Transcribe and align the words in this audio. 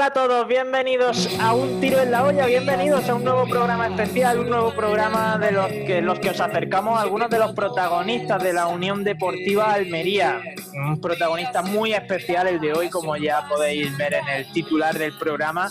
Hola 0.00 0.06
a 0.06 0.12
todos, 0.14 0.48
bienvenidos 0.48 1.28
a 1.38 1.52
Un 1.52 1.78
Tiro 1.78 2.00
en 2.00 2.10
la 2.10 2.24
Olla, 2.24 2.46
bienvenidos 2.46 3.06
a 3.06 3.14
un 3.14 3.22
nuevo 3.22 3.46
programa 3.46 3.86
especial, 3.86 4.38
un 4.38 4.48
nuevo 4.48 4.72
programa 4.72 5.36
de 5.36 5.52
los 5.52 5.66
que, 5.66 6.00
los 6.00 6.18
que 6.18 6.30
os 6.30 6.40
acercamos 6.40 6.98
a 6.98 7.02
algunos 7.02 7.28
de 7.28 7.38
los 7.38 7.52
protagonistas 7.52 8.42
de 8.42 8.54
la 8.54 8.66
Unión 8.68 9.04
Deportiva 9.04 9.74
Almería. 9.74 10.40
Un 10.72 10.98
protagonista 11.02 11.60
muy 11.60 11.92
especial 11.92 12.46
el 12.46 12.60
de 12.60 12.72
hoy, 12.72 12.88
como 12.88 13.14
ya 13.14 13.46
podéis 13.46 13.94
ver 13.98 14.14
en 14.14 14.26
el 14.26 14.50
titular 14.52 14.96
del 14.96 15.18
programa. 15.18 15.68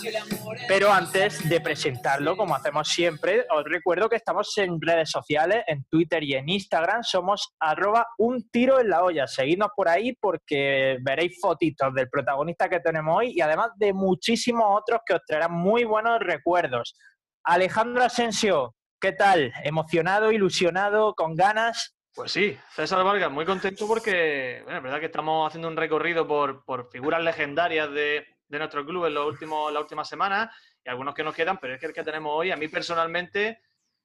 Pero 0.68 0.92
antes 0.92 1.48
de 1.48 1.60
presentarlo, 1.60 2.36
como 2.36 2.54
hacemos 2.54 2.88
siempre, 2.88 3.46
os 3.50 3.64
recuerdo 3.64 4.08
que 4.08 4.14
estamos 4.14 4.56
en 4.58 4.80
redes 4.80 5.10
sociales, 5.10 5.64
en 5.66 5.82
Twitter 5.90 6.22
y 6.22 6.34
en 6.34 6.48
Instagram, 6.48 7.02
somos 7.02 7.54
arroba 7.58 8.06
un 8.18 8.48
tiro 8.48 8.78
en 8.78 8.90
la 8.90 9.02
olla. 9.02 9.26
Seguidnos 9.26 9.70
por 9.74 9.88
ahí 9.88 10.12
porque 10.12 10.98
veréis 11.02 11.40
fotitos 11.40 11.92
del 11.94 12.08
protagonista 12.08 12.68
que 12.68 12.78
tenemos 12.78 13.16
hoy 13.18 13.32
y 13.34 13.40
además 13.40 13.70
de 13.74 13.92
muchísimos 14.20 14.66
otros 14.68 15.00
que 15.06 15.14
os 15.14 15.24
traerán 15.26 15.52
muy 15.52 15.84
buenos 15.84 16.20
recuerdos. 16.20 16.94
Alejandro 17.42 18.04
Asensio, 18.04 18.74
¿qué 19.00 19.12
tal? 19.12 19.50
¿Emocionado, 19.64 20.30
ilusionado, 20.30 21.14
con 21.14 21.34
ganas? 21.34 21.96
Pues 22.14 22.30
sí, 22.30 22.54
César 22.68 23.02
Vargas, 23.02 23.30
muy 23.30 23.46
contento 23.46 23.86
porque, 23.86 24.60
bueno, 24.64 24.76
es 24.76 24.82
verdad 24.82 25.00
que 25.00 25.06
estamos 25.06 25.48
haciendo 25.48 25.68
un 25.68 25.76
recorrido 25.76 26.28
por, 26.28 26.66
por 26.66 26.90
figuras 26.90 27.22
legendarias 27.22 27.90
de, 27.92 28.26
de, 28.46 28.58
nuestro 28.58 28.84
club 28.84 29.06
en 29.06 29.14
los 29.14 29.26
últimos, 29.26 29.72
las 29.72 29.80
últimas 29.80 30.06
semanas 30.06 30.54
y 30.84 30.90
algunos 30.90 31.14
que 31.14 31.24
nos 31.24 31.34
quedan, 31.34 31.56
pero 31.56 31.72
es 31.72 31.80
que 31.80 31.86
el 31.86 31.94
que 31.94 32.04
tenemos 32.04 32.30
hoy, 32.34 32.50
a 32.50 32.56
mí 32.56 32.68
personalmente, 32.68 33.62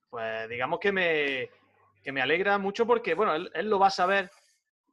pues 0.10 0.48
digamos 0.48 0.80
que 0.80 0.94
me, 0.94 1.50
que 2.02 2.14
me 2.14 2.22
alegra 2.22 2.58
mucho 2.58 2.88
porque, 2.88 3.16
bueno, 3.16 3.36
él 3.36 3.70
lo 3.70 3.80
va 3.80 3.88
a 3.88 3.92
saber 3.92 4.32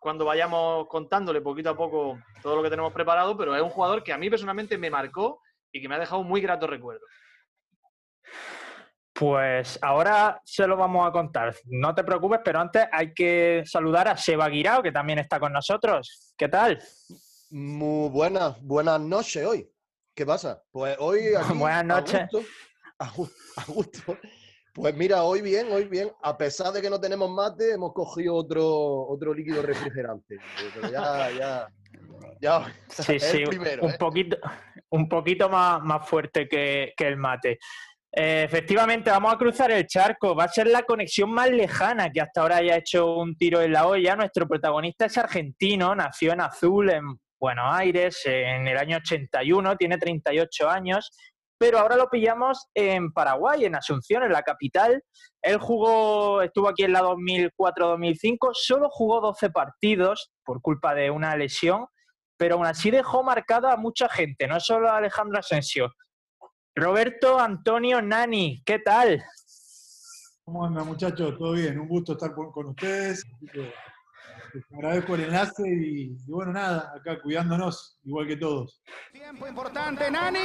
cuando 0.02 0.24
vayamos 0.24 0.88
contándole 0.88 1.40
poquito 1.40 1.70
a 1.70 1.76
poco 1.76 2.18
todo 2.42 2.56
lo 2.56 2.62
que 2.62 2.70
tenemos 2.70 2.92
preparado, 2.92 3.36
pero 3.36 3.54
es 3.54 3.62
un 3.62 3.70
jugador 3.70 4.02
que 4.02 4.12
a 4.12 4.18
mí 4.18 4.28
personalmente 4.28 4.76
me 4.76 4.90
marcó 4.90 5.40
y 5.70 5.80
que 5.80 5.88
me 5.88 5.94
ha 5.94 6.00
dejado 6.00 6.24
muy 6.24 6.40
grato 6.40 6.66
recuerdo. 6.66 7.06
Pues 9.12 9.78
ahora 9.80 10.40
se 10.44 10.66
lo 10.66 10.76
vamos 10.76 11.06
a 11.06 11.12
contar. 11.12 11.54
No 11.66 11.94
te 11.94 12.02
preocupes, 12.02 12.40
pero 12.44 12.58
antes 12.58 12.84
hay 12.90 13.14
que 13.14 13.62
saludar 13.64 14.08
a 14.08 14.16
Seba 14.16 14.48
Guirao, 14.48 14.82
que 14.82 14.90
también 14.90 15.20
está 15.20 15.38
con 15.38 15.52
nosotros. 15.52 16.34
¿Qué 16.36 16.48
tal? 16.48 16.82
Muy 17.50 18.10
buenas, 18.10 18.60
buenas 18.60 19.00
noches 19.00 19.46
hoy. 19.46 19.70
¿Qué 20.16 20.26
pasa? 20.26 20.64
Pues 20.72 20.96
hoy. 20.98 21.34
Aquí, 21.38 21.52
buenas 21.58 21.84
noches. 21.84 22.28
A 22.98 23.08
gusto, 23.10 23.34
a 23.56 23.64
gusto. 23.66 24.18
Pues 24.74 24.94
mira, 24.96 25.22
hoy 25.24 25.42
bien, 25.42 25.66
hoy 25.70 25.84
bien. 25.84 26.10
A 26.22 26.36
pesar 26.38 26.72
de 26.72 26.80
que 26.80 26.88
no 26.88 26.98
tenemos 26.98 27.30
mate, 27.30 27.72
hemos 27.72 27.92
cogido 27.92 28.34
otro, 28.34 29.06
otro 29.06 29.34
líquido 29.34 29.60
refrigerante. 29.60 30.38
Pero 30.74 30.90
ya, 30.90 31.30
ya, 31.30 31.68
ya. 32.40 32.74
Sí, 32.88 33.18
sí, 33.20 33.44
primero, 33.44 33.84
un, 33.84 33.90
¿eh? 33.90 33.96
poquito, 33.98 34.38
un 34.88 35.08
poquito 35.10 35.50
más, 35.50 35.82
más 35.82 36.08
fuerte 36.08 36.48
que, 36.48 36.94
que 36.96 37.06
el 37.06 37.18
mate. 37.18 37.58
Eh, 38.14 38.44
efectivamente, 38.44 39.10
vamos 39.10 39.34
a 39.34 39.36
cruzar 39.36 39.70
el 39.72 39.86
charco. 39.86 40.34
Va 40.34 40.44
a 40.44 40.48
ser 40.48 40.66
la 40.66 40.84
conexión 40.84 41.30
más 41.30 41.50
lejana 41.50 42.10
que 42.10 42.22
hasta 42.22 42.40
ahora 42.40 42.56
haya 42.56 42.76
hecho 42.76 43.16
un 43.16 43.36
tiro 43.36 43.60
en 43.60 43.72
la 43.72 43.86
olla. 43.86 44.16
Nuestro 44.16 44.48
protagonista 44.48 45.04
es 45.04 45.18
argentino, 45.18 45.94
nació 45.94 46.32
en 46.32 46.40
Azul, 46.40 46.88
en 46.88 47.18
Buenos 47.38 47.74
Aires, 47.74 48.22
en 48.24 48.68
el 48.68 48.78
año 48.78 48.98
81, 48.98 49.76
tiene 49.76 49.98
38 49.98 50.70
años 50.70 51.10
pero 51.62 51.78
ahora 51.78 51.94
lo 51.94 52.10
pillamos 52.10 52.66
en 52.74 53.12
Paraguay, 53.12 53.64
en 53.64 53.76
Asunción, 53.76 54.24
en 54.24 54.32
la 54.32 54.42
capital. 54.42 55.00
Él 55.40 55.58
jugó, 55.58 56.42
estuvo 56.42 56.68
aquí 56.68 56.82
en 56.82 56.92
la 56.92 57.02
2004-2005, 57.02 58.50
solo 58.52 58.88
jugó 58.90 59.20
12 59.20 59.50
partidos 59.50 60.32
por 60.44 60.60
culpa 60.60 60.92
de 60.92 61.12
una 61.12 61.36
lesión, 61.36 61.86
pero 62.36 62.56
aún 62.56 62.66
así 62.66 62.90
dejó 62.90 63.22
marcada 63.22 63.72
a 63.72 63.76
mucha 63.76 64.08
gente, 64.08 64.48
no 64.48 64.58
solo 64.58 64.90
a 64.90 64.96
Alejandro 64.96 65.38
Asensio. 65.38 65.92
Roberto 66.74 67.38
Antonio 67.38 68.02
Nani, 68.02 68.60
¿qué 68.66 68.80
tal? 68.80 69.22
¿Cómo 70.44 70.66
andan 70.66 70.84
muchachos? 70.84 71.38
¿Todo 71.38 71.52
bien? 71.52 71.78
Un 71.78 71.86
gusto 71.86 72.14
estar 72.14 72.34
con 72.34 72.66
ustedes. 72.70 73.22
Les 74.54 74.64
agradezco 74.72 75.14
el 75.14 75.22
enlace 75.22 75.62
y, 75.66 76.02
y, 76.02 76.30
bueno, 76.30 76.52
nada, 76.52 76.92
acá 76.94 77.20
cuidándonos, 77.22 77.98
igual 78.04 78.26
que 78.26 78.36
todos. 78.36 78.82
Tiempo 79.12 79.46
importante, 79.46 80.10
Nani. 80.10 80.38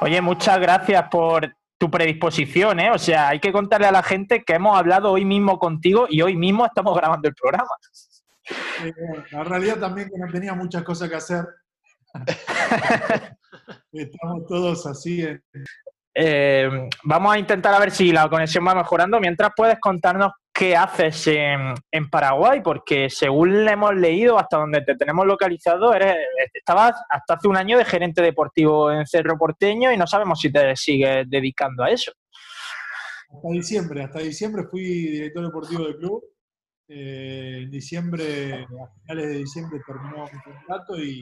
Oye, 0.00 0.20
muchas 0.20 0.60
gracias 0.60 1.08
por 1.08 1.56
tu 1.84 1.90
predisposición, 1.90 2.80
¿eh? 2.80 2.90
O 2.90 2.98
sea, 2.98 3.28
hay 3.28 3.40
que 3.40 3.52
contarle 3.52 3.86
a 3.86 3.92
la 3.92 4.02
gente 4.02 4.42
que 4.42 4.54
hemos 4.54 4.74
hablado 4.74 5.12
hoy 5.12 5.26
mismo 5.26 5.58
contigo 5.58 6.06
y 6.08 6.22
hoy 6.22 6.34
mismo 6.34 6.64
estamos 6.64 6.96
grabando 6.96 7.28
el 7.28 7.34
programa. 7.34 7.68
Eh, 8.82 8.92
la 9.30 9.44
realidad 9.44 9.78
también 9.78 10.08
que 10.08 10.16
no 10.18 10.26
tenía 10.32 10.54
muchas 10.54 10.82
cosas 10.82 11.10
que 11.10 11.16
hacer. 11.16 11.44
Estamos 13.92 14.46
todos 14.48 14.86
así. 14.86 15.24
En... 15.24 15.42
Eh, 16.14 16.88
vamos 17.02 17.34
a 17.34 17.38
intentar 17.38 17.74
a 17.74 17.78
ver 17.78 17.90
si 17.90 18.12
la 18.12 18.30
conexión 18.30 18.66
va 18.66 18.74
mejorando. 18.74 19.20
Mientras 19.20 19.50
puedes 19.54 19.78
contarnos 19.78 20.32
qué 20.54 20.76
haces 20.76 21.26
en, 21.26 22.08
Paraguay, 22.10 22.60
porque 22.62 23.10
según 23.10 23.64
le 23.64 23.72
hemos 23.72 23.94
leído, 23.94 24.38
hasta 24.38 24.58
donde 24.58 24.82
te 24.82 24.94
tenemos 24.94 25.26
localizado, 25.26 25.92
eres, 25.92 26.16
estabas 26.52 26.94
hasta 27.10 27.34
hace 27.34 27.48
un 27.48 27.56
año 27.56 27.76
de 27.76 27.84
gerente 27.84 28.22
deportivo 28.22 28.92
en 28.92 29.04
Cerro 29.04 29.36
Porteño 29.36 29.90
y 29.92 29.96
no 29.96 30.06
sabemos 30.06 30.40
si 30.40 30.52
te 30.52 30.76
sigues 30.76 31.28
dedicando 31.28 31.82
a 31.82 31.90
eso. 31.90 32.12
Hasta 33.28 33.48
diciembre, 33.48 34.04
hasta 34.04 34.20
diciembre 34.20 34.64
fui 34.70 34.82
director 34.82 35.44
deportivo 35.44 35.84
del 35.84 35.96
club. 35.96 36.22
Eh, 36.86 37.62
en 37.64 37.70
diciembre, 37.70 38.62
a 38.62 39.00
finales 39.00 39.28
de 39.28 39.38
diciembre 39.38 39.80
terminó 39.84 40.24
mi 40.24 40.40
contrato 40.40 40.96
y, 40.96 41.18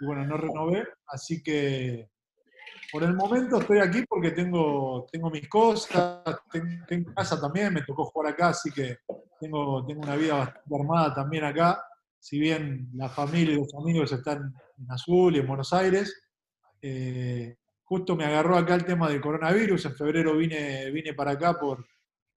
y 0.00 0.06
bueno, 0.06 0.26
no 0.26 0.36
renové, 0.36 0.84
así 1.06 1.42
que 1.42 2.08
por 2.90 3.02
el 3.02 3.14
momento 3.14 3.60
estoy 3.60 3.78
aquí 3.80 4.04
porque 4.08 4.30
tengo, 4.30 5.06
tengo 5.10 5.30
mis 5.30 5.48
cosas, 5.48 6.22
tengo, 6.50 6.86
tengo, 6.86 7.14
casa 7.14 7.40
también, 7.40 7.74
me 7.74 7.82
tocó 7.82 8.06
jugar 8.06 8.32
acá, 8.32 8.48
así 8.48 8.70
que 8.70 8.98
tengo, 9.40 9.84
tengo 9.86 10.02
una 10.02 10.16
vida 10.16 10.34
bastante 10.34 10.74
armada 10.74 11.14
también 11.14 11.44
acá. 11.44 11.82
Si 12.18 12.38
bien 12.38 12.88
la 12.94 13.08
familia 13.08 13.54
y 13.54 13.58
los 13.58 13.74
amigos 13.74 14.12
están 14.12 14.54
en 14.78 14.90
Azul 14.90 15.36
y 15.36 15.40
en 15.40 15.46
Buenos 15.46 15.72
Aires, 15.72 16.20
eh, 16.80 17.56
justo 17.84 18.16
me 18.16 18.24
agarró 18.24 18.56
acá 18.56 18.74
el 18.74 18.84
tema 18.84 19.08
del 19.08 19.20
coronavirus. 19.20 19.84
En 19.86 19.94
febrero 19.94 20.36
vine, 20.36 20.90
vine 20.90 21.14
para 21.14 21.32
acá 21.32 21.58
por. 21.58 21.84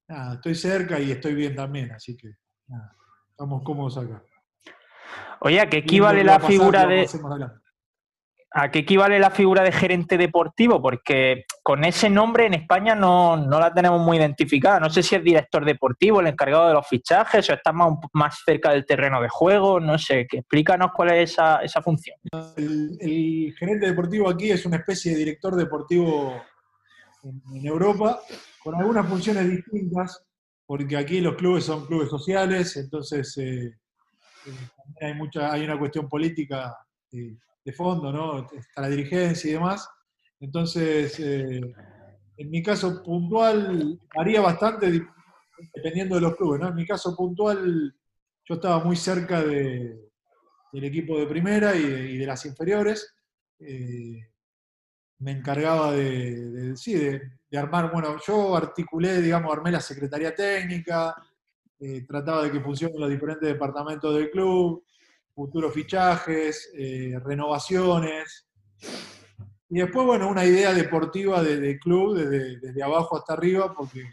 Nada, 0.08 0.36
estoy 0.36 0.56
cerca 0.56 1.00
y 1.00 1.12
estoy 1.12 1.34
bien 1.34 1.56
también, 1.56 1.92
así 1.92 2.18
que 2.18 2.30
nada, 2.68 2.94
estamos 3.30 3.64
cómodos 3.64 3.98
acá. 3.98 4.22
Oye, 5.40 5.66
¿qué 5.70 5.78
equivale 5.78 6.24
la 6.24 6.40
figura 6.40 6.86
de.? 6.86 7.08
¿A 8.54 8.70
qué 8.70 8.80
equivale 8.80 9.18
la 9.18 9.32
figura 9.32 9.64
de 9.64 9.72
gerente 9.72 10.18
deportivo? 10.18 10.82
Porque 10.82 11.46
con 11.64 11.86
ese 11.86 12.10
nombre 12.10 12.48
en 12.48 12.54
España 12.54 12.96
no, 12.96 13.38
no, 13.38 13.60
la 13.62 13.74
tenemos 13.74 14.02
muy 14.02 14.18
identificada. 14.18 14.78
No 14.78 14.90
sé 14.90 15.04
si 15.04 15.16
es 15.16 15.24
director 15.24 15.64
deportivo, 15.64 16.20
el 16.20 16.28
encargado 16.28 16.68
de 16.68 16.74
los 16.74 16.86
fichajes, 16.86 17.50
o 17.50 17.54
está 17.54 17.72
más, 17.72 17.94
más 18.12 18.42
cerca 18.46 18.72
del 18.72 18.86
terreno 18.86 19.22
de 19.22 19.30
juego. 19.30 19.80
No 19.80 19.98
sé, 19.98 20.28
que 20.28 20.40
explícanos 20.40 20.92
cuál 20.94 21.12
es 21.12 21.32
esa, 21.32 21.60
esa 21.60 21.82
función. 21.82 22.18
El, 22.58 23.56
gerente 23.58 23.88
deportivo 23.88 24.30
aquí 24.30 24.52
es 24.52 24.66
una 24.66 24.78
especie 24.78 25.14
de 25.14 25.20
director 25.20 25.56
deportivo 25.56 26.36
en, 27.24 27.66
Europa, 27.66 28.20
con 28.62 28.76
algunas 28.76 29.08
funciones 29.08 29.50
distintas, 29.50 30.26
porque 30.66 30.98
aquí 30.98 31.22
los 31.22 31.36
clubes 31.36 31.64
son 31.64 31.86
clubes 31.86 32.10
sociales, 32.10 32.76
entonces 32.76 33.38
eh, 33.38 33.78
también 34.44 34.70
hay, 35.00 35.14
mucha, 35.14 35.54
hay 35.54 35.64
una 35.64 35.80
cuestión 35.80 36.10
política. 36.10 36.76
Eh, 37.14 37.38
de 37.64 37.74
fondo, 37.74 38.12
¿no? 38.12 38.48
Está 38.52 38.82
la 38.82 38.90
dirigencia 38.90 39.50
y 39.50 39.54
demás. 39.54 39.88
Entonces, 40.40 41.20
eh, 41.20 41.62
en 42.38 42.50
mi 42.50 42.64
caso 42.64 43.04
puntual, 43.04 44.00
varía 44.16 44.42
bastante 44.42 45.08
dependiendo 45.76 46.16
de 46.16 46.22
los 46.22 46.36
clubes, 46.36 46.62
¿no? 46.62 46.70
En 46.70 46.76
mi 46.76 46.86
caso 46.86 47.16
puntual, 47.16 47.96
yo 48.46 48.56
estaba 48.56 48.84
muy 48.84 48.96
cerca 48.96 49.44
de, 49.44 50.10
del 50.72 50.84
equipo 50.84 51.20
de 51.20 51.28
primera 51.28 51.76
y 51.76 52.18
de, 52.18 52.26
las 52.26 52.46
inferiores. 52.46 53.14
Eh, 53.60 54.20
me 55.20 55.32
encargaba 55.32 55.92
de, 55.92 56.50
de 56.50 56.78
sí, 56.78 56.96
de, 56.96 57.58
armar, 57.58 57.92
bueno, 57.92 58.18
yo 58.26 58.56
articulé, 58.56 59.22
digamos, 59.22 59.54
armé 59.54 59.72
la 59.72 59.82
secretaría 59.82 60.34
técnica, 60.34 61.14
eh, 61.80 62.06
trataba 62.08 62.44
de 62.44 62.52
que 62.52 62.62
funcionen 62.62 63.00
los 63.00 63.10
diferentes 63.10 63.48
departamentos 63.48 64.16
del 64.16 64.32
club, 64.32 64.84
futuros 65.34 65.74
fichajes, 65.74 66.72
eh, 66.78 67.18
renovaciones. 67.24 68.48
Y 69.70 69.80
después, 69.80 70.06
bueno, 70.06 70.28
una 70.30 70.46
idea 70.46 70.74
deportiva 70.74 71.42
de, 71.42 71.60
de 71.60 71.80
club 71.80 72.16
desde, 72.18 72.60
desde 72.60 72.84
abajo 72.84 73.18
hasta 73.18 73.34
arriba, 73.34 73.74
porque 73.74 74.04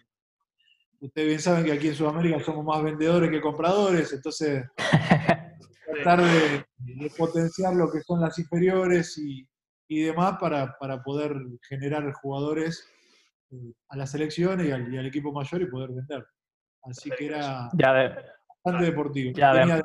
ustedes 1.01 1.29
bien 1.29 1.41
saben 1.41 1.65
que 1.65 1.73
aquí 1.73 1.89
en 1.89 1.95
Sudamérica 1.95 2.41
somos 2.41 2.65
más 2.65 2.83
vendedores 2.83 3.31
que 3.31 3.41
compradores, 3.41 4.13
entonces 4.13 4.65
tratar 5.87 6.23
de, 6.23 6.65
de 6.79 7.11
potenciar 7.17 7.75
lo 7.75 7.91
que 7.91 8.01
son 8.03 8.21
las 8.21 8.39
inferiores 8.39 9.19
y, 9.19 9.47
y 9.89 10.03
demás 10.03 10.37
para, 10.41 10.77
para 10.79 11.03
poder 11.03 11.35
generar 11.69 12.13
jugadores 12.13 12.87
eh, 13.51 13.73
a 13.89 13.97
las 13.97 14.11
selecciones 14.13 14.69
y 14.69 14.71
al, 14.71 14.93
y 14.93 14.99
al 14.99 15.07
equipo 15.07 15.33
mayor 15.33 15.63
y 15.63 15.67
poder 15.67 15.91
vender. 15.91 16.25
Así 16.85 17.11
que 17.11 17.27
era 17.27 17.69
Ya 17.75 17.93
de- 17.95 18.15
bastante 18.65 18.87
deportivo. 18.91 19.33
Ya 19.37 19.77
de- 19.77 19.83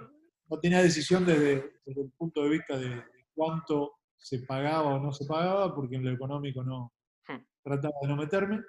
no 0.50 0.60
tenía 0.60 0.81
decisión 0.81 1.25
desde, 1.25 1.74
desde 1.86 2.01
el 2.01 2.12
punto 2.18 2.44
de 2.44 2.50
vista 2.50 2.78
de, 2.78 2.90
de 2.90 3.25
cuánto 3.34 3.94
se 4.18 4.40
pagaba 4.40 4.95
o 4.95 5.00
no 5.00 5.12
se 5.12 5.25
pagaba, 5.25 5.74
porque 5.75 5.95
en 5.98 6.06
lo 6.06 6.12
económico 6.12 6.63
no 6.63 6.92
Hmm. 7.28 7.38
trataba 7.63 7.94
de 8.01 8.07
no 8.10 8.16
meterme, 8.18 8.60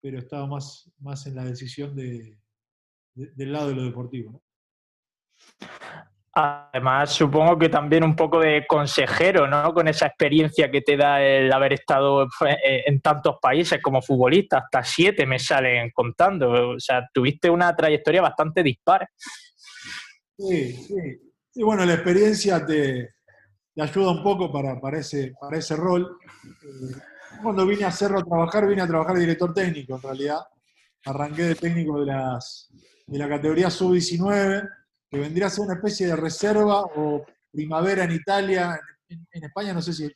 pero 0.00 0.18
estaba 0.18 0.46
más, 0.48 0.90
más 0.98 1.24
en 1.28 1.36
la 1.36 1.44
decisión 1.44 1.94
de, 1.94 2.36
de- 3.14 3.30
del 3.36 3.52
lado 3.52 3.68
de 3.68 3.74
lo 3.76 3.84
deportivo. 3.84 4.32
¿no? 4.32 4.42
Además, 6.34 7.10
supongo 7.10 7.58
que 7.58 7.68
también 7.68 8.02
un 8.04 8.16
poco 8.16 8.40
de 8.40 8.66
consejero, 8.66 9.46
¿no? 9.46 9.74
Con 9.74 9.86
esa 9.86 10.06
experiencia 10.06 10.70
que 10.70 10.80
te 10.80 10.96
da 10.96 11.22
el 11.22 11.52
haber 11.52 11.74
estado 11.74 12.26
en 12.64 13.00
tantos 13.02 13.36
países 13.40 13.82
como 13.82 14.00
futbolista, 14.00 14.58
hasta 14.58 14.82
siete 14.82 15.26
me 15.26 15.38
salen 15.38 15.90
contando. 15.90 16.70
O 16.70 16.80
sea, 16.80 17.06
tuviste 17.12 17.50
una 17.50 17.76
trayectoria 17.76 18.22
bastante 18.22 18.62
dispar. 18.62 19.06
Sí, 20.38 20.72
sí. 20.72 21.32
Y 21.54 21.62
bueno, 21.62 21.84
la 21.84 21.94
experiencia 21.94 22.64
te, 22.64 23.14
te 23.74 23.82
ayuda 23.82 24.12
un 24.12 24.22
poco 24.22 24.50
para, 24.52 24.80
para, 24.80 24.98
ese, 24.98 25.34
para 25.40 25.58
ese 25.58 25.76
rol. 25.76 26.18
Eh, 26.44 26.96
cuando 27.42 27.66
vine 27.66 27.84
a 27.84 27.90
Cerro 27.90 28.20
a 28.20 28.24
trabajar, 28.24 28.66
vine 28.66 28.82
a 28.82 28.86
trabajar 28.86 29.14
de 29.14 29.20
director 29.20 29.52
técnico, 29.52 29.96
en 29.96 30.02
realidad. 30.02 30.40
Arranqué 31.04 31.42
de 31.42 31.54
técnico 31.54 32.00
de, 32.00 32.06
las, 32.06 32.68
de 33.06 33.18
la 33.18 33.28
categoría 33.28 33.70
sub-19, 33.70 34.68
que 35.10 35.18
vendría 35.18 35.46
a 35.46 35.50
ser 35.50 35.64
una 35.64 35.74
especie 35.74 36.06
de 36.06 36.16
reserva 36.16 36.82
o 36.82 37.24
primavera 37.50 38.04
en 38.04 38.12
Italia. 38.12 38.80
En, 39.08 39.26
en 39.30 39.44
España 39.44 39.72
no 39.72 39.82
sé 39.82 39.92
si 39.92 40.10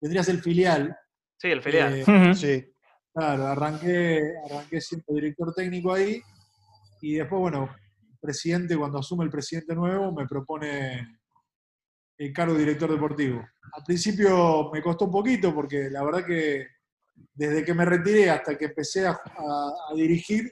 vendría 0.00 0.22
a 0.22 0.24
ser 0.24 0.36
el 0.36 0.42
filial. 0.42 0.96
Sí, 1.36 1.48
el 1.48 1.62
filial. 1.62 1.94
Eh. 1.96 2.34
Sí. 2.34 2.66
Claro, 3.12 3.46
arranqué, 3.48 4.34
arranqué 4.48 4.80
siendo 4.80 5.14
director 5.14 5.52
técnico 5.52 5.92
ahí 5.92 6.22
y 7.00 7.14
después, 7.14 7.40
bueno, 7.40 7.68
presidente, 8.20 8.76
cuando 8.76 8.98
asume 8.98 9.24
el 9.24 9.30
presidente 9.30 9.74
nuevo, 9.74 10.12
me 10.12 10.26
propone 10.26 11.18
el 12.18 12.32
cargo 12.32 12.52
de 12.54 12.60
director 12.60 12.90
deportivo. 12.90 13.40
Al 13.72 13.84
principio 13.84 14.70
me 14.72 14.82
costó 14.82 15.06
un 15.06 15.10
poquito 15.12 15.54
porque 15.54 15.88
la 15.90 16.04
verdad 16.04 16.24
que 16.24 16.66
desde 17.34 17.64
que 17.64 17.74
me 17.74 17.84
retiré 17.84 18.30
hasta 18.30 18.56
que 18.56 18.66
empecé 18.66 19.06
a, 19.06 19.16
dirigir, 19.94 20.50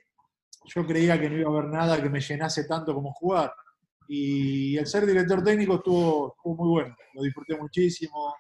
yo 0.75 0.87
creía 0.87 1.19
que 1.20 1.29
no 1.29 1.37
iba 1.37 1.49
a 1.50 1.53
haber 1.59 1.70
nada 1.70 2.03
que 2.03 2.11
me 2.11 2.20
llenase 2.20 2.65
tanto 2.65 2.94
como 2.94 3.12
jugar. 3.12 3.53
Y 4.09 4.76
el 4.76 4.87
ser 4.87 5.05
director 5.06 5.43
técnico 5.44 5.76
estuvo, 5.76 6.35
estuvo 6.37 6.56
muy 6.56 6.69
bueno, 6.71 6.97
lo 7.14 7.23
disfruté 7.23 7.56
muchísimo, 7.59 8.35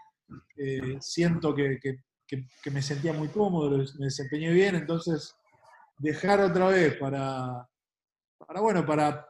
eh, 0.56 0.96
siento 1.00 1.54
que, 1.54 1.78
que- 1.80 1.98
que- 2.26 2.46
que 2.62 2.70
me 2.70 2.82
sentía 2.82 3.12
muy 3.12 3.28
cómodo, 3.28 3.70
me 3.98 4.06
desempeñé 4.06 4.50
bien, 4.52 4.74
entonces 4.74 5.34
dejar 5.98 6.40
otra 6.40 6.68
vez 6.68 6.94
para, 6.96 7.66
para 8.38 8.60
bueno, 8.60 8.86
para, 8.86 9.28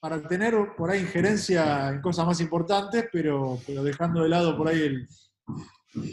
para 0.00 0.22
tener 0.26 0.54
por 0.76 0.90
ahí 0.90 1.00
injerencia 1.00 1.90
en 1.90 2.00
cosas 2.00 2.26
más 2.26 2.40
importantes, 2.40 3.06
pero, 3.12 3.58
pero 3.66 3.82
dejando 3.82 4.22
de 4.22 4.28
lado 4.28 4.56
por 4.56 4.68
ahí 4.68 4.82
el, 4.82 5.08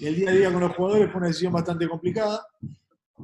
el 0.01 0.15
día 0.15 0.29
a 0.29 0.33
día 0.33 0.51
con 0.51 0.61
los 0.61 0.75
jugadores 0.75 1.11
fue 1.11 1.17
una 1.17 1.27
decisión 1.27 1.53
bastante 1.53 1.87
complicada. 1.87 2.45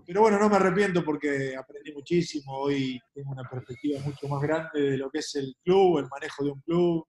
Pero 0.05 0.21
bueno, 0.21 0.39
no 0.39 0.49
me 0.49 0.55
arrepiento 0.55 1.03
porque 1.03 1.55
aprendí 1.55 1.91
muchísimo. 1.93 2.53
Hoy 2.59 2.99
tengo 3.13 3.31
una 3.31 3.43
perspectiva 3.49 3.99
mucho 4.01 4.27
más 4.27 4.41
grande 4.41 4.81
de 4.81 4.97
lo 4.97 5.09
que 5.09 5.19
es 5.19 5.35
el 5.35 5.53
club, 5.63 5.99
el 5.99 6.07
manejo 6.07 6.45
de 6.45 6.51
un 6.51 6.61
club. 6.61 7.07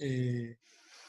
Eh, 0.00 0.56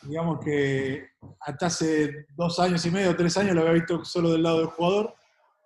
digamos 0.04 0.40
que 0.44 1.10
hasta 1.42 1.66
hace 1.66 2.28
dos 2.36 2.60
años 2.60 2.86
y 2.86 2.92
medio, 2.92 3.16
tres 3.16 3.36
años 3.38 3.56
lo 3.56 3.62
había 3.62 3.74
visto 3.74 4.06
solo 4.06 4.32
del 4.32 4.44
lado 4.44 4.60
del 4.60 4.68
jugador. 4.68 5.14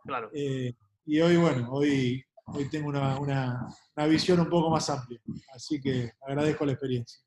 Claro. 0.04 0.31
Eh, 0.33 0.74
y 1.06 1.21
hoy, 1.21 1.38
bueno, 1.38 1.69
hoy, 1.71 2.24
hoy 2.47 2.69
tengo 2.69 2.89
una, 2.89 3.19
una- 3.19 3.68
una 3.95 4.06
visión 4.07 4.39
un 4.39 4.50
poco 4.50 4.69
más 4.69 4.89
amplia. 4.89 5.19
Así 5.53 5.80
que 5.81 6.12
agradezco 6.27 6.65
la 6.65 6.71
experiencia. 6.74 7.21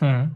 Mm. 0.00 0.34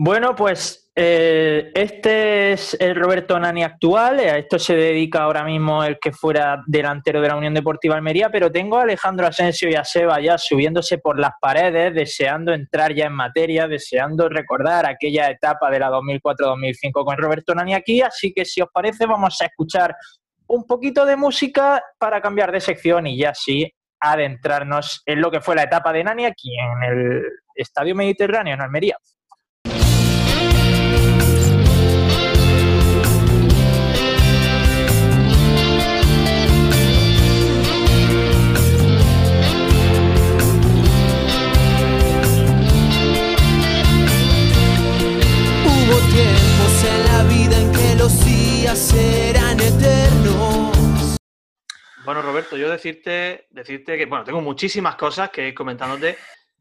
Bueno, 0.00 0.36
pues 0.36 0.92
eh, 0.94 1.72
este 1.74 2.52
es 2.52 2.76
el 2.78 2.94
Roberto 2.94 3.36
Nani 3.38 3.64
actual, 3.64 4.20
a 4.20 4.38
esto 4.38 4.56
se 4.56 4.76
dedica 4.76 5.22
ahora 5.24 5.42
mismo 5.42 5.82
el 5.82 5.98
que 5.98 6.12
fuera 6.12 6.62
delantero 6.68 7.20
de 7.20 7.26
la 7.28 7.34
Unión 7.36 7.52
Deportiva 7.52 7.96
Almería, 7.96 8.30
pero 8.30 8.50
tengo 8.52 8.78
a 8.78 8.82
Alejandro 8.82 9.26
Asensio 9.26 9.68
y 9.68 9.74
a 9.74 9.82
Seba 9.84 10.20
ya 10.20 10.38
subiéndose 10.38 10.98
por 10.98 11.18
las 11.18 11.32
paredes, 11.40 11.92
deseando 11.94 12.52
entrar 12.52 12.94
ya 12.94 13.06
en 13.06 13.12
materia, 13.12 13.66
deseando 13.66 14.28
recordar 14.28 14.86
aquella 14.86 15.28
etapa 15.30 15.68
de 15.68 15.80
la 15.80 15.90
2004-2005 15.90 17.04
con 17.04 17.16
Roberto 17.18 17.52
Nani 17.56 17.74
aquí, 17.74 18.00
así 18.00 18.32
que 18.32 18.44
si 18.44 18.60
os 18.60 18.68
parece 18.72 19.04
vamos 19.06 19.36
a 19.40 19.46
escuchar 19.46 19.96
un 20.48 20.64
poquito 20.64 21.04
de 21.04 21.16
música 21.16 21.82
para 21.98 22.20
cambiar 22.20 22.50
de 22.50 22.60
sección 22.60 23.06
y 23.06 23.18
ya 23.18 23.34
sí 23.34 23.72
adentrarnos 24.00 25.02
en 25.06 25.20
lo 25.20 25.30
que 25.30 25.40
fue 25.40 25.54
la 25.54 25.64
etapa 25.64 25.92
de 25.92 26.04
Nani 26.04 26.24
aquí 26.24 26.50
en 26.58 26.82
el 26.82 27.22
Estadio 27.54 27.94
Mediterráneo 27.94 28.54
en 28.54 28.60
Almería. 28.60 28.96
Hubo 45.66 45.98
tiempos 46.12 46.84
en 46.84 47.04
la 47.12 47.22
vida 47.24 47.58
en 47.58 47.72
que 47.72 47.94
los 47.96 48.24
días 48.24 48.94
eran. 48.94 49.47
Bueno, 52.08 52.22
Roberto, 52.22 52.56
yo 52.56 52.70
decirte, 52.70 53.48
decirte 53.50 53.98
que, 53.98 54.06
bueno, 54.06 54.24
tengo 54.24 54.40
muchísimas 54.40 54.96
cosas 54.96 55.28
que 55.28 55.48
ir 55.48 55.54
comentándote. 55.54 56.16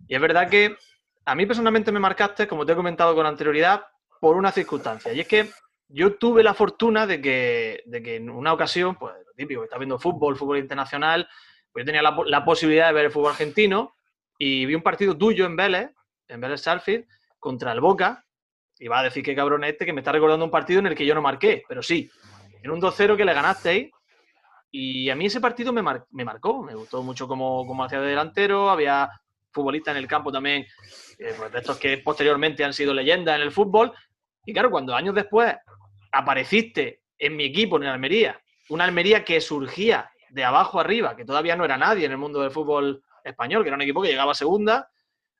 Y 0.06 0.14
es 0.14 0.20
verdad 0.20 0.50
que 0.50 0.76
a 1.24 1.36
mí 1.36 1.46
personalmente 1.46 1.90
me 1.90 2.02
marcaste, 2.02 2.50
como 2.50 2.66
te 2.66 2.74
he 2.74 2.76
comentado 2.76 3.16
con 3.16 3.26
anterioridad, 3.26 3.86
por 4.20 4.36
una 4.36 4.52
circunstancia. 4.52 5.14
Y 5.14 5.22
es 5.22 5.28
que 5.30 5.50
yo 5.88 6.16
tuve 6.16 6.44
la 6.44 6.54
fortuna 6.54 7.08
de 7.08 7.22
que, 7.22 7.82
de 7.86 8.04
que 8.04 8.18
en 8.18 8.30
una 8.30 8.52
ocasión, 8.52 8.98
pues 8.98 9.14
lo 9.26 9.32
típico, 9.38 9.62
que 9.62 9.68
estás 9.68 9.80
viendo 9.80 9.98
fútbol, 9.98 10.36
fútbol 10.36 10.58
internacional, 10.58 11.30
pues 11.72 11.84
yo 11.84 11.86
tenía 11.86 12.02
la, 12.02 12.14
po- 12.14 12.26
la 12.26 12.44
posibilidad 12.44 12.88
de 12.88 12.94
ver 12.96 13.06
el 13.06 13.12
fútbol 13.12 13.32
argentino 13.32 13.96
y 14.38 14.66
vi 14.66 14.76
un 14.76 14.84
partido 14.84 15.18
tuyo 15.18 15.46
en 15.46 15.56
Vélez, 15.56 15.92
en 16.28 16.42
Vélez 16.42 16.60
Salfield, 16.60 17.06
contra 17.40 17.72
el 17.72 17.80
Boca. 17.80 18.26
Y 18.80 18.90
va 18.90 19.00
a 19.00 19.04
decir 19.04 19.24
que 19.24 19.34
cabrón 19.34 19.64
es 19.64 19.72
este 19.72 19.86
que 19.86 19.94
me 19.94 20.02
está 20.02 20.12
recordando 20.12 20.44
un 20.44 20.52
partido 20.52 20.82
en 20.82 20.88
el 20.88 20.96
que 20.96 21.06
yo 21.06 21.16
no 21.16 21.22
marqué, 21.22 21.64
pero 21.70 21.82
sí. 21.82 22.12
En 22.62 22.70
un 22.70 22.82
2-0 22.82 23.16
que 23.16 23.24
le 23.24 23.34
ganasteis 23.34 23.92
y 24.72 25.10
a 25.10 25.16
mí 25.16 25.26
ese 25.26 25.40
partido 25.42 25.72
me, 25.74 25.82
me 26.12 26.26
marcó, 26.26 26.62
me 26.64 26.76
gustó 26.76 27.02
mucho 27.04 27.28
como, 27.28 27.66
como 27.66 27.84
hacía 27.84 28.02
de 28.02 28.10
delantero, 28.10 28.70
había 28.70 29.10
futbolistas 29.52 29.94
en 29.96 30.04
el 30.04 30.08
campo 30.08 30.32
también, 30.32 30.66
eh, 31.18 31.34
pues 31.38 31.52
de 31.52 31.60
estos 31.60 31.78
que 31.78 31.98
posteriormente 32.00 32.64
han 32.64 32.74
sido 32.74 32.94
leyendas 32.94 33.36
en 33.36 33.42
el 33.42 33.52
fútbol. 33.52 33.92
Y 34.46 34.54
claro, 34.54 34.70
cuando 34.70 34.94
años 34.96 35.16
después 35.16 35.56
apareciste 36.12 37.02
en 37.18 37.36
mi 37.36 37.46
equipo, 37.46 37.78
en 37.78 37.84
Almería, 37.86 38.40
una 38.70 38.84
Almería 38.84 39.24
que 39.24 39.42
surgía 39.42 40.10
de 40.30 40.44
abajo 40.44 40.80
arriba, 40.80 41.16
que 41.16 41.26
todavía 41.26 41.56
no 41.56 41.66
era 41.66 41.78
nadie 41.78 42.06
en 42.06 42.12
el 42.12 42.18
mundo 42.18 42.42
del 42.42 42.52
fútbol 42.52 43.02
español, 43.24 43.64
que 43.64 43.70
era 43.70 43.76
un 43.76 43.82
equipo 43.82 44.02
que 44.02 44.10
llegaba 44.10 44.32
a 44.32 44.36
segunda, 44.36 44.90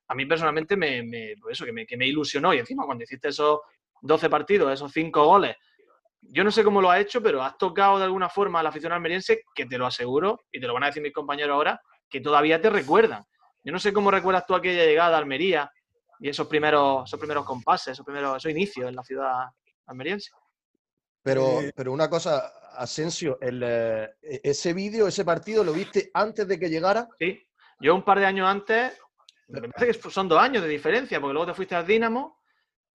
a 0.08 0.14
mí 0.14 0.24
personalmente 0.26 0.76
me, 0.76 1.02
me- 1.02 1.34
pues 1.40 1.52
eso, 1.52 1.64
que 1.64 1.72
me, 1.72 1.86
que 1.86 1.96
me 1.96 2.06
ilusionó. 2.06 2.54
Y 2.54 2.58
encima 2.58 2.84
cuando 2.86 3.04
hiciste 3.04 3.28
esos 3.28 3.60
12 4.00 4.28
partidos, 4.30 4.72
esos 4.72 4.90
5 4.92 5.24
goles, 5.24 5.56
yo 6.20 6.44
no 6.44 6.50
sé 6.50 6.64
cómo 6.64 6.80
lo 6.80 6.90
has 6.90 7.00
hecho, 7.00 7.22
pero 7.22 7.42
has 7.42 7.56
tocado 7.56 7.98
de 7.98 8.04
alguna 8.04 8.28
forma 8.28 8.60
a 8.60 8.62
la 8.62 8.68
afición 8.68 8.92
almeriense, 8.92 9.42
que 9.54 9.66
te 9.66 9.78
lo 9.78 9.86
aseguro, 9.86 10.44
y 10.52 10.60
te 10.60 10.66
lo 10.66 10.74
van 10.74 10.84
a 10.84 10.86
decir 10.86 11.02
mis 11.02 11.12
compañeros 11.12 11.54
ahora, 11.54 11.80
que 12.08 12.20
todavía 12.20 12.60
te 12.60 12.70
recuerdan. 12.70 13.24
Yo 13.64 13.72
no 13.72 13.78
sé 13.78 13.92
cómo 13.92 14.10
recuerdas 14.10 14.46
tú 14.46 14.54
aquella 14.54 14.84
llegada 14.84 15.16
a 15.16 15.20
Almería 15.20 15.70
y 16.20 16.28
esos 16.28 16.46
primeros, 16.46 17.08
esos 17.08 17.18
primeros 17.18 17.44
compases, 17.44 17.92
esos 17.92 18.04
primeros, 18.04 18.36
esos 18.36 18.50
inicios 18.50 18.88
en 18.88 18.96
la 18.96 19.02
ciudad 19.02 19.46
almeriense. 19.86 20.30
Pero, 21.22 21.60
pero 21.74 21.92
una 21.92 22.08
cosa, 22.08 22.52
Asensio, 22.76 23.38
el, 23.40 23.62
eh, 23.64 24.08
ese 24.22 24.72
vídeo, 24.72 25.06
ese 25.06 25.24
partido, 25.24 25.62
¿lo 25.64 25.72
viste 25.72 26.10
antes 26.14 26.46
de 26.48 26.58
que 26.58 26.70
llegara? 26.70 27.08
Sí. 27.18 27.42
Yo 27.80 27.94
un 27.94 28.02
par 28.02 28.18
de 28.18 28.26
años 28.26 28.48
antes, 28.48 28.98
me 29.48 29.68
parece 29.68 30.00
que 30.00 30.10
son 30.10 30.28
dos 30.28 30.40
años 30.40 30.62
de 30.62 30.68
diferencia, 30.68 31.20
porque 31.20 31.34
luego 31.34 31.46
te 31.46 31.54
fuiste 31.54 31.74
al 31.74 31.86
Dinamo, 31.86 32.37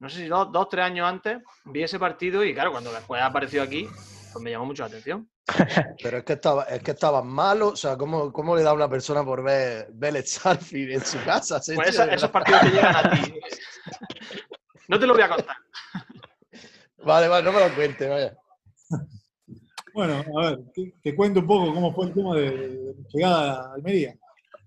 no 0.04 0.10
sé 0.10 0.18
si 0.18 0.28
dos, 0.28 0.52
dos 0.52 0.68
tres 0.68 0.84
años 0.84 1.08
antes, 1.08 1.38
vi 1.64 1.82
ese 1.82 1.98
partido 1.98 2.44
y 2.44 2.54
claro, 2.54 2.74
cuando 2.74 2.92
después 2.92 3.22
ha 3.22 3.28
aparecido 3.28 3.64
aquí, 3.64 3.88
pues 4.34 4.44
me 4.44 4.52
llamó 4.52 4.66
mucho 4.66 4.84
la 4.84 4.88
atención. 4.88 5.30
Pero 6.04 6.18
es 6.18 6.24
que 6.26 6.34
estaba, 6.34 6.64
es 6.64 6.84
que 6.84 6.92
estaba 6.92 7.24
malo, 7.24 7.70
o 7.70 7.76
sea, 7.78 7.96
¿cómo, 7.96 8.34
cómo 8.34 8.54
le 8.54 8.64
da 8.64 8.72
a 8.72 8.74
una 8.74 8.90
persona 8.90 9.24
por 9.24 9.42
ver 9.42 9.88
Vélez 9.94 10.30
Salford 10.30 10.92
en 10.92 11.06
su 11.06 11.24
casa? 11.24 11.62
Pues 11.74 11.98
esos 11.98 12.30
partidos 12.30 12.62
que 12.64 12.70
llegan 12.72 12.96
a 12.96 13.12
ti. 13.12 13.34
No 14.90 15.00
te 15.00 15.08
lo 15.08 15.14
voy 15.14 15.24
a 15.24 15.30
contar. 15.30 15.56
Vale, 16.98 17.30
vale, 17.30 17.46
no 17.46 17.54
me 17.54 17.70
lo 17.70 17.74
cuente, 17.74 18.10
vaya. 18.10 18.38
Bueno, 19.94 20.22
a 20.38 20.50
ver, 20.50 20.60
te, 20.76 20.94
te 21.02 21.16
cuento 21.16 21.40
un 21.40 21.48
poco 21.48 21.74
cómo 21.74 21.94
fue 21.96 22.08
el 22.08 22.14
tema 22.14 22.36
de, 22.36 22.52
de 22.52 22.94
mi 22.94 23.04
llegada 23.14 23.54
a 23.54 23.74
Almería. 23.76 24.14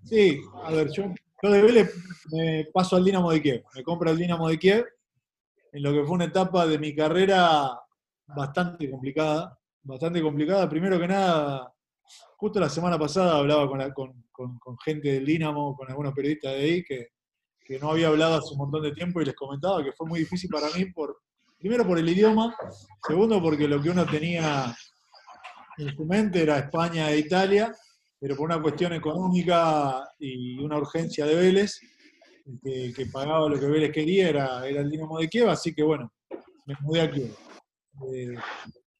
Sí, 0.04 0.40
a 0.64 0.70
ver, 0.72 0.90
yo, 0.90 1.04
yo 1.42 1.50
de 1.50 1.60
Vélez 1.60 1.94
me 2.32 2.66
paso 2.72 2.96
al 2.96 3.04
Dinamo 3.04 3.30
de 3.30 3.42
Kiev, 3.42 3.64
me 3.74 3.82
compro 3.82 4.10
el 4.10 4.16
Dinamo 4.16 4.48
de 4.48 4.58
Kiev, 4.58 4.86
en 5.76 5.82
lo 5.82 5.92
que 5.92 6.04
fue 6.04 6.14
una 6.14 6.24
etapa 6.24 6.66
de 6.66 6.78
mi 6.78 6.94
carrera 6.94 7.78
bastante 8.28 8.90
complicada, 8.90 9.58
bastante 9.82 10.22
complicada. 10.22 10.68
Primero 10.70 10.98
que 10.98 11.06
nada, 11.06 11.70
justo 12.38 12.58
la 12.58 12.70
semana 12.70 12.98
pasada 12.98 13.36
hablaba 13.36 13.68
con, 13.68 13.78
la- 13.78 13.92
con- 13.92 14.24
con- 14.32 14.58
gente 14.78 15.12
del 15.12 15.26
Dinamo, 15.26 15.76
con 15.76 15.88
algunos 15.90 16.14
periodistas 16.14 16.52
de 16.52 16.58
ahí, 16.62 16.82
que, 16.82 17.08
que 17.60 17.78
no 17.78 17.90
había 17.90 18.08
hablado 18.08 18.36
hace 18.36 18.52
un 18.52 18.58
montón 18.58 18.82
de 18.84 18.92
tiempo 18.92 19.20
y 19.20 19.26
les 19.26 19.34
comentaba 19.34 19.84
que 19.84 19.92
fue 19.92 20.06
muy 20.08 20.20
difícil 20.20 20.48
para 20.50 20.68
mí, 20.70 20.86
por, 20.86 21.18
primero 21.58 21.86
por 21.86 21.98
el 21.98 22.08
idioma, 22.08 22.56
segundo 23.06 23.42
porque 23.42 23.68
lo 23.68 23.80
que 23.82 23.90
uno 23.90 24.06
tenía 24.06 24.74
en 25.76 25.94
su 25.94 26.04
mente 26.06 26.42
era 26.42 26.58
España 26.58 27.10
e 27.10 27.18
Italia, 27.18 27.70
pero 28.18 28.34
por 28.34 28.46
una 28.46 28.62
cuestión 28.62 28.94
económica 28.94 30.08
y 30.18 30.58
una 30.58 30.78
urgencia 30.78 31.26
de 31.26 31.34
Vélez, 31.34 31.78
que, 32.62 33.06
pagaba 33.12 33.48
lo 33.48 33.58
que 33.58 33.66
Vélez 33.66 33.92
quería, 33.92 34.28
era, 34.28 34.66
era 34.66 34.80
el 34.80 34.90
Dinamo 34.90 35.18
de 35.18 35.28
Kiev, 35.28 35.48
así 35.48 35.74
que 35.74 35.82
bueno, 35.82 36.12
me 36.66 36.74
mudé 36.80 37.00
a 37.02 37.10
Kiev. 37.10 37.34
Eh, 38.12 38.34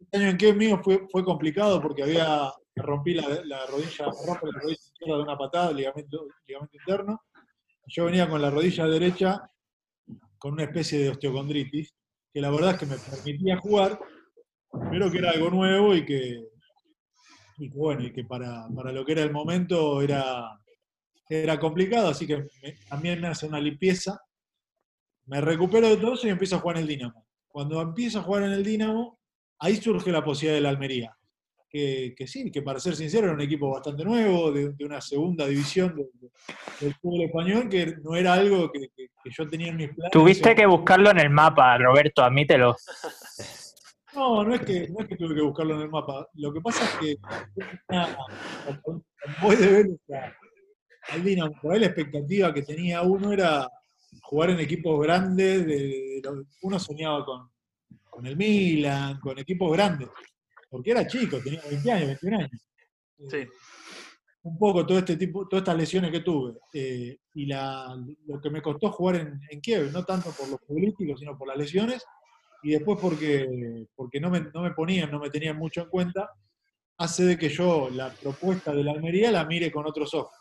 este 0.00 0.16
año 0.16 0.30
en 0.30 0.36
Kiev 0.36 0.56
mío 0.56 0.80
fue, 0.82 1.06
fue 1.10 1.24
complicado 1.24 1.80
porque 1.80 2.02
había, 2.02 2.52
rompí 2.74 3.14
la, 3.14 3.28
la 3.44 3.66
rodilla, 3.66 4.06
me 4.06 4.26
rompe 4.26 4.46
la 4.46 4.60
rodilla 4.60 4.80
izquierda 4.80 5.16
de 5.16 5.22
una 5.22 5.38
patada, 5.38 5.72
ligamento, 5.72 6.26
ligamento 6.46 6.76
interno, 6.76 7.20
yo 7.86 8.04
venía 8.04 8.28
con 8.28 8.42
la 8.42 8.50
rodilla 8.50 8.86
derecha 8.86 9.50
con 10.38 10.52
una 10.52 10.64
especie 10.64 10.98
de 10.98 11.10
osteocondritis, 11.10 11.94
que 12.32 12.40
la 12.40 12.50
verdad 12.50 12.72
es 12.72 12.80
que 12.80 12.86
me 12.86 12.96
permitía 12.96 13.56
jugar, 13.58 13.98
pero 14.90 15.10
que 15.10 15.18
era 15.18 15.30
algo 15.30 15.50
nuevo 15.50 15.94
y 15.94 16.04
que, 16.04 16.44
y 17.58 17.68
bueno, 17.70 18.02
y 18.02 18.12
que 18.12 18.24
para, 18.24 18.66
para 18.74 18.92
lo 18.92 19.04
que 19.04 19.12
era 19.12 19.22
el 19.22 19.32
momento 19.32 20.02
era, 20.02 20.58
era 21.28 21.58
complicado, 21.58 22.08
así 22.08 22.26
que 22.26 22.36
me- 22.62 22.72
también 22.88 23.20
me 23.20 23.28
hace 23.28 23.46
una 23.46 23.60
limpieza, 23.60 24.20
me 25.26 25.40
recupero 25.40 25.88
de 25.88 25.96
todo 25.96 26.14
eso 26.14 26.26
y 26.26 26.30
empiezo 26.30 26.56
a 26.56 26.60
jugar 26.60 26.76
en 26.76 26.82
el 26.82 26.88
Dinamo. 26.88 27.26
Cuando 27.48 27.80
empiezo 27.80 28.20
a 28.20 28.22
jugar 28.22 28.44
en 28.44 28.52
el 28.52 28.62
Dinamo, 28.64 29.18
ahí 29.58 29.76
surge 29.76 30.12
la 30.12 30.24
posibilidad 30.24 30.56
de 30.56 30.60
la 30.62 30.68
Almería. 30.68 31.16
Que, 31.68 32.14
que 32.16 32.26
sí, 32.28 32.50
que 32.52 32.62
para 32.62 32.78
ser 32.78 32.94
sincero 32.94 33.24
era 33.26 33.34
un 33.34 33.40
equipo 33.40 33.70
bastante 33.72 34.04
nuevo, 34.04 34.52
de, 34.52 34.72
de 34.72 34.84
una 34.84 35.00
segunda 35.00 35.46
división 35.46 35.96
de- 35.96 36.04
de- 36.14 36.30
del 36.80 36.94
fútbol 36.94 37.22
español, 37.22 37.68
que 37.68 37.96
no 38.02 38.14
era 38.14 38.34
algo 38.34 38.70
que, 38.70 38.88
que- 38.96 39.08
que 39.22 39.30
yo 39.36 39.48
tenía 39.48 39.68
en 39.68 39.76
mis 39.76 39.88
planes. 39.88 40.12
Tuviste 40.12 40.54
que 40.54 40.64
buscarlo 40.64 41.10
en 41.10 41.18
el 41.18 41.30
mapa, 41.30 41.76
Roberto, 41.76 42.22
admítelo. 42.22 42.76
No, 44.14 44.44
no 44.44 44.54
es, 44.54 44.60
que, 44.62 44.88
no 44.88 45.00
es 45.00 45.08
que 45.08 45.16
tuve 45.16 45.34
que 45.34 45.42
buscarlo 45.42 45.74
en 45.74 45.80
el 45.82 45.90
mapa. 45.90 46.26
Lo 46.34 46.52
que 46.52 46.60
pasa 46.60 46.84
es 46.84 46.90
que 47.00 47.16
cuando 48.72 49.04
voy 49.42 49.56
de 49.56 49.96
al 51.10 51.22
Dinamo, 51.24 51.52
por 51.60 51.72
ahí 51.74 51.80
la 51.80 51.86
expectativa 51.86 52.52
que 52.52 52.62
tenía 52.62 53.02
uno 53.02 53.32
era 53.32 53.68
jugar 54.22 54.50
en 54.50 54.60
equipos 54.60 55.00
grandes. 55.02 55.66
de- 55.66 56.20
de 56.22 56.44
uno 56.62 56.78
soñaba 56.78 57.24
con, 57.24 57.50
con 58.10 58.26
el 58.26 58.36
Milan, 58.36 59.20
con 59.20 59.38
equipos 59.38 59.70
grandes, 59.72 60.08
porque 60.70 60.90
era 60.92 61.06
chico, 61.06 61.38
tenía 61.42 61.60
20 61.68 61.92
años, 61.92 62.06
21 62.08 62.36
años. 62.38 62.50
Sí. 63.28 63.38
Un 64.42 64.58
poco 64.58 64.86
todo 64.86 64.98
este 64.98 65.16
tipo, 65.16 65.46
todas 65.48 65.62
estas 65.62 65.76
lesiones 65.76 66.10
que 66.10 66.20
tuve. 66.20 66.54
eh, 66.72 67.18
y 67.34 67.46
la, 67.46 67.96
lo 68.26 68.40
que 68.40 68.48
me 68.50 68.62
costó 68.62 68.90
jugar 68.92 69.16
en, 69.16 69.40
en 69.50 69.60
Kiev, 69.60 69.92
no 69.92 70.04
tanto 70.04 70.30
por 70.30 70.48
los 70.48 70.60
políticos, 70.60 71.18
sino 71.20 71.36
por 71.36 71.48
las 71.48 71.56
lesiones, 71.58 72.04
y 72.62 72.70
después 72.70 72.98
porque, 73.00 73.86
porque 73.94 74.18
no, 74.20 74.30
me, 74.30 74.40
no 74.40 74.62
me 74.62 74.70
ponían, 74.72 75.10
no 75.10 75.18
me 75.20 75.30
tenían 75.30 75.56
mucho 75.58 75.82
en 75.82 75.88
cuenta, 75.90 76.30
hace 76.98 77.24
de 77.24 77.36
que 77.38 77.48
yo 77.50 77.90
la 77.90 78.10
propuesta 78.10 78.72
de 78.72 78.82
la 78.82 78.92
Almería 78.92 79.30
la 79.30 79.44
mire 79.44 79.70
con 79.70 79.86
otros 79.86 80.14
ojos. 80.14 80.34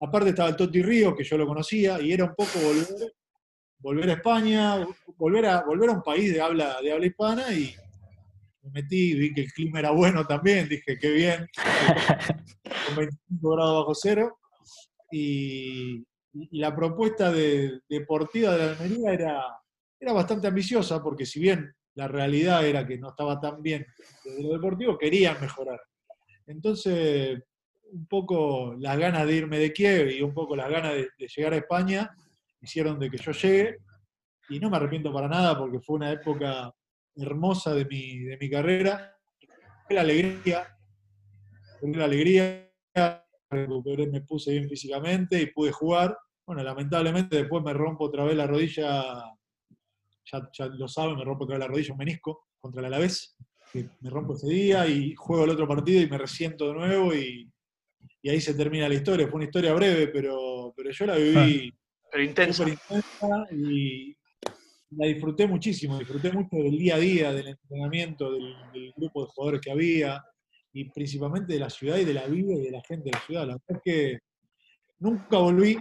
Aparte 0.00 0.30
estaba 0.30 0.48
el 0.50 0.56
Totti 0.56 0.82
Ríos, 0.82 1.14
que 1.16 1.24
yo 1.24 1.38
lo 1.38 1.46
conocía, 1.46 2.00
y 2.00 2.12
era 2.12 2.24
un 2.24 2.34
poco 2.34 2.58
volver, 2.62 3.12
volver 3.78 4.10
a 4.10 4.12
España, 4.14 4.86
volver 5.16 5.46
a, 5.46 5.62
volver 5.64 5.90
a 5.90 5.92
un 5.92 6.02
país 6.02 6.32
de 6.32 6.40
habla, 6.40 6.80
de 6.82 6.92
habla 6.92 7.06
hispana, 7.06 7.52
y 7.52 7.74
me 8.62 8.70
metí, 8.70 9.14
vi 9.14 9.32
que 9.32 9.42
el 9.42 9.52
clima 9.52 9.78
era 9.78 9.90
bueno 9.90 10.26
también, 10.26 10.68
dije, 10.68 10.98
qué 10.98 11.10
bien, 11.10 11.46
con 12.86 12.96
25 12.96 13.50
grados 13.50 13.80
bajo 13.82 13.94
cero, 13.94 14.38
y, 15.10 16.04
y 16.32 16.58
la 16.58 16.74
propuesta 16.74 17.30
de- 17.32 17.80
deportiva 17.88 18.52
de 18.52 18.58
la 18.58 18.72
Almería 18.72 19.12
era, 19.12 19.42
era 20.00 20.12
bastante 20.12 20.48
ambiciosa, 20.48 21.02
porque 21.02 21.24
si 21.24 21.40
bien 21.40 21.72
la 21.94 22.08
realidad 22.08 22.66
era 22.66 22.86
que 22.86 22.98
no 22.98 23.10
estaba 23.10 23.40
tan 23.40 23.62
bien 23.62 23.86
desde 24.24 24.42
lo 24.42 24.52
deportivo, 24.54 24.98
querían 24.98 25.40
mejorar. 25.40 25.80
Entonces, 26.46 27.40
un 27.94 28.06
poco 28.06 28.74
las 28.78 28.98
ganas 28.98 29.26
de 29.26 29.36
irme 29.36 29.58
de 29.58 29.72
Kiev 29.72 30.08
y 30.10 30.20
un 30.20 30.34
poco 30.34 30.56
las 30.56 30.68
ganas 30.68 30.94
de, 30.94 31.08
llegar 31.18 31.52
a 31.52 31.58
España 31.58 32.10
hicieron 32.60 32.98
de 32.98 33.10
que 33.10 33.18
yo 33.18 33.30
llegue, 33.32 33.78
y 34.48 34.58
no 34.58 34.68
me 34.68 34.76
arrepiento 34.76 35.12
para 35.12 35.28
nada 35.28 35.56
porque 35.56 35.80
fue 35.80 35.96
una 35.96 36.10
época 36.10 36.74
hermosa 37.14 37.74
de 37.74 37.84
mi, 37.84 38.18
de 38.20 38.36
mi 38.36 38.50
carrera. 38.50 39.16
La 39.90 40.00
alegría, 40.00 40.76
la 41.82 42.04
alegría, 42.04 42.70
recuperé, 43.50 44.06
me 44.06 44.22
puse 44.22 44.52
bien 44.52 44.68
físicamente 44.68 45.40
y 45.40 45.46
pude 45.46 45.72
jugar. 45.72 46.16
Bueno, 46.46 46.62
lamentablemente 46.62 47.36
después 47.36 47.62
me 47.62 47.72
rompo 47.72 48.04
otra 48.04 48.24
vez 48.24 48.36
la 48.36 48.46
rodilla, 48.46 49.04
ya, 50.24 50.66
lo 50.66 50.88
saben, 50.88 51.16
me 51.16 51.24
rompo 51.24 51.44
otra 51.44 51.56
vez 51.56 51.66
la 51.66 51.68
rodilla, 51.68 51.92
un 51.92 51.98
menisco 51.98 52.46
contra 52.58 52.80
el 52.80 52.86
Alavés, 52.86 53.36
me 53.72 54.10
rompo 54.10 54.34
ese 54.34 54.48
día 54.48 54.86
y 54.86 55.14
juego 55.14 55.44
el 55.44 55.50
otro 55.50 55.68
partido 55.68 56.00
y 56.00 56.08
me 56.08 56.18
resiento 56.18 56.68
de 56.68 56.74
nuevo 56.74 57.14
y, 57.14 57.50
y 58.24 58.30
ahí 58.30 58.40
se 58.40 58.54
termina 58.54 58.88
la 58.88 58.94
historia. 58.94 59.28
Fue 59.28 59.36
una 59.36 59.44
historia 59.44 59.74
breve, 59.74 60.08
pero, 60.08 60.72
pero 60.74 60.90
yo 60.90 61.04
la 61.04 61.16
viví 61.16 61.70
Pero 62.10 62.24
intensa. 62.24 62.64
súper 62.64 62.72
intensa 62.72 63.46
y 63.52 64.16
la 64.92 65.06
disfruté 65.08 65.46
muchísimo, 65.46 65.98
disfruté 65.98 66.32
mucho 66.32 66.56
del 66.56 66.78
día 66.78 66.94
a 66.94 66.98
día, 66.98 67.32
del 67.34 67.48
entrenamiento, 67.48 68.32
del, 68.32 68.54
del 68.72 68.92
grupo 68.96 69.20
de 69.26 69.28
jugadores 69.30 69.60
que 69.60 69.70
había 69.70 70.24
y 70.72 70.90
principalmente 70.90 71.52
de 71.52 71.58
la 71.58 71.68
ciudad 71.68 71.98
y 71.98 72.06
de 72.06 72.14
la 72.14 72.26
vida 72.26 72.54
y 72.54 72.62
de 72.62 72.70
la 72.70 72.80
gente 72.82 73.04
de 73.04 73.12
la 73.12 73.20
ciudad. 73.20 73.46
La 73.46 73.58
verdad 73.58 73.66
es 73.68 73.80
que 73.84 74.18
nunca 75.00 75.36
volví, 75.36 75.76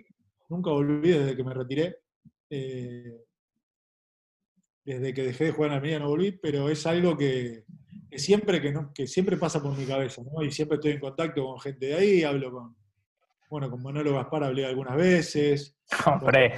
nunca 0.50 0.72
volví 0.72 1.12
desde 1.12 1.38
que 1.38 1.44
me 1.46 1.54
retiré. 1.54 1.96
eh, 2.50 3.24
desde 4.86 5.14
que 5.14 5.24
dejé 5.24 5.46
de 5.46 5.52
jugar 5.52 5.72
en 5.72 5.76
Almería 5.78 6.00
no 6.00 6.10
volví, 6.10 6.34
pero 6.34 6.70
es 6.70 6.86
algo 6.86 7.16
que, 7.18 7.64
que 8.14 8.20
siempre 8.20 8.62
que, 8.62 8.72
no, 8.72 8.94
que 8.94 9.08
siempre 9.08 9.38
pasa 9.38 9.60
por 9.60 9.76
mi 9.76 9.86
cabeza, 9.86 10.22
¿no? 10.22 10.44
Y 10.44 10.52
siempre 10.52 10.76
estoy 10.76 10.92
en 10.92 11.00
contacto 11.00 11.44
con 11.44 11.60
gente 11.60 11.88
de 11.88 11.96
ahí, 11.96 12.24
hablo 12.24 12.52
con, 12.52 12.76
bueno, 13.50 13.72
con 13.72 13.82
Manolo 13.82 14.14
Gaspar 14.14 14.44
hablé 14.44 14.68
algunas 14.68 14.96
veces, 14.96 15.76
Hombre, 16.06 16.54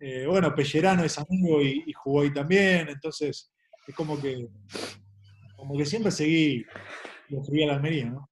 eh, 0.00 0.26
bueno, 0.26 0.52
Pellerano 0.56 1.04
es 1.04 1.16
amigo 1.18 1.62
y, 1.62 1.84
y 1.86 1.92
jugó 1.92 2.22
ahí 2.22 2.32
también, 2.32 2.88
entonces 2.88 3.52
es 3.86 3.94
como 3.94 4.20
que, 4.20 4.48
como 5.54 5.76
que 5.76 5.86
siempre 5.86 6.10
seguí, 6.10 6.66
lo 7.28 7.44
seguí 7.44 7.62
a 7.62 7.68
la 7.68 7.74
Almería, 7.74 8.06
¿no? 8.06 8.28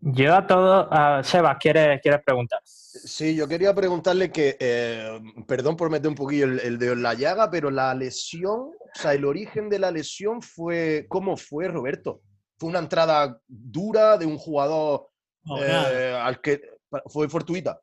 yo 0.00 0.34
a 0.34 0.46
todos. 0.48 0.88
ah, 0.90 1.20
Sebas, 1.22 1.58
¿quieres, 1.60 2.00
¿quieres 2.02 2.22
preguntar? 2.24 2.58
Sí, 3.04 3.34
yo 3.34 3.46
quería 3.48 3.74
preguntarle 3.74 4.30
que, 4.30 4.56
eh, 4.58 5.20
perdón 5.46 5.76
por 5.76 5.90
meter 5.90 6.08
un 6.08 6.14
poquillo 6.14 6.46
el, 6.46 6.60
el 6.60 6.78
dedo 6.78 6.92
en 6.94 7.02
la 7.02 7.14
llaga, 7.14 7.50
pero 7.50 7.70
la 7.70 7.94
lesión, 7.94 8.60
o 8.60 8.74
sea, 8.94 9.14
el 9.14 9.24
origen 9.24 9.68
de 9.68 9.78
la 9.78 9.90
lesión 9.90 10.40
fue, 10.42 11.06
¿cómo 11.08 11.36
fue, 11.36 11.68
Roberto? 11.68 12.22
¿Fue 12.58 12.68
una 12.70 12.78
entrada 12.78 13.38
dura 13.46 14.16
de 14.16 14.26
un 14.26 14.38
jugador 14.38 15.08
No, 15.44 15.62
eh, 15.62 16.14
al 16.14 16.40
que 16.40 16.60
fue 17.06 17.28
fortuita? 17.28 17.80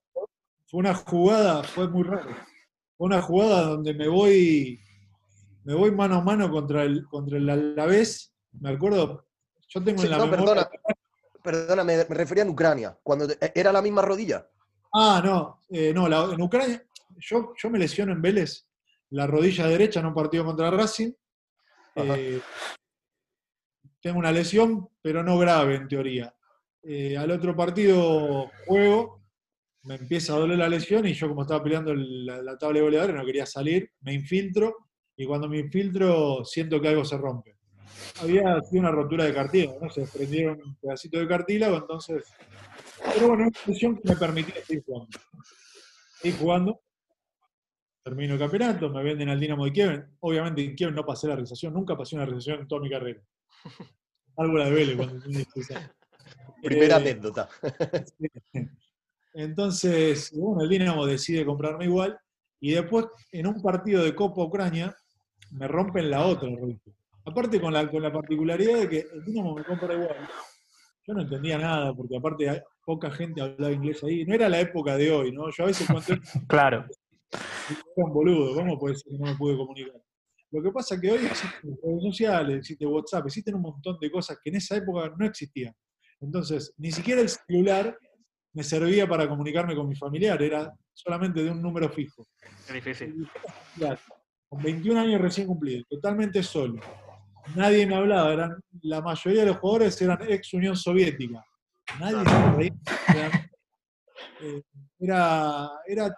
Fue 0.68 0.80
una 0.80 0.96
jugada, 0.96 1.64
fue 1.64 1.88
muy 1.88 2.04
raro. 2.04 2.30
Fue 2.98 3.06
una 3.08 3.22
jugada 3.22 3.62
donde 3.64 3.94
me 3.94 4.08
voy, 4.08 4.80
me 5.64 5.76
voy 5.76 5.92
mano 5.92 6.16
a 6.16 6.22
mano 6.22 6.50
contra 6.52 6.84
el, 6.84 7.06
contra 7.06 7.38
el 7.38 7.50
Alavés. 7.50 8.34
Me 8.60 8.72
acuerdo, 8.72 9.26
yo 9.68 9.84
tengo 9.84 10.00
Sí, 10.02 10.06
en 10.08 10.12
la 10.12 10.18
no, 10.18 10.28
memoria. 10.28 10.46
perdona, 10.56 10.70
perdona, 11.44 11.84
me, 11.84 11.98
me 11.98 12.04
refería 12.16 12.44
en 12.44 12.50
Ucrania, 12.50 12.98
cuando 13.04 13.28
era 13.54 13.72
la 13.72 13.82
misma 13.82 14.02
rodilla. 14.02 14.48
Ah, 14.94 15.22
no, 15.24 15.62
eh, 15.70 15.92
no, 15.94 16.08
la- 16.08 16.34
en 16.34 16.42
Ucrania, 16.42 16.84
yo, 17.18 17.54
yo 17.58 17.70
me 17.70 17.80
lesiono 17.80 18.12
en 18.14 18.22
Vélez 18.22 18.68
la 19.12 19.28
rodilla 19.28 19.68
derecha 19.68 20.00
en 20.00 20.08
un 20.08 20.14
partido 20.14 20.46
contra 20.46 20.70
Racing. 20.72 21.12
Eh, 21.96 22.40
tengo 24.02 24.20
una 24.20 24.32
lesión, 24.32 24.90
pero 25.02 25.24
no 25.24 25.38
grave 25.38 25.76
en 25.76 25.88
teoría. 25.88 26.34
Eh, 26.84 27.16
al 27.18 27.32
otro 27.32 27.56
partido 27.56 28.52
juego, 28.66 29.22
me 29.84 29.96
empieza 29.96 30.34
a 30.34 30.40
doler 30.40 30.58
la 30.58 30.70
lesión 30.70 31.06
y 31.08 31.14
yo 31.14 31.28
como 31.30 31.44
estaba 31.44 31.64
peleando 31.64 31.92
el- 31.92 32.26
la, 32.26 32.42
la 32.42 32.58
tabla 32.58 32.80
de 32.80 32.86
goleadores 32.86 33.16
no 33.16 33.26
quería 33.26 33.46
salir, 33.46 33.92
me 34.02 34.14
infiltro 34.14 34.76
y 35.16 35.26
cuando 35.26 35.48
me 35.48 35.60
infiltro 35.60 36.44
siento 36.46 36.82
que 36.82 36.88
algo 36.90 37.06
se 37.06 37.18
rompe. 37.18 37.56
había 38.22 38.60
sido 38.62 38.82
una 38.82 38.92
rotura 38.92 39.26
de 39.26 39.34
cartílago, 39.34 39.80
¿no? 39.82 39.90
Se 39.90 40.02
desprendieron 40.02 40.60
un 40.64 40.76
pedacito 40.76 41.20
de 41.20 41.28
cartílago, 41.28 41.78
entonces. 41.78 42.24
Pero 43.04 43.28
bueno, 43.28 43.44
una 43.44 43.52
lesión 43.66 43.98
que 43.98 44.10
me 44.10 44.16
permitía 44.16 44.56
seguir 44.66 44.84
jugando. 44.86 45.20
Seguir 46.22 46.40
jugando. 46.40 46.82
Termino 48.04 48.34
el 48.34 48.40
campeonato, 48.40 48.90
me 48.90 49.04
venden 49.04 49.30
al 49.30 49.40
Dinamo 49.40 49.66
de 49.66 49.72
Kiev. 49.72 50.06
Obviamente 50.20 50.64
en 50.64 50.76
Kiev 50.76 50.92
no 50.92 51.06
pasé 51.06 51.28
la 51.28 51.36
realización, 51.36 51.74
nunca 51.74 51.96
pasé 51.98 52.16
una 52.16 52.26
realización 52.26 52.62
en 52.62 52.68
toda 52.68 52.82
mi 52.82 52.90
carrera. 52.90 53.22
Algo 54.38 54.58
la 54.58 54.66
de 54.66 54.72
Vélez 54.72 54.98
cuando 54.98 55.22
tenía 55.22 55.38
16 55.38 55.72
años. 55.72 55.92
Primera 56.62 56.96
Eh, 56.96 57.00
anécdota. 57.00 57.50
Entonces, 59.34 60.32
bueno, 60.36 60.64
el 60.64 60.70
Dinamo 60.70 61.06
decide 61.06 61.46
comprarme 61.46 61.86
igual 61.86 62.18
y 62.60 62.72
después 62.72 63.08
en 63.32 63.48
un 63.48 63.62
partido 63.62 64.04
de 64.04 64.16
Copa 64.16 64.44
Ucrania 64.44 64.96
me 65.52 65.68
rompen 65.68 66.10
la 66.10 66.26
otra 66.26 66.50
rodilla. 66.50 66.80
Aparte 67.26 67.60
con 67.62 67.72
la, 67.74 67.90
con 67.90 68.02
la 68.02 68.12
particularidad 68.12 68.80
de 68.80 68.90
que 68.90 69.00
el 69.14 69.24
Dinamo 69.24 69.56
me 69.56 69.64
compra 69.64 69.94
igual. 69.94 70.16
Yo 71.06 71.14
no 71.14 71.22
entendía 71.22 71.58
nada 71.58 71.94
porque 71.94 72.16
aparte 72.18 72.64
poca 72.86 73.12
gente 73.12 73.42
hablaba 73.42 73.74
inglés 73.74 74.04
ahí. 74.04 74.26
No 74.26 74.34
era 74.34 74.48
la 74.50 74.60
época 74.60 74.96
de 74.98 75.12
hoy, 75.12 75.32
¿no? 75.32 75.50
Yo 75.52 75.64
a 75.64 75.68
veces 75.68 75.88
cuento 75.88 76.14
Claro. 76.48 76.86
era 77.32 78.06
un 78.06 78.14
boludo, 78.14 78.56
¿cómo 78.56 78.80
puede 78.80 78.96
ser 78.96 79.12
que 79.12 79.18
no 79.18 79.26
me 79.26 79.36
pude 79.36 79.58
comunicar? 79.58 80.02
Lo 80.52 80.62
que 80.62 80.72
pasa 80.72 80.96
es 80.96 81.02
que 81.02 81.12
hoy 81.12 81.26
existen 81.26 81.78
redes 81.84 82.04
sociales, 82.04 82.58
existe 82.58 82.86
WhatsApp, 82.86 83.26
existen 83.26 83.56
un 83.56 83.62
montón 83.64 83.98
de 84.00 84.12
cosas 84.12 84.38
que 84.44 84.50
en 84.52 84.58
esa 84.58 84.78
época 84.78 85.12
no 85.18 85.26
existían. 85.26 85.74
Entonces, 86.22 86.74
ni 86.78 86.92
siquiera 86.92 87.22
el 87.22 87.30
celular 87.30 87.98
me 88.54 88.64
servía 88.64 89.08
para 89.08 89.28
comunicarme 89.28 89.76
con 89.76 89.90
mi 89.90 89.96
familiar, 89.96 90.40
era 90.42 90.72
solamente 90.94 91.44
de 91.44 91.50
un 91.50 91.60
número 91.62 91.90
fijo. 91.90 92.28
Qué 92.68 92.74
difícil. 92.74 93.28
Con 94.48 94.62
21 94.62 95.00
años 95.00 95.20
recién 95.20 95.48
cumplidos, 95.48 95.88
totalmente 95.90 96.44
solo. 96.44 96.80
Nadie 97.56 97.86
me 97.86 97.96
hablaba, 97.96 98.34
eran, 98.34 98.60
la 98.82 99.02
mayoría 99.02 99.42
de 99.42 99.48
los 99.48 99.58
jugadores 99.58 100.02
eran 100.02 100.20
ex 100.30 100.54
Unión 100.54 100.76
Soviética. 100.76 101.46
Nadie 102.00 102.24
se 102.30 102.52
reía. 102.52 102.74
Eh, 104.42 104.62
Era, 105.00 105.70
era 105.86 106.16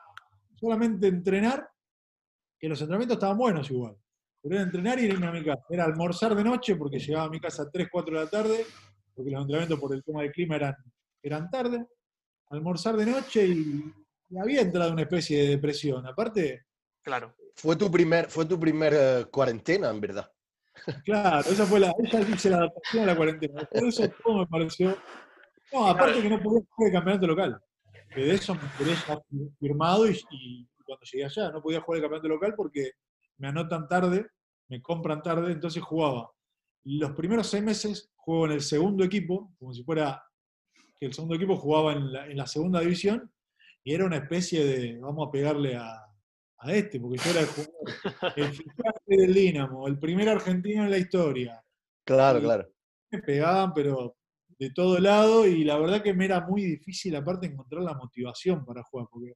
solamente 0.59 1.07
entrenar, 1.07 1.67
que 2.59 2.69
los 2.69 2.79
entrenamientos 2.79 3.15
estaban 3.17 3.37
buenos 3.37 3.69
igual. 3.69 3.95
Pero 4.41 4.55
era 4.55 4.63
entrenar 4.63 4.99
y 4.99 5.05
irme 5.05 5.27
a 5.27 5.31
mi 5.31 5.43
casa. 5.43 5.63
Era 5.69 5.85
almorzar 5.85 6.35
de 6.35 6.43
noche, 6.43 6.75
porque 6.75 6.99
llegaba 6.99 7.25
a 7.25 7.29
mi 7.29 7.39
casa 7.39 7.63
a 7.63 7.69
3, 7.69 7.87
4 7.91 8.17
de 8.17 8.23
la 8.23 8.29
tarde, 8.29 8.65
porque 9.13 9.31
los 9.31 9.41
entrenamientos 9.41 9.79
por 9.79 9.93
el 9.93 10.03
tema 10.03 10.21
del 10.21 10.31
clima 10.31 10.55
eran, 10.55 10.75
eran 11.21 11.49
tarde. 11.49 11.85
Almorzar 12.49 12.95
de 12.95 13.05
noche 13.07 13.47
y, 13.47 13.93
y 14.29 14.37
había 14.37 14.61
entrado 14.61 14.91
una 14.91 15.01
especie 15.01 15.41
de 15.41 15.49
depresión. 15.49 16.05
Aparte, 16.05 16.65
Claro. 17.05 17.35
Fue 17.55 17.75
tu 17.75 17.89
primer, 17.89 18.29
fue 18.31 18.45
tu 18.45 18.59
primer 18.59 18.93
eh, 18.95 19.25
cuarentena, 19.31 19.91
en 19.91 20.01
verdad. 20.01 20.29
Claro, 21.03 21.49
esa 21.49 21.65
fue 21.65 21.79
la, 21.79 21.93
ella 21.97 22.49
la 22.49 22.57
adaptación 22.57 23.03
a 23.03 23.07
la 23.07 23.15
cuarentena. 23.15 23.67
De 23.71 23.87
eso 23.87 24.07
todo 24.23 24.39
me 24.39 24.47
pareció. 24.47 24.97
No, 25.73 25.87
aparte 25.87 26.21
que 26.21 26.29
no 26.29 26.41
podía 26.41 26.61
jugar 26.69 26.87
el 26.87 26.93
campeonato 26.93 27.27
local. 27.27 27.61
Que 28.13 28.21
de 28.21 28.33
eso 28.35 28.55
me 28.55 28.61
enteré 28.61 28.95
firmado 29.59 30.09
y, 30.09 30.17
y 30.29 30.67
cuando 30.85 31.03
llegué 31.11 31.25
allá 31.25 31.51
no 31.51 31.61
podía 31.61 31.81
jugar 31.81 31.97
el 31.97 32.03
campeonato 32.03 32.27
local 32.27 32.53
porque 32.55 32.91
me 33.37 33.47
anotan 33.47 33.87
tarde, 33.87 34.27
me 34.69 34.81
compran 34.81 35.21
tarde, 35.21 35.51
entonces 35.51 35.81
jugaba. 35.81 36.31
Los 36.83 37.11
primeros 37.11 37.47
seis 37.47 37.63
meses 37.63 38.11
juego 38.15 38.45
en 38.45 38.53
el 38.53 38.61
segundo 38.61 39.03
equipo, 39.03 39.53
como 39.59 39.73
si 39.73 39.83
fuera 39.83 40.23
que 40.99 41.07
el 41.07 41.13
segundo 41.13 41.35
equipo 41.35 41.57
jugaba 41.57 41.93
en 41.93 42.11
la, 42.11 42.27
en 42.27 42.37
la 42.37 42.47
segunda 42.47 42.79
división 42.79 43.31
y 43.83 43.93
era 43.93 44.05
una 44.05 44.17
especie 44.17 44.65
de 44.65 44.99
vamos 44.99 45.27
a 45.27 45.31
pegarle 45.31 45.75
a, 45.75 46.04
a 46.65 46.73
este, 46.73 46.99
porque 46.99 47.17
yo 47.17 47.31
era 47.31 47.41
el 47.41 47.45
jugador, 47.47 48.33
el 48.35 48.47
fichaje 48.53 48.99
del 49.07 49.33
Dinamo, 49.33 49.87
el 49.87 49.99
primer 49.99 50.29
argentino 50.29 50.83
en 50.83 50.91
la 50.91 50.97
historia. 50.97 51.63
Claro, 52.05 52.39
Y- 52.39 52.41
claro. 52.41 52.67
Me 53.11 53.21
pegaban, 53.21 53.73
pero 53.73 54.15
de 54.57 54.71
todo 54.71 54.97
lado, 54.99 55.45
y 55.45 55.63
la 55.63 55.77
verdad 55.77 56.01
que 56.01 56.13
me 56.13 56.25
era 56.25 56.41
muy 56.41 56.63
difícil 56.63 57.15
aparte 57.15 57.47
encontrar 57.47 57.83
la 57.83 57.93
motivación 57.93 58.65
para 58.65 58.83
jugar, 58.83 59.07
porque 59.11 59.33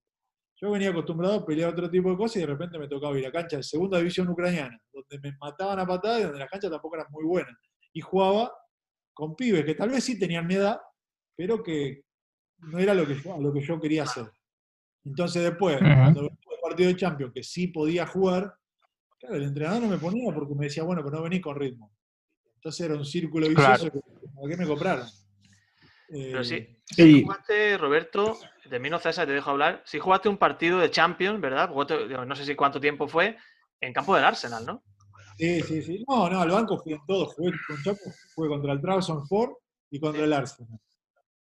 yo 0.62 0.72
venía 0.72 0.90
acostumbrado 0.90 1.36
a 1.36 1.46
pelear 1.46 1.70
otro 1.72 1.90
tipo 1.90 2.10
de 2.10 2.18
cosas 2.18 2.38
y 2.38 2.40
de 2.42 2.48
repente 2.48 2.78
me 2.80 2.88
tocaba 2.88 3.18
ir 3.18 3.28
a 3.28 3.32
cancha 3.32 3.58
de 3.58 3.64
segunda 3.64 3.98
división 4.00 4.28
ucraniana, 4.28 4.78
donde 4.92 5.20
me 5.20 5.38
mataban 5.40 5.80
a 5.80 5.86
patadas 5.86 6.20
y 6.20 6.24
donde 6.24 6.40
las 6.40 6.50
canchas 6.50 6.72
tampoco 6.72 6.96
eran 6.96 7.08
muy 7.12 7.24
buenas. 7.26 7.56
Y 7.94 8.02
jugaba 8.02 8.52
con 9.14 9.36
pibes 9.36 9.64
que 9.66 9.76
tal 9.76 9.90
vez 9.90 10.04
sí 10.04 10.18
tenían 10.20 10.48
mi 10.48 10.56
edad, 10.56 10.80
pero 11.36 11.62
que 11.64 12.02
no 12.58 12.80
era 12.80 12.94
lo 12.94 13.06
que 13.08 13.16
yo, 13.16 13.38
lo 13.38 13.54
que 13.54 13.62
yo 13.62 13.80
quería 13.80 14.04
hacer. 14.04 14.26
Entonces 15.06 15.44
después, 15.44 15.78
cuando 15.78 16.22
venía 16.22 16.49
partido 16.80 16.94
de 16.94 16.96
Champions, 16.96 17.34
que 17.34 17.44
sí 17.44 17.68
podía 17.68 18.08
jugar, 18.08 18.56
claro, 19.20 19.36
el 19.36 19.44
entrenador 19.44 19.82
no 19.82 19.90
me 19.90 19.98
ponía 19.98 20.34
porque 20.34 20.56
me 20.56 20.66
decía, 20.66 20.84
bueno, 20.84 21.04
pero 21.04 21.18
no 21.18 21.24
venís 21.24 21.42
con 21.42 21.56
ritmo. 21.56 21.92
Entonces 22.56 22.86
era 22.86 22.96
un 22.96 23.06
círculo 23.06 23.48
vicioso 23.50 23.92
que 23.92 24.00
¿para 24.00 24.50
qué 24.50 24.58
me 24.58 24.68
compraron? 24.68 25.08
Pero 26.08 26.42
Eh, 26.42 26.44
sí, 26.44 26.56
Y- 26.92 26.96
sí 26.96 27.24
jugaste, 27.24 27.78
Roberto, 27.78 28.40
termino 28.70 28.98
César, 28.98 29.28
te 29.28 29.34
dejo 29.34 29.50
hablar. 29.52 29.84
Sí 29.86 30.00
jugaste 30.00 30.30
un 30.30 30.38
partido 30.38 30.80
de 30.80 30.90
Champions, 30.90 31.40
¿verdad? 31.42 31.70
No 31.70 32.36
sé 32.36 32.46
si 32.46 32.56
cuánto 32.56 32.80
tiempo 32.80 33.08
fue, 33.08 33.38
en 33.82 33.94
campo 33.94 34.16
del 34.16 34.26
Arsenal, 34.26 34.66
¿no? 34.66 34.84
Sí, 35.38 35.62
sí, 35.62 35.82
sí. 35.82 36.06
No, 36.08 36.30
no, 36.30 36.42
al 36.42 36.50
banco 36.50 36.78
fui 36.78 36.94
en 36.94 37.06
todo. 37.06 37.28
Jugué 37.28 37.52
con 37.68 37.96
jugué 38.36 38.50
contra 38.50 38.74
el 38.74 38.82
Trabzonspor 38.82 39.58
y 39.92 40.00
contra 40.00 40.24
el 40.24 40.34
Arsenal. 40.34 40.80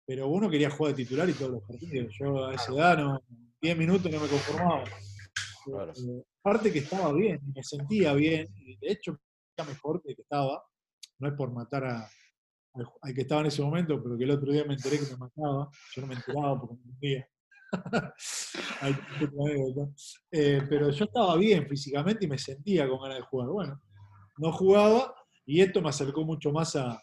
Pero 0.06 0.28
uno 0.28 0.50
quería 0.50 0.70
jugar 0.70 0.94
de 0.94 1.04
titular 1.04 1.28
y 1.28 1.34
todos 1.34 1.52
los 1.52 1.62
partidos. 1.62 2.12
Yo 2.18 2.46
a 2.46 2.54
esa 2.54 2.72
edad, 2.72 2.98
no, 2.98 3.22
10 3.60 3.76
minutos 3.76 4.10
no 4.10 4.20
me 4.20 4.28
conformaba. 4.28 4.84
Eh, 5.98 6.24
aparte 6.40 6.72
que 6.72 6.80
estaba 6.80 7.12
bien, 7.12 7.40
me 7.54 7.62
sentía 7.62 8.12
bien. 8.14 8.46
De 8.80 8.92
hecho, 8.92 9.18
era 9.56 9.66
mejor 9.68 10.02
que 10.02 10.10
el 10.10 10.16
que 10.16 10.22
estaba. 10.22 10.62
No 11.18 11.28
es 11.28 11.34
por 11.34 11.52
matar 11.52 11.84
a, 11.84 12.08
al, 13.02 13.14
que 13.14 13.22
estaba 13.22 13.40
en 13.42 13.46
ese 13.48 13.62
momento, 13.62 14.02
pero 14.02 14.16
que 14.18 14.24
el 14.24 14.30
otro 14.32 14.52
día 14.52 14.64
me 14.64 14.74
enteré 14.74 14.98
que 14.98 15.06
me 15.12 15.16
mataba. 15.16 15.70
Yo 15.94 16.00
no 16.02 16.08
me 16.08 16.14
enteraba 16.14 16.60
porque 16.60 16.74
no 16.76 16.82
entendía. 16.92 17.28
Eh, 20.30 20.62
pero 20.68 20.90
yo 20.90 21.04
estaba 21.04 21.36
bien 21.36 21.68
físicamente 21.68 22.24
y 22.24 22.28
me 22.28 22.38
sentía 22.38 22.88
con 22.88 23.00
ganas 23.00 23.18
de 23.18 23.22
jugar. 23.24 23.48
Bueno, 23.48 23.80
no 24.38 24.52
jugaba 24.52 25.14
y 25.46 25.60
esto 25.60 25.80
me 25.82 25.88
acercó 25.88 26.24
mucho 26.24 26.52
más 26.52 26.76
a, 26.76 27.00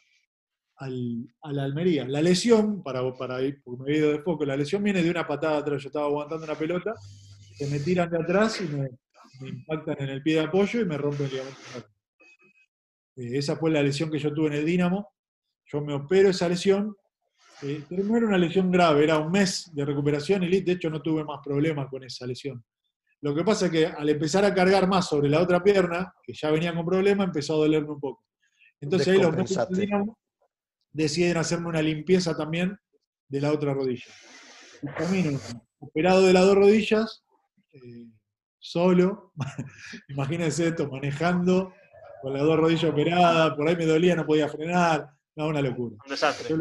al- 0.77 1.27
a 1.41 1.51
la 1.53 1.63
Almería. 1.63 2.07
La 2.07 2.21
lesión, 2.21 2.81
para, 2.83 3.01
para 3.13 3.41
ir, 3.41 3.61
porque 3.63 3.83
me 3.83 3.91
he 3.93 3.97
ido 3.97 4.11
de 4.11 4.21
foco, 4.21 4.45
la 4.45 4.55
lesión 4.57 4.83
viene 4.83 5.01
de 5.03 5.09
una 5.09 5.27
patada 5.27 5.57
atrás. 5.59 5.81
Yo 5.83 5.87
estaba 5.87 6.05
aguantando 6.05 6.45
una 6.45 6.55
pelota, 6.55 6.93
se 7.61 7.69
me 7.69 7.79
tiran 7.79 8.09
de 8.09 8.17
atrás 8.17 8.59
y 8.59 8.63
me, 8.63 8.89
me 9.39 9.49
impactan 9.49 9.95
en 9.99 10.09
el 10.09 10.23
pie 10.23 10.35
de 10.35 10.41
apoyo 10.41 10.81
y 10.81 10.85
me 10.85 10.97
rompen 10.97 11.27
el 11.27 11.31
ligamento. 11.31 11.59
Eh, 13.17 13.37
esa 13.37 13.55
fue 13.55 13.69
la 13.69 13.83
lesión 13.83 14.09
que 14.09 14.17
yo 14.17 14.33
tuve 14.33 14.47
en 14.47 14.53
el 14.53 14.65
Dinamo. 14.65 15.13
Yo 15.65 15.79
me 15.81 15.93
opero 15.93 16.29
esa 16.29 16.49
lesión. 16.49 16.95
eh, 17.61 17.83
pero 17.87 18.03
no 18.03 18.17
era 18.17 18.25
una 18.25 18.39
lesión 18.39 18.71
grave, 18.71 19.03
era 19.03 19.19
un 19.19 19.31
mes 19.31 19.69
de 19.75 19.85
recuperación 19.85 20.43
y 20.43 20.61
de 20.61 20.71
hecho 20.71 20.89
no 20.89 21.03
tuve 21.03 21.23
más 21.23 21.39
problemas 21.43 21.87
con 21.87 22.03
esa 22.03 22.25
lesión. 22.25 22.63
Lo 23.21 23.35
que 23.35 23.43
pasa 23.43 23.67
es 23.67 23.71
que 23.71 23.85
al 23.85 24.09
empezar 24.09 24.43
a 24.43 24.55
cargar 24.55 24.87
más 24.87 25.07
sobre 25.07 25.29
la 25.29 25.39
otra 25.39 25.61
pierna, 25.63 26.11
que 26.23 26.33
ya 26.33 26.49
venía 26.49 26.73
con 26.73 26.83
problemas, 26.83 27.27
empezó 27.27 27.53
a 27.53 27.57
dolerme 27.57 27.91
un 27.91 27.99
poco. 27.99 28.25
Entonces 28.79 29.07
ahí 29.09 29.19
los 29.21 29.35
médicos 29.35 29.69
del. 29.69 29.81
Dinamo 29.81 30.17
deciden 30.91 31.37
hacerme 31.37 31.67
una 31.67 31.81
limpieza 31.83 32.35
también 32.35 32.75
de 33.27 33.39
la 33.39 33.51
otra 33.51 33.75
rodilla. 33.75 34.11
Y 34.81 34.87
termino 34.97 35.39
operado 35.77 36.25
de 36.25 36.33
las 36.33 36.45
dos 36.45 36.55
rodillas, 36.55 37.23
eh, 37.73 38.07
solo, 38.59 39.33
imagínense 40.09 40.67
esto, 40.67 40.89
manejando 40.89 41.73
con 42.21 42.33
las 42.33 42.43
dos 42.43 42.57
rodillas 42.57 42.91
operadas, 42.91 43.55
por 43.55 43.67
ahí 43.67 43.75
me 43.75 43.85
dolía, 43.85 44.15
no 44.15 44.25
podía 44.25 44.47
frenar, 44.47 45.09
no, 45.35 45.47
una 45.47 45.61
locura. 45.61 45.95
Un 46.05 46.11
desastre. 46.11 46.55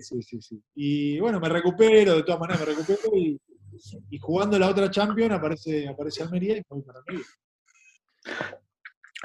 Sí, 0.00 0.22
sí, 0.22 0.40
sí. 0.40 0.62
Y 0.74 1.20
bueno, 1.20 1.40
me 1.40 1.48
recupero, 1.48 2.16
de 2.16 2.22
todas 2.22 2.40
maneras 2.40 2.60
me 2.60 2.66
recupero 2.66 3.14
y, 3.14 3.38
y 4.10 4.18
jugando 4.18 4.58
la 4.58 4.68
otra 4.68 4.90
Champions 4.90 5.32
aparece, 5.32 5.88
aparece 5.88 6.22
Almería 6.22 6.56
y 6.56 6.62
voy 6.68 6.82
para 6.82 7.00
Almería. 7.00 7.26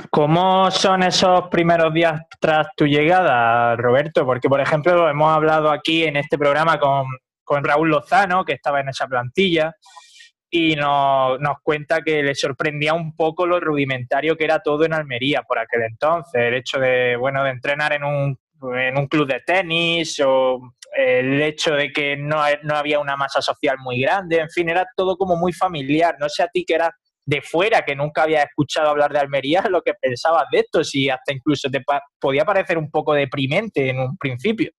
¿Cómo 0.09 0.69
son 0.71 1.03
esos 1.03 1.47
primeros 1.49 1.93
días 1.93 2.21
tras 2.41 2.67
tu 2.75 2.85
llegada, 2.85 3.77
Roberto? 3.77 4.25
Porque, 4.25 4.49
por 4.49 4.59
ejemplo, 4.59 5.09
hemos 5.09 5.33
hablado 5.33 5.71
aquí 5.71 6.03
en 6.03 6.17
este 6.17 6.37
programa 6.37 6.77
con, 6.77 7.05
con 7.43 7.63
Raúl 7.63 7.89
Lozano, 7.89 8.43
que 8.43 8.53
estaba 8.53 8.81
en 8.81 8.89
esa 8.89 9.07
plantilla, 9.07 9.73
y 10.57 10.75
nos, 10.75 11.37
cuenta 11.61 12.01
que 12.01 12.23
le 12.23 12.33
sorprendía 12.33 12.93
un 12.93 13.13
poco 13.13 13.45
lo 13.45 13.59
rudimentario 13.59 14.37
que 14.37 14.45
era 14.45 14.59
todo 14.59 14.85
en 14.85 14.93
Almería 14.93 15.41
por 15.43 15.59
aquel 15.59 15.81
entonces. 15.81 16.33
El 16.33 16.53
hecho 16.53 16.79
de, 16.79 17.17
bueno, 17.17 17.43
de 17.43 17.49
entrenar 17.49 17.91
en 17.91 18.05
un, 18.05 18.39
en 18.77 18.97
un 18.97 19.07
club 19.07 19.27
de 19.27 19.41
tenis 19.41 20.17
o 20.25 20.61
el 20.95 21.41
hecho 21.41 21.73
de 21.73 21.91
que 21.91 22.15
no, 22.15 22.41
no 22.63 22.75
había 22.75 22.99
una 22.99 23.17
masa 23.17 23.41
social 23.41 23.77
muy 23.79 23.99
grande, 23.99 24.39
en 24.39 24.49
fin, 24.49 24.69
era 24.69 24.87
todo 24.95 25.17
como 25.17 25.35
muy 25.35 25.51
familiar. 25.51 26.15
No 26.21 26.29
sé 26.29 26.43
a 26.43 26.47
ti 26.47 26.63
que 26.65 26.75
eras 26.75 26.91
de 27.25 27.41
fuera, 27.41 27.83
que 27.83 27.95
nunca 27.95 28.23
había 28.23 28.43
escuchado 28.43 28.89
hablar 28.89 29.11
de 29.11 29.19
Almería, 29.19 29.61
lo 29.69 29.81
que 29.81 29.93
pensabas 29.93 30.45
de 30.53 30.59
esto, 30.59 30.85
si 30.85 31.09
hasta 31.09 31.33
incluso 31.33 31.69
te 31.69 31.83
podía 32.17 32.45
parecer 32.45 32.77
un 32.77 32.89
poco 32.89 33.13
deprimente 33.13 33.89
en 33.89 33.99
un 33.99 34.17
principio. 34.17 34.71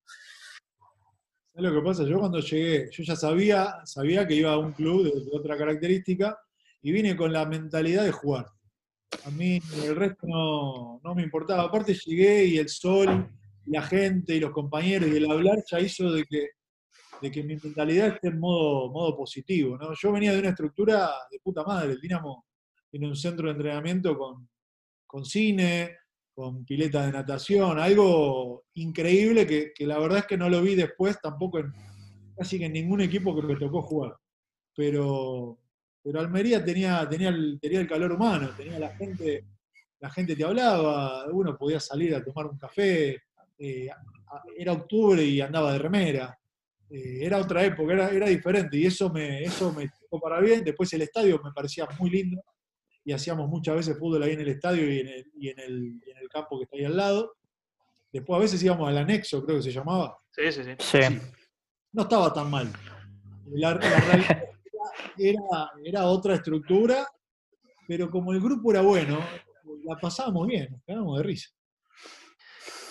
¿Sabes 1.57 1.73
lo 1.73 1.81
que 1.81 1.87
pasa? 1.87 2.05
Yo 2.05 2.19
cuando 2.19 2.39
llegué, 2.39 2.91
yo 2.93 3.03
ya 3.03 3.17
sabía, 3.17 3.77
sabía 3.87 4.27
que 4.27 4.35
iba 4.35 4.53
a 4.53 4.59
un 4.59 4.73
club 4.73 5.05
de, 5.05 5.23
otra 5.33 5.57
característica 5.57 6.39
y 6.83 6.93
vine 6.93 7.17
con 7.17 7.33
la 7.33 7.47
mentalidad 7.47 8.05
de 8.05 8.13
jugar. 8.13 8.45
A 9.25 9.31
mí 9.31 9.59
el 9.83 9.97
resto 9.97 10.27
no, 10.27 11.01
no 11.03 11.15
me 11.15 11.23
importaba. 11.23 11.63
Aparte 11.63 11.95
llegué 11.95 12.45
y 12.45 12.59
el 12.59 12.69
sol, 12.69 13.27
la 13.65 13.81
gente 13.81 14.37
y 14.37 14.41
los 14.41 14.51
compañeros 14.51 15.09
y 15.09 15.17
el 15.17 15.31
hablar 15.31 15.65
ya 15.67 15.81
hizo 15.81 16.13
de 16.13 16.25
que, 16.25 16.51
de 17.23 17.31
que 17.31 17.43
mi 17.43 17.57
mentalidad 17.57 18.09
esté 18.09 18.29
en 18.29 18.39
modo, 18.39 18.91
modo 18.91 19.17
positivo. 19.17 19.79
¿no? 19.79 19.95
Yo 19.95 20.13
venía 20.13 20.35
de 20.35 20.41
una 20.41 20.51
estructura 20.51 21.09
de 21.31 21.41
puta 21.41 21.65
madre. 21.65 21.93
El 21.93 22.01
Dinamo 22.03 22.45
tiene 22.91 23.09
un 23.09 23.17
centro 23.17 23.47
de 23.47 23.53
entrenamiento 23.53 24.15
con, 24.19 24.47
con 25.07 25.25
cine, 25.25 25.97
con 26.37 26.67
pileta 26.67 27.07
de 27.07 27.13
natación, 27.13 27.81
algo 27.81 28.67
increíble 28.75 29.47
que, 29.47 29.73
que 29.75 29.87
la 29.87 29.99
verdad 29.99 30.19
es 30.19 30.27
que 30.27 30.37
no 30.37 30.51
lo 30.51 30.61
vi 30.61 30.75
después 30.75 31.19
tampoco 31.19 31.61
en 31.61 31.73
casi 32.37 32.59
que 32.59 32.67
en 32.67 32.75
ningún 32.75 33.01
equipo 33.01 33.35
que 33.35 33.41
me 33.41 33.57
tocó 33.57 33.81
jugar. 33.81 34.15
Pero, 34.75 35.59
pero 36.03 36.21
Almería 36.21 36.63
tenía, 36.63 37.09
tenía, 37.09 37.31
el, 37.31 37.59
tenía 37.59 37.81
el 37.81 37.89
calor 37.89 38.13
humano, 38.13 38.51
tenía 38.55 38.79
la 38.79 38.95
gente, 38.95 39.47
la 39.99 40.11
gente 40.11 40.37
te 40.37 40.45
hablaba, 40.45 41.25
uno 41.33 41.57
podía 41.57 41.81
salir 41.81 42.15
a 42.15 42.23
tomar 42.23 42.45
un 42.45 42.59
café, 42.59 43.23
eh, 43.59 43.89
era 44.59 44.73
octubre 44.73 45.25
y 45.25 45.41
andaba 45.41 45.73
de 45.73 45.79
remera. 45.79 46.39
Eh, 46.91 47.21
era 47.23 47.39
otra 47.39 47.65
época, 47.65 47.95
era, 47.95 48.29
diferente 48.29 48.77
y 48.77 48.85
eso 48.85 49.11
me, 49.11 49.43
eso 49.43 49.73
me 49.73 49.91
para 50.21 50.39
bien. 50.41 50.63
Después 50.63 50.93
el 50.93 51.01
estadio 51.01 51.41
me 51.43 51.51
parecía 51.53 51.89
muy 51.99 52.11
lindo 52.11 52.45
y 53.07 53.13
hacíamos 53.13 53.49
muchas 53.49 53.77
veces 53.77 53.97
fútbol 53.97 54.25
ahí 54.25 54.33
en 54.33 54.41
el 54.41 54.49
estadio 54.49 54.93
y 54.93 54.99
en 54.99 55.07
el, 55.07 55.33
y 55.39 55.49
en 55.49 55.61
el, 55.61 56.03
y 56.05 56.11
en 56.11 56.19
el 56.19 56.29
campo 56.29 56.59
que 56.59 56.65
está 56.65 56.77
ahí 56.77 56.85
al 56.85 56.97
lado. 56.97 57.37
Después 58.13 58.37
a 58.37 58.41
veces 58.41 58.63
íbamos 58.65 58.89
al 58.89 58.99
anexo, 58.99 59.45
creo 59.45 59.59
que 59.59 59.63
se 59.63 59.71
llamaba. 59.71 60.19
Sí, 60.33 60.51
sí, 60.51 60.65
sí. 60.65 60.73
Sí. 60.81 60.99
No 61.93 62.03
estaba 62.03 62.33
tan 62.33 62.51
mal. 62.51 62.69
La, 63.47 63.75
la 63.75 64.01
realidad 64.01 64.45
era, 65.19 65.71
era 65.85 66.05
otra 66.07 66.35
estructura, 66.35 67.07
pero 67.87 68.11
como 68.11 68.33
el 68.33 68.41
grupo 68.41 68.73
era 68.73 68.81
bueno, 68.81 69.21
la 69.85 69.97
pasábamos 69.97 70.49
bien, 70.49 70.73
nos 70.73 70.83
quedábamos 70.83 71.19
de 71.19 71.23
risa. 71.23 71.51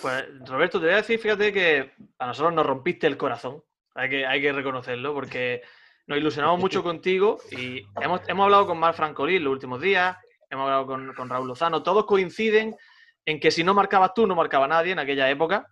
Pues 0.00 0.24
Roberto, 0.46 0.78
te 0.78 0.86
voy 0.86 0.94
a 0.94 0.98
decir, 0.98 1.18
fíjate 1.18 1.52
que 1.52 1.92
a 2.18 2.26
nosotros 2.26 2.54
nos 2.54 2.64
rompiste 2.64 3.06
el 3.06 3.18
corazón. 3.18 3.62
Hay 3.94 4.08
que, 4.08 4.26
hay 4.26 4.40
que 4.40 4.52
reconocerlo 4.52 5.12
porque 5.12 5.60
nos 6.06 6.18
ilusionamos 6.18 6.60
mucho 6.60 6.82
contigo 6.84 7.38
y 7.50 7.86
hemos, 8.00 8.20
hemos 8.28 8.44
hablado 8.44 8.66
con 8.66 8.78
Mar 8.78 8.94
Francolín 8.94 9.44
los 9.44 9.52
últimos 9.52 9.80
días, 9.80 10.16
hemos 10.50 10.64
hablado 10.64 10.86
con, 10.86 11.14
con 11.14 11.28
Raúl 11.28 11.48
Lozano, 11.48 11.82
todos 11.82 12.06
coinciden 12.06 12.76
en 13.24 13.40
que 13.40 13.50
si 13.50 13.64
no 13.64 13.74
marcabas 13.74 14.14
tú, 14.14 14.26
no 14.26 14.34
marcaba 14.34 14.68
nadie 14.68 14.92
en 14.92 15.00
aquella 15.00 15.28
época. 15.28 15.66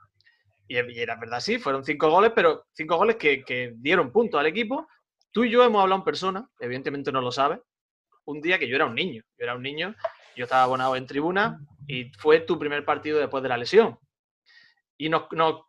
Y, 0.66 0.77
y 0.77 0.99
era 0.99 1.16
verdad, 1.16 1.40
sí, 1.40 1.59
fueron 1.59 1.85
cinco 1.85 2.11
goles, 2.11 2.33
pero 2.35 2.66
cinco 2.73 2.97
goles 2.97 3.16
que, 3.16 3.44
que 3.44 3.73
dieron 3.77 4.11
puntos 4.11 4.40
al 4.40 4.47
equipo. 4.47 4.88
Tú 5.31 5.44
y 5.44 5.51
yo 5.51 5.62
hemos 5.62 5.83
hablado 5.83 6.01
en 6.01 6.05
persona, 6.05 6.49
evidentemente 6.59 7.12
no 7.12 7.20
lo 7.20 7.31
sabes, 7.31 7.61
un 8.25 8.40
día 8.40 8.59
que 8.59 8.68
yo 8.68 8.77
era 8.77 8.87
un 8.87 8.94
niño. 8.94 9.23
Yo 9.38 9.44
era 9.44 9.55
un 9.55 9.62
niño, 9.62 9.94
yo 10.37 10.44
estaba 10.44 10.62
abonado 10.62 10.97
en 10.97 11.07
tribuna 11.07 11.61
y 11.87 12.11
fue 12.18 12.40
tu 12.40 12.59
primer 12.59 12.85
partido 12.85 13.18
después 13.18 13.42
de 13.42 13.49
la 13.49 13.59
lesión. 13.59 13.99
Y 14.96 15.09
nos, 15.09 15.24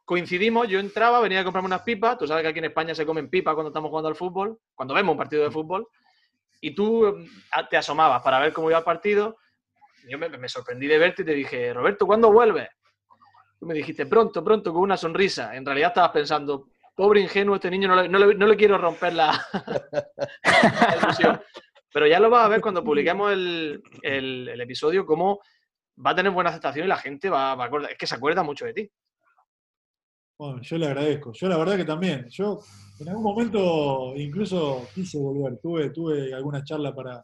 coincidimos, 0.05 0.67
yo 0.67 0.79
entraba, 0.79 1.19
venía 1.19 1.41
a 1.41 1.43
comprarme 1.43 1.65
unas 1.67 1.81
pipas, 1.81 2.17
tú 2.17 2.27
sabes 2.27 2.43
que 2.43 2.49
aquí 2.49 2.59
en 2.59 2.65
España 2.65 2.93
se 2.93 3.05
comen 3.05 3.29
pipas 3.29 3.55
cuando 3.55 3.69
estamos 3.69 3.89
jugando 3.89 4.09
al 4.09 4.15
fútbol, 4.15 4.59
cuando 4.75 4.93
vemos 4.93 5.13
un 5.13 5.17
partido 5.17 5.43
de 5.43 5.49
fútbol, 5.51 5.87
y 6.61 6.75
tú 6.75 7.07
eh, 7.07 7.27
te 7.69 7.77
asomabas 7.77 8.21
para 8.21 8.39
ver 8.39 8.53
cómo 8.53 8.69
iba 8.69 8.77
el 8.79 8.83
partido. 8.85 9.37
Yo 10.07 10.19
me, 10.19 10.47
sorprendí 10.47 10.85
de 10.85 10.99
verte 10.99 11.23
y 11.23 11.25
te 11.25 11.33
dije, 11.33 11.73
Roberto, 11.73 12.05
¿cuándo 12.05 12.31
vuelves? 12.31 12.69
Tú 13.59 13.65
me 13.65 13.73
dijiste, 13.73 14.05
pronto, 14.05 14.43
pronto, 14.43 14.71
con 14.71 14.83
una 14.83 14.95
sonrisa. 14.97 15.55
En 15.55 15.65
realidad 15.65 15.89
estabas 15.89 16.11
pensando, 16.11 16.67
pobre 16.95 17.21
ingenuo, 17.21 17.55
este 17.55 17.71
niño 17.71 17.87
no 17.87 17.95
le, 18.03 18.07
no 18.07 18.19
no 18.19 18.45
le 18.47 18.55
quiero 18.55 18.77
romper 18.77 19.13
la, 19.13 19.31
la 20.43 20.97
ilusión. 21.01 21.41
Pero 21.91 22.07
ya 22.07 22.19
lo 22.19 22.29
vas 22.29 22.45
a 22.45 22.49
ver 22.49 22.61
cuando 22.61 22.83
publiquemos 22.83 23.31
el, 23.31 23.81
el- 24.03 24.49
el 24.49 24.61
episodio, 24.61 25.05
cómo 25.05 25.39
va 26.05 26.11
a 26.11 26.15
tener 26.15 26.31
buena 26.31 26.49
aceptación 26.51 26.85
y 26.85 26.89
la 26.89 26.97
gente 26.97 27.29
va, 27.29 27.55
va 27.55 27.63
a 27.63 27.67
acordar. 27.67 27.91
Es 27.91 27.97
que 27.97 28.05
se 28.07 28.15
acuerda 28.15 28.43
mucho 28.43 28.65
de 28.65 28.73
ti. 28.73 28.91
Bueno, 30.37 30.61
yo 30.61 30.77
le 30.77 30.87
agradezco. 30.87 31.31
Yo 31.33 31.47
la 31.47 31.57
verdad 31.57 31.77
que 31.77 31.85
también. 31.85 32.27
Yo 32.29 32.59
en 32.99 33.09
algún 33.09 33.23
momento 33.23 34.13
incluso 34.15 34.87
quise 34.93 35.17
volver. 35.17 35.59
Tuve, 35.61 35.89
tuve 35.91 36.33
alguna 36.33 36.63
charla 36.63 36.93
para, 36.93 37.23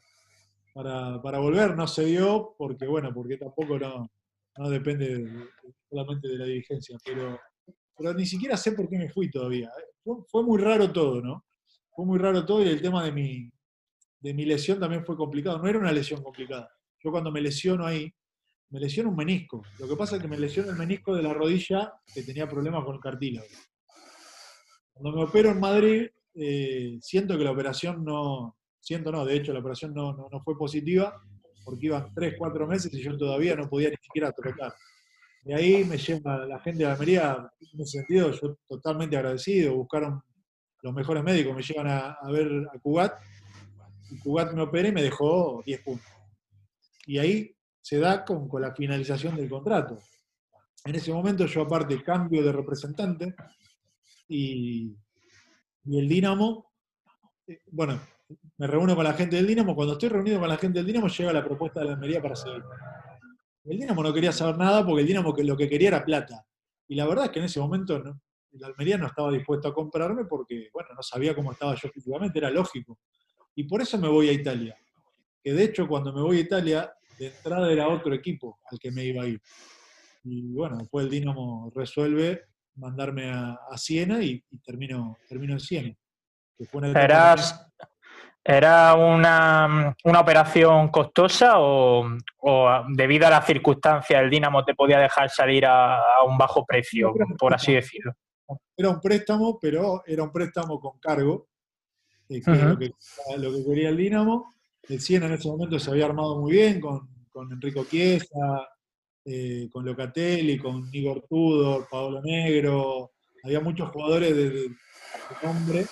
para, 0.74 1.22
para 1.22 1.40
volver. 1.40 1.76
No 1.76 1.88
se 1.88 2.06
dio 2.06 2.56
porque, 2.58 2.88
bueno, 2.88 3.14
porque 3.14 3.38
tampoco 3.38 3.78
no, 3.78 4.10
no 4.58 4.70
depende 4.70 5.18
de- 5.20 5.48
solamente 5.90 6.28
de 6.30 6.38
la 6.38 6.46
dirigencia. 6.46 6.98
Pero, 7.04 7.38
pero 7.98 8.14
ni 8.14 8.26
siquiera 8.26 8.56
sé 8.56 8.72
por 8.72 8.88
qué 8.88 8.98
me 8.98 9.10
fui 9.10 9.30
todavía. 9.30 9.70
Fue, 10.04 10.16
fue 10.30 10.44
muy 10.44 10.62
raro 10.62 10.92
todo, 10.92 11.22
¿no? 11.22 11.46
Fue 11.94 12.06
muy 12.06 12.18
raro 12.18 12.46
todo 12.46 12.64
y 12.64 12.70
el 12.70 12.82
tema 12.82 13.04
de 13.04 13.12
mi, 13.12 13.52
de 14.22 14.34
mi 14.34 14.46
lesión 14.46 14.80
también 14.80 15.06
fue 15.06 15.18
complicado. 15.18 15.58
No 15.58 15.68
era 15.68 15.80
una 15.80 15.92
lesión 15.92 16.24
complicada. 16.24 16.70
Yo 17.04 17.12
cuando 17.12 17.32
me 17.32 17.42
lesiono 17.42 17.86
ahí, 17.86 18.10
me 18.72 18.80
lesiono 18.80 19.10
un 19.10 19.16
menisco. 19.16 19.64
Lo 19.80 19.88
que 19.88 19.96
pasa 19.96 20.16
es 20.16 20.22
que 20.22 20.28
me 20.28 20.38
lesiono 20.38 20.72
el 20.72 20.78
menisco 20.78 21.16
de 21.16 21.22
la 21.22 21.34
rodilla 21.34 21.94
que 22.14 22.24
tenía 22.24 22.48
problemas 22.48 22.84
con 22.86 22.96
el 22.96 23.02
cartílago. 23.02 23.48
Cuando 24.94 25.18
me 25.18 25.24
opero 25.26 25.52
en 25.52 25.60
Madrid, 25.60 26.08
eh, 26.36 26.98
siento 27.02 27.38
que 27.38 27.44
la 27.44 27.52
operación 27.52 28.04
no, 28.04 28.58
siento 28.80 29.12
no, 29.12 29.26
de 29.26 29.36
hecho 29.36 29.52
la 29.52 29.60
operación 29.60 29.94
no, 29.94 30.14
no, 30.14 30.42
fue 30.44 30.58
positiva 30.58 31.14
porque 31.66 31.88
iban 31.88 32.14
3, 32.14 32.36
4 32.38 32.68
meses 32.68 32.94
y 32.94 33.02
yo 33.02 33.18
todavía 33.18 33.56
no 33.56 33.70
podía 33.70 33.90
ni 33.90 33.98
siquiera 33.98 34.32
trotar. 34.32 34.74
De 35.44 35.54
ahí 35.54 35.84
me 35.84 35.98
lleva 35.98 36.46
la 36.46 36.60
gente 36.60 36.84
de 36.84 36.92
Almería, 36.92 37.52
en 37.74 37.82
ese 37.82 38.00
sentido, 38.00 38.32
yo 38.32 38.58
totalmente 38.68 39.18
agradecido, 39.18 39.76
buscaron 39.76 40.22
los 40.82 40.94
mejores 40.94 41.24
médicos, 41.24 41.56
me 41.56 41.62
llevan 41.62 41.88
a, 41.88 42.18
ver 42.32 42.68
a 42.74 42.80
Cugat, 42.80 43.20
y 44.10 44.18
Cugat 44.20 44.54
me 44.54 44.62
opera 44.62 44.88
y 44.88 44.92
me 44.92 45.04
dejó 45.04 45.62
10 45.66 45.82
puntos. 45.82 46.12
Y 47.06 47.18
ahí 47.18 47.56
se 47.82 48.00
da 48.00 48.24
con, 48.24 48.48
con 48.48 48.62
la 48.62 48.74
finalización 48.74 49.36
del 49.36 49.50
contrato. 49.50 49.98
En 50.86 50.96
ese 50.96 51.12
momento 51.12 51.46
yo 51.46 51.64
aparte 51.64 52.02
cambio 52.04 52.44
de 52.44 52.52
representante 52.52 53.36
y, 54.28 54.96
y 55.86 56.00
el 56.00 56.08
Dinamo, 56.08 56.72
eh, 57.48 57.60
bueno, 57.72 58.00
me 58.58 58.68
reúno 58.68 58.96
con 58.96 59.04
la 59.04 59.14
gente 59.14 59.36
del 59.36 59.48
Dinamo, 59.48 59.76
cuando 59.76 59.94
estoy 59.94 60.10
reunido 60.10 60.40
con 60.40 60.50
la 60.50 60.58
gente 60.58 60.80
del 60.80 60.86
Dinamo 60.86 61.08
llega 61.08 61.34
la 61.34 61.44
propuesta 61.44 61.82
de 61.82 61.88
la 61.88 61.94
Almería 61.94 62.22
para 62.22 62.36
seguir. 62.36 62.64
El 63.64 63.78
Dinamo 63.78 64.02
no 64.02 64.14
quería 64.14 64.32
saber 64.32 64.58
nada 64.58 64.86
porque 64.86 65.02
el 65.02 65.08
Dinamo 65.08 65.36
lo 65.38 65.58
que 65.58 65.70
quería 65.70 65.90
era 65.90 66.06
plata. 66.06 66.46
Y 66.88 66.96
la 66.96 67.06
verdad 67.06 67.26
es 67.26 67.32
que 67.32 67.40
en 67.40 67.46
ese 67.46 67.60
momento 67.60 68.00
no, 68.00 68.22
el 68.52 68.64
Almería 68.64 68.98
no 68.98 69.08
estaba 69.08 69.32
dispuesto 69.32 69.68
a 69.68 69.74
comprarme 69.74 70.26
porque, 70.26 70.70
bueno, 70.74 70.90
no 70.96 71.04
sabía 71.04 71.36
cómo 71.36 71.52
estaba 71.52 71.76
yo 71.76 71.90
físicamente, 71.90 72.40
era 72.40 72.50
lógico. 72.50 73.00
Y 73.56 73.64
por 73.66 73.82
eso 73.82 73.98
me 73.98 74.08
voy 74.08 74.30
a 74.30 74.34
Italia. 74.34 74.76
Que 75.44 75.54
de 75.54 75.64
hecho 75.64 75.88
cuando 75.88 76.14
me 76.14 76.22
voy 76.22 76.38
a 76.38 76.42
Italia, 76.42 76.94
de 77.22 77.28
entrada 77.28 77.72
era 77.72 77.88
otro 77.88 78.14
equipo 78.16 78.60
al 78.72 78.80
que 78.80 78.92
me 78.92 79.04
iba 79.04 79.24
a 79.24 79.28
ir. 79.28 79.40
Y 80.24 80.54
bueno, 80.54 80.78
después 80.78 81.06
el 81.06 81.12
Dinamo 81.12 81.72
resuelve 81.76 82.46
mandarme 82.76 83.30
a, 83.30 83.60
a 83.70 83.78
Siena 83.78 84.24
y, 84.24 84.44
y 84.50 84.58
termino, 84.58 85.18
termino 85.28 85.54
en 85.54 85.60
Siena. 85.60 85.96
Que 86.58 86.66
fue 86.66 86.80
una 86.80 87.00
¿Eras, 87.00 87.68
¿Era 88.44 88.96
una, 88.96 89.96
una 90.04 90.20
operación 90.20 90.88
costosa 90.90 91.60
o, 91.60 92.08
o 92.40 92.84
debido 92.90 93.28
a 93.28 93.30
las 93.30 93.46
circunstancias 93.46 94.20
el 94.20 94.32
Dinamo 94.32 94.66
te 94.66 94.74
podía 94.74 94.98
dejar 94.98 95.30
salir 95.30 95.64
a, 95.68 95.98
a 95.98 96.24
un 96.24 96.40
bajo 96.40 96.66
precio, 96.66 97.14
por 97.38 97.54
así 97.54 97.74
decirlo? 97.74 98.14
Era 98.76 98.90
un 98.90 99.00
préstamo, 99.00 99.60
pero 99.62 100.02
era 100.08 100.24
un 100.24 100.32
préstamo 100.32 100.80
con 100.80 100.98
cargo, 100.98 101.50
eh, 102.30 102.42
que 102.42 102.52
es 102.52 102.58
Ujú. 102.62 102.70
lo, 102.70 102.80
que, 102.80 102.92
lo 103.38 103.52
que 103.52 103.64
quería 103.64 103.90
el 103.90 103.98
Dinamo. 103.98 104.56
El 104.90 105.00
Siena 105.00 105.28
en 105.28 105.34
ese 105.34 105.48
momento 105.48 105.78
se 105.78 105.92
había 105.92 106.06
armado 106.06 106.40
muy 106.40 106.54
bien 106.54 106.82
con, 106.82 107.11
con 107.32 107.52
Enrico 107.52 107.86
Chiesa, 107.86 108.68
eh, 109.26 109.70
con 109.72 109.86
Locatelli, 109.86 110.58
con 110.58 110.90
Igor 110.92 111.26
Tudor, 111.28 111.88
Paolo 111.90 112.22
Negro. 112.22 113.12
Había 113.44 113.60
muchos 113.60 113.90
jugadores 113.90 114.36
de, 114.36 114.50
de- 114.50 114.76
nombre 115.44 115.80
eh, 115.80 115.88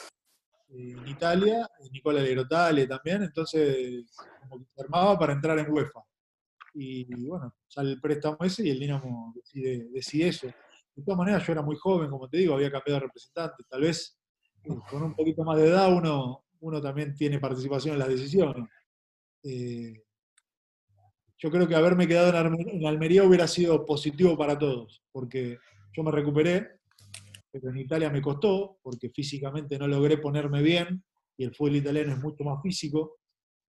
en 0.70 1.08
Italia, 1.08 1.68
Nicola 1.92 2.22
Legrotale 2.22 2.86
también, 2.88 3.24
entonces 3.24 4.06
como 4.42 4.60
que 4.60 4.66
se 4.76 4.82
armaba 4.84 5.18
para 5.18 5.34
entrar 5.34 5.58
en 5.60 5.72
UEFA. 5.72 6.02
Y, 6.74 7.06
bueno, 7.26 7.56
sale 7.68 7.92
el 7.92 8.02
préstamo 8.02 8.38
ese 8.42 8.68
y 8.68 8.70
el 8.70 8.80
Dinamo 8.80 9.34
decide, 9.36 9.88
decide 9.92 10.28
eso. 10.28 10.48
De 10.96 11.04
todas 11.04 11.18
maneras, 11.18 11.46
yo 11.46 11.54
era 11.54 11.62
muy 11.62 11.76
joven, 11.78 12.10
como 12.10 12.30
te 12.30 12.38
digo, 12.38 12.54
había 12.56 12.72
cambiado 12.72 13.00
de 13.00 13.06
representante. 13.08 13.64
Tal 13.68 13.82
vez 13.82 14.18
eh, 14.64 14.70
con 14.90 15.02
un 15.04 15.16
poquito 15.16 15.44
más 15.44 15.58
de 15.58 15.68
edad 15.68 15.92
uno, 15.92 16.44
uno 16.60 16.82
también 16.82 17.16
tiene 17.16 17.40
participación 17.40 17.94
en 17.94 18.00
las 18.00 18.10
decisiones. 18.10 18.70
Yo 21.40 21.50
creo 21.50 21.68
que 21.68 21.76
haberme 21.76 22.08
quedado 22.08 22.30
en, 22.38 22.86
Almería 22.86 23.24
hubiera 23.24 23.48
sido 23.48 23.86
positivo 23.86 24.38
para 24.38 24.60
todos, 24.60 25.02
porque 25.12 25.58
yo 25.94 26.04
me 26.04 26.12
recuperé, 26.12 26.68
pero 27.52 27.70
en 27.70 27.78
Italia 27.78 28.10
me 28.10 28.22
costó, 28.22 28.78
porque 28.84 29.10
físicamente 29.10 29.80
no 29.80 29.88
logré 29.88 30.18
ponerme 30.18 30.62
bien, 30.62 31.02
y 31.38 31.46
el 31.46 31.56
fútbol 31.56 31.78
italiano 31.78 32.12
es 32.14 32.20
mucho 32.20 32.44
más 32.44 32.62
físico. 32.62 33.20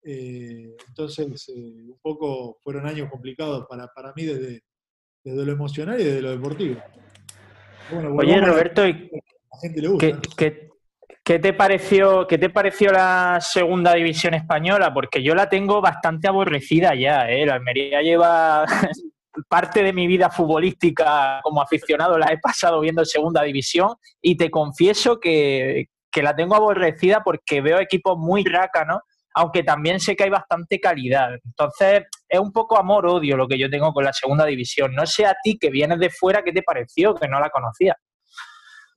Eh, 0.03 0.75
entonces, 0.89 1.49
eh, 1.51 1.53
un 1.87 1.99
poco 2.01 2.59
fueron 2.63 2.87
años 2.87 3.11
complicados 3.11 3.67
para, 3.69 3.87
para 3.89 4.15
mí 4.17 4.25
desde, 4.25 4.63
desde 5.23 5.45
lo 5.45 5.53
emocional 5.53 6.01
y 6.01 6.05
desde 6.05 6.23
lo 6.23 6.31
deportivo. 6.31 6.81
Bueno, 7.93 8.15
Oye, 8.15 8.41
Roberto, 8.41 8.89
¿y 8.89 8.93
a 8.93 9.55
la 9.55 9.61
gente 9.61 9.83
le 9.83 9.89
gusta. 9.89 10.07
¿qué, 10.07 10.13
¿no? 10.15 10.21
qué- 10.37 10.68
¿Qué 11.29 11.38
te 11.38 11.53
pareció, 11.53 12.27
qué 12.27 12.38
te 12.38 12.49
pareció 12.49 12.91
la 12.91 13.38
segunda 13.43 13.93
división 13.93 14.33
española? 14.33 14.95
Porque 14.95 15.23
yo 15.23 15.35
la 15.35 15.47
tengo 15.47 15.83
bastante 15.83 16.27
aborrecida 16.27 16.95
ya, 16.95 17.29
¿eh? 17.29 17.45
La 17.45 17.57
Almería 17.57 18.01
lleva 18.01 18.64
parte 19.47 19.83
de 19.83 19.93
mi 19.93 20.07
vida 20.07 20.31
futbolística 20.31 21.41
como 21.43 21.61
aficionado, 21.61 22.17
la 22.17 22.33
he 22.33 22.38
pasado 22.38 22.81
viendo 22.81 23.03
en 23.03 23.07
segunda 23.07 23.43
división 23.43 23.97
y 24.23 24.38
te 24.38 24.51
confieso 24.51 25.21
que, 25.21 25.88
que 26.11 26.23
la 26.23 26.35
tengo 26.35 26.55
aborrecida 26.55 27.21
porque 27.23 27.61
veo 27.61 27.79
equipos 27.79 28.17
muy 28.17 28.43
rácanos, 28.45 29.01
aunque 29.35 29.62
también 29.62 30.01
sé 30.01 30.17
que 30.17 30.25
hay 30.25 30.31
bastante 30.31 30.81
calidad. 30.81 31.35
Entonces, 31.45 32.05
es 32.27 32.41
un 32.41 32.53
poco 32.53 32.79
amor-odio 32.79 33.37
lo 33.37 33.47
que 33.47 33.59
yo 33.59 33.69
tengo 33.69 33.93
con 33.93 34.03
la 34.03 34.14
segunda 34.14 34.47
división. 34.47 34.95
No 34.95 35.05
sé 35.05 35.27
a 35.27 35.37
ti 35.43 35.59
que 35.59 35.69
vienes 35.69 35.99
de 35.99 36.09
fuera, 36.09 36.43
¿qué 36.43 36.53
te 36.53 36.62
pareció? 36.62 37.14
Que 37.14 37.29
no 37.29 37.38
la 37.38 37.51
conocía. 37.51 37.95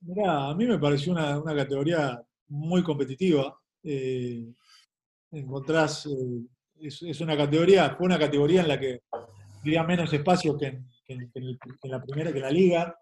Mirá, 0.02 0.48
a 0.48 0.54
mí 0.54 0.66
me 0.66 0.78
pareció 0.78 1.12
una, 1.12 1.38
una 1.38 1.54
categoría 1.54 2.20
muy 2.48 2.82
competitiva. 2.82 3.56
Eh, 3.84 4.44
encontrás, 5.30 6.06
eh, 6.06 6.46
es, 6.80 7.02
es 7.02 7.20
una 7.20 7.36
categoría, 7.36 7.94
fue 7.96 8.06
una 8.06 8.18
categoría 8.18 8.62
en 8.62 8.68
la 8.68 8.78
que 8.80 9.00
había 9.60 9.82
menos 9.84 10.12
espacio 10.12 10.58
que 10.58 10.66
en, 10.66 10.86
que 11.06 11.12
en- 11.14 11.30
que 11.30 11.38
en 11.38 11.44
el- 11.46 11.58
que 11.58 11.70
en 11.82 11.90
la 11.90 12.02
primera, 12.02 12.30
que 12.32 12.38
en 12.38 12.44
la 12.44 12.50
liga. 12.50 12.96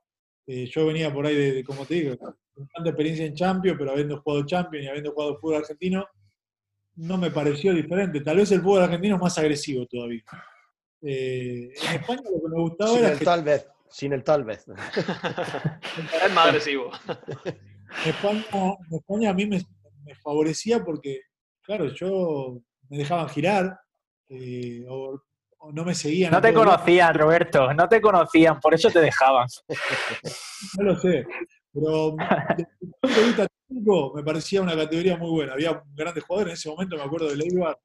Eh, 0.47 0.67
yo 0.67 0.87
venía 0.87 1.13
por 1.13 1.27
ahí 1.27 1.35
de, 1.37 1.53
de, 1.53 1.65
como 1.65 1.85
te 1.87 1.95
digo, 1.95 2.17
con 2.19 2.67
tanta 2.75 2.91
experiencia 2.91 3.25
en 3.25 3.35
Champions, 3.35 3.79
pero 3.79 3.93
habiendo 3.93 4.21
jugado 4.21 4.45
Champions 4.47 4.85
y 4.85 4.89
habiendo 4.89 5.13
jugado 5.13 5.39
fútbol 5.39 5.57
argentino, 5.57 6.05
no 6.97 7.17
me 7.19 7.31
pareció 7.31 7.73
diferente. 7.73 8.21
Tal 8.21 8.37
vez 8.39 8.51
el 8.53 8.61
fútbol 8.61 8.83
argentino 8.83 9.15
es 9.17 9.21
más 9.23 9.39
agresivo 9.39 9.87
todavía. 9.87 10.23
En 11.03 11.71
España 12.01 12.21
lo 12.25 12.43
que 12.43 12.49
me 12.55 12.61
gustaba 12.63 12.91
Sin 12.97 13.05
era 13.05 13.19
tal 13.19 13.45
vez, 13.45 13.67
sin 13.91 14.13
el 14.13 14.23
tal 14.25 14.45
vez. 14.45 14.65
Es 16.25 16.33
más 16.35 16.47
agresivo. 16.47 16.91
en 18.05 18.11
España, 18.11 18.45
España 18.91 19.31
a 19.31 19.35
mí 19.35 19.47
me, 19.47 19.61
me 20.05 20.15
favorecía 20.17 20.83
porque, 20.85 21.21
claro, 21.63 21.87
yo 21.93 22.59
me 22.89 22.99
dejaban 22.99 23.29
girar 23.29 23.79
eh, 24.29 24.85
o, 24.89 25.21
o 25.59 25.73
no 25.73 25.85
me 25.85 25.95
seguían. 25.95 26.31
No 26.33 26.41
te 26.41 26.55
conocían, 26.55 27.15
Roberto, 27.15 27.73
no 27.75 27.89
te 27.89 28.01
conocían, 28.01 28.61
por 28.61 28.75
eso 28.75 28.91
te 28.91 29.01
dejaban. 29.01 29.47
No 30.79 30.85
lo 30.85 30.97
sé, 31.01 31.27
pero 31.73 32.15
desde 32.57 32.69
el 32.83 32.91
punto 33.01 33.21
de 33.21 33.27
vista 33.27 33.47
técnico 33.67 34.13
me 34.15 34.23
parecía 34.23 34.61
una 34.61 34.77
categoría 34.77 35.17
muy 35.17 35.31
buena. 35.31 35.55
Había 35.55 35.83
grandes 35.95 36.23
jugadores, 36.25 36.53
en 36.53 36.55
ese 36.55 36.69
momento 36.69 36.97
me 36.97 37.03
acuerdo 37.03 37.31
de 37.31 37.37
Leibar, 37.37 37.79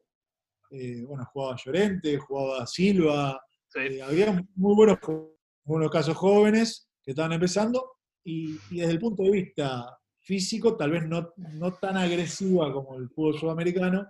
eh, 0.71 1.03
bueno, 1.07 1.25
jugaba 1.31 1.55
Llorente, 1.63 2.17
jugaba 2.17 2.67
Silva, 2.67 3.41
Sí. 3.69 3.79
eh, 3.79 4.01
había 4.01 4.31
muy 4.55 4.75
buenos, 4.75 4.97
jo- 5.01 5.34
buenos 5.65 5.91
casos 5.91 6.15
jóvenes 6.15 6.89
que 7.03 7.11
estaban 7.11 7.33
empezando 7.33 7.97
y, 8.23 8.57
y 8.71 8.79
desde 8.79 8.93
el 8.93 8.99
punto 8.99 9.23
de 9.23 9.31
vista 9.31 9.97
físico, 10.19 10.75
tal 10.75 10.91
vez 10.91 11.05
no, 11.05 11.33
no 11.53 11.73
tan 11.73 11.97
agresiva 11.97 12.71
como 12.71 12.95
el 12.95 13.09
fútbol 13.09 13.37
sudamericano, 13.37 14.07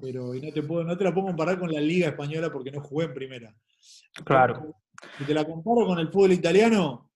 pero 0.00 0.34
y 0.34 0.40
no 0.40 0.52
te, 0.52 0.62
puedo, 0.62 0.84
no 0.84 0.96
te 0.96 1.04
la 1.04 1.12
puedo 1.12 1.26
comparar 1.28 1.58
con 1.58 1.72
la 1.72 1.80
Liga 1.80 2.08
Española 2.08 2.52
porque 2.52 2.70
no 2.70 2.80
jugué 2.80 3.06
en 3.06 3.14
primera. 3.14 3.54
Claro. 4.24 4.74
Si 5.16 5.24
te 5.24 5.34
la 5.34 5.44
comparo 5.44 5.86
con 5.86 5.98
el 5.98 6.08
fútbol 6.08 6.32
italiano, 6.32 7.10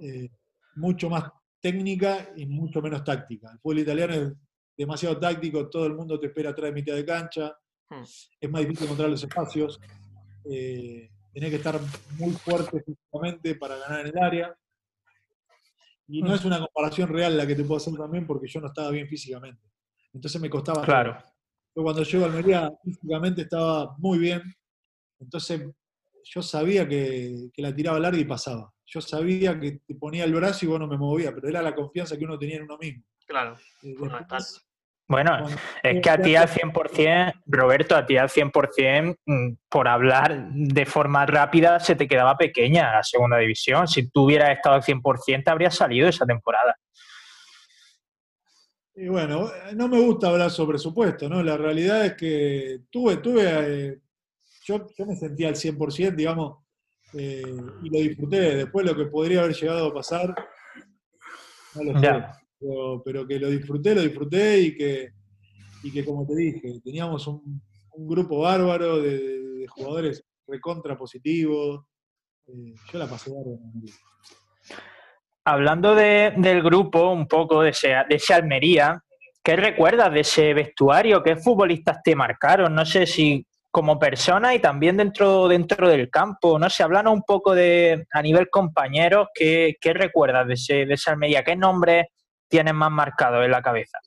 eh, 0.00 0.28
mucho 0.76 1.08
más 1.08 1.24
técnica 1.60 2.30
y 2.36 2.46
mucho 2.46 2.82
menos 2.82 3.02
táctica. 3.02 3.50
El 3.50 3.58
fútbol 3.60 3.78
italiano 3.78 4.14
es 4.14 4.32
demasiado 4.76 5.18
táctico, 5.18 5.68
todo 5.70 5.86
el 5.86 5.94
mundo 5.94 6.20
te 6.20 6.26
espera 6.26 6.50
atrás 6.50 6.66
de 6.66 6.74
mitad 6.74 6.94
de 6.94 7.04
cancha, 7.04 7.56
Hmm. 7.90 8.02
es 8.40 8.50
más 8.50 8.60
difícil 8.62 8.84
encontrar 8.84 9.08
los 9.08 9.22
espacios, 9.22 9.80
eh, 10.50 11.10
tenés 11.38 11.50
que 11.50 11.56
estar 11.56 11.80
muy 12.18 12.32
fuerte 12.32 12.82
físicamente 12.82 13.54
para 13.54 13.76
ganar 13.76 14.00
en 14.00 14.06
el 14.08 14.18
área. 14.18 14.58
Y 16.08 16.20
no 16.22 16.30
Hmm. 16.30 16.34
es 16.34 16.44
una 16.44 16.58
comparación 16.58 17.08
real 17.10 17.36
la 17.36 17.46
que 17.46 17.54
te 17.54 17.62
puedo 17.62 17.76
hacer 17.76 17.94
también 17.94 18.26
porque 18.26 18.48
yo 18.48 18.60
no 18.60 18.66
estaba 18.68 18.90
bien 18.90 19.06
físicamente. 19.08 19.62
Entonces 20.12 20.40
me 20.40 20.50
costaba. 20.50 20.82
Claro. 20.82 21.16
Yo 21.76 21.82
cuando 21.82 22.02
llego 22.02 22.24
a 22.24 22.28
Almería 22.28 22.72
físicamente 22.82 23.42
estaba 23.42 23.94
muy 23.98 24.18
bien. 24.18 24.42
Entonces 25.20 25.62
yo 26.24 26.42
sabía 26.42 26.88
que, 26.88 27.50
que 27.52 27.62
la 27.62 27.74
tiraba 27.74 28.00
larga 28.00 28.18
y 28.18 28.24
pasaba. 28.24 28.72
Yo 28.86 29.00
sabía 29.00 29.60
que 29.60 29.80
te 29.86 29.94
ponía 29.94 30.24
el 30.24 30.34
brazo 30.34 30.64
y 30.64 30.68
vos 30.68 30.80
no 30.80 30.88
me 30.88 30.96
movía, 30.96 31.32
pero 31.34 31.48
era 31.48 31.62
la 31.62 31.74
confianza 31.74 32.16
que 32.16 32.24
uno 32.24 32.38
tenía 32.38 32.56
en 32.56 32.62
uno 32.64 32.78
mismo. 32.78 33.04
Claro, 33.26 33.56
Eh, 33.82 33.94
después, 34.00 34.66
Bueno, 35.08 35.38
es 35.82 36.02
que 36.02 36.10
a 36.10 36.20
ti 36.20 36.36
al 36.36 36.48
100%, 36.48 37.32
Roberto, 37.46 37.96
a 37.96 38.04
ti 38.04 38.18
al 38.18 38.28
100%, 38.28 39.16
mm, 39.24 39.52
por 39.70 39.88
hablar 39.88 40.50
de 40.52 40.84
forma 40.84 41.24
rápida, 41.24 41.80
se 41.80 41.96
te 41.96 42.06
quedaba 42.06 42.36
pequeña 42.36 42.92
la 42.92 43.02
segunda 43.02 43.38
división. 43.38 43.88
Si 43.88 44.10
tú 44.10 44.24
hubieras 44.24 44.50
estado 44.50 44.74
al 44.74 44.82
100%, 44.82 45.44
te 45.44 45.50
habrías 45.50 45.74
salido 45.74 46.08
esa 46.08 46.26
temporada. 46.26 46.76
Y 48.94 49.08
bueno, 49.08 49.50
no 49.76 49.88
me 49.88 49.98
gusta 49.98 50.28
hablar 50.28 50.50
sobre 50.50 50.72
presupuesto, 50.72 51.26
¿no? 51.26 51.42
La 51.42 51.56
realidad 51.56 52.04
es 52.04 52.14
que 52.14 52.80
tuve, 52.90 53.16
tuve, 53.16 53.44
eh, 53.46 53.98
yo, 54.64 54.88
yo 54.94 55.06
me 55.06 55.16
sentía 55.16 55.48
al 55.48 55.56
100%, 55.56 56.16
digamos, 56.16 56.58
eh, 57.14 57.42
y 57.82 57.88
lo 57.88 57.98
disfruté. 58.00 58.56
Después 58.56 58.84
lo 58.84 58.94
que 58.94 59.06
podría 59.06 59.40
haber 59.40 59.54
llegado 59.54 59.86
a 59.86 59.94
pasar, 59.94 60.34
no 61.76 61.84
lo 61.84 61.98
sé. 61.98 62.04
Ya. 62.04 62.38
Pero, 62.60 63.26
que 63.26 63.38
lo 63.38 63.50
disfruté, 63.50 63.94
lo 63.94 64.02
disfruté 64.02 64.60
y 64.60 64.76
que, 64.76 65.08
y 65.82 65.92
que 65.92 66.04
como 66.04 66.26
te 66.26 66.34
dije, 66.34 66.80
teníamos 66.84 67.26
un, 67.26 67.62
grupo 68.00 68.40
bárbaro 68.40 69.00
de, 69.00 69.66
jugadores 69.68 70.24
recontra 70.46 70.96
positivos. 70.96 71.84
Eh, 72.46 72.74
yo 72.92 72.98
la 72.98 73.08
pasé 73.08 73.30
bárbaro. 73.30 73.58
Hablando 75.44 75.94
de- 75.94 76.32
del 76.36 76.62
grupo, 76.62 77.10
un 77.10 77.26
poco 77.26 77.62
de 77.62 77.70
ese, 77.70 77.88
de 78.08 78.16
ese 78.16 78.34
Almería, 78.34 79.02
¿qué 79.42 79.56
recuerdas 79.56 80.12
de 80.12 80.20
ese 80.20 80.54
vestuario? 80.54 81.22
¿Qué 81.22 81.36
futbolistas 81.36 82.02
te 82.02 82.14
marcaron? 82.14 82.74
No 82.74 82.84
sé 82.84 83.06
si 83.06 83.44
como 83.70 83.98
persona 83.98 84.54
y 84.54 84.60
también 84.60 84.96
dentro, 84.96 85.48
dentro 85.48 85.88
del 85.88 86.10
campo. 86.10 86.58
No 86.58 86.70
sé, 86.70 86.82
háblanos 86.82 87.14
un 87.14 87.22
poco 87.22 87.54
de, 87.54 88.06
a 88.12 88.22
nivel 88.22 88.48
compañeros, 88.50 89.28
¿qué, 89.34 89.76
qué 89.80 89.92
recuerdas 89.92 90.46
de 90.46 90.54
ese, 90.54 90.86
de 90.86 90.94
ese 90.94 91.10
Almería? 91.10 91.44
¿Qué 91.44 91.56
nombres 91.56 92.06
tienes 92.48 92.74
más 92.74 92.90
marcados 92.90 93.44
en 93.44 93.50
la 93.50 93.62
cabeza? 93.62 93.98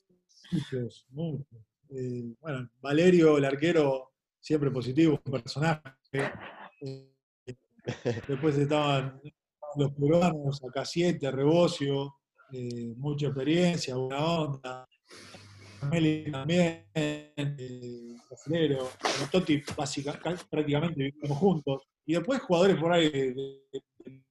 Muchos, 0.51 1.06
muchos. 1.10 1.47
Eh, 1.89 2.34
bueno, 2.39 2.69
Valerio, 2.82 3.38
el 3.38 3.45
arquero, 3.45 4.13
siempre 4.39 4.71
positivo, 4.71 5.19
un 5.25 5.32
personaje. 5.32 5.82
Eh, 6.82 7.13
después 8.27 8.58
estaban 8.58 9.21
los 9.75 9.91
peruanos, 9.93 10.62
Acasiete, 10.67 11.32
Rebocio, 11.32 12.15
eh, 12.51 12.93
mucha 12.97 13.27
experiencia, 13.27 13.95
buena 13.95 14.25
onda. 14.25 14.88
Meli 15.89 16.30
también, 16.32 16.86
eh, 16.93 18.15
brasilero. 18.30 18.89
Con 19.19 19.30
Totti 19.32 19.63
prácticamente 20.49 21.04
vivimos 21.04 21.38
juntos. 21.38 21.84
Y 22.06 22.13
después 22.13 22.41
jugadores 22.41 22.77
por 22.77 22.91
ahí 22.93 23.10
de, 23.10 23.34
de- 23.34 24.21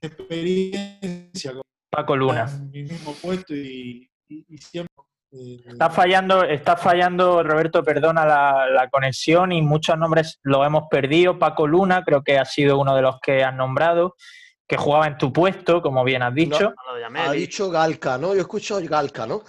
de 0.00 0.08
experiencia, 0.08 1.52
Paco 1.96 2.14
Luna. 2.14 2.46
en 2.50 2.70
mi 2.70 2.82
mismo 2.82 3.14
puesto 3.14 3.54
y, 3.54 4.06
y- 4.28 4.44
y 4.50 4.58
siempre. 4.58 4.92
eh, 5.32 5.56
Está 5.66 5.88
fallando, 5.88 6.42
está 6.44 6.76
fallando, 6.76 7.42
Roberto, 7.42 7.82
perdona 7.82 8.26
la, 8.26 8.66
la 8.68 8.90
conexión 8.90 9.50
y 9.50 9.62
muchos 9.62 9.96
nombres 9.96 10.38
los 10.42 10.66
hemos 10.66 10.88
perdido. 10.90 11.38
Paco 11.38 11.66
Luna, 11.66 12.04
creo 12.04 12.22
que 12.22 12.38
ha 12.38 12.44
sido 12.44 12.78
uno 12.78 12.94
de 12.94 13.00
los 13.00 13.18
que 13.20 13.42
has 13.42 13.54
nombrado, 13.54 14.14
que 14.68 14.76
jugaba 14.76 15.06
en 15.06 15.16
tu 15.16 15.32
puesto, 15.32 15.80
como 15.80 16.04
bien 16.04 16.20
has 16.22 16.34
dicho. 16.34 16.74
Lo 16.86 16.94
de 16.96 17.04
Ha 17.18 17.32
dicho 17.32 17.70
Galca, 17.70 18.18
¿no? 18.18 18.34
Yo 18.34 18.40
escucho 18.42 18.78
Galca, 18.82 19.26
¿no? 19.26 19.40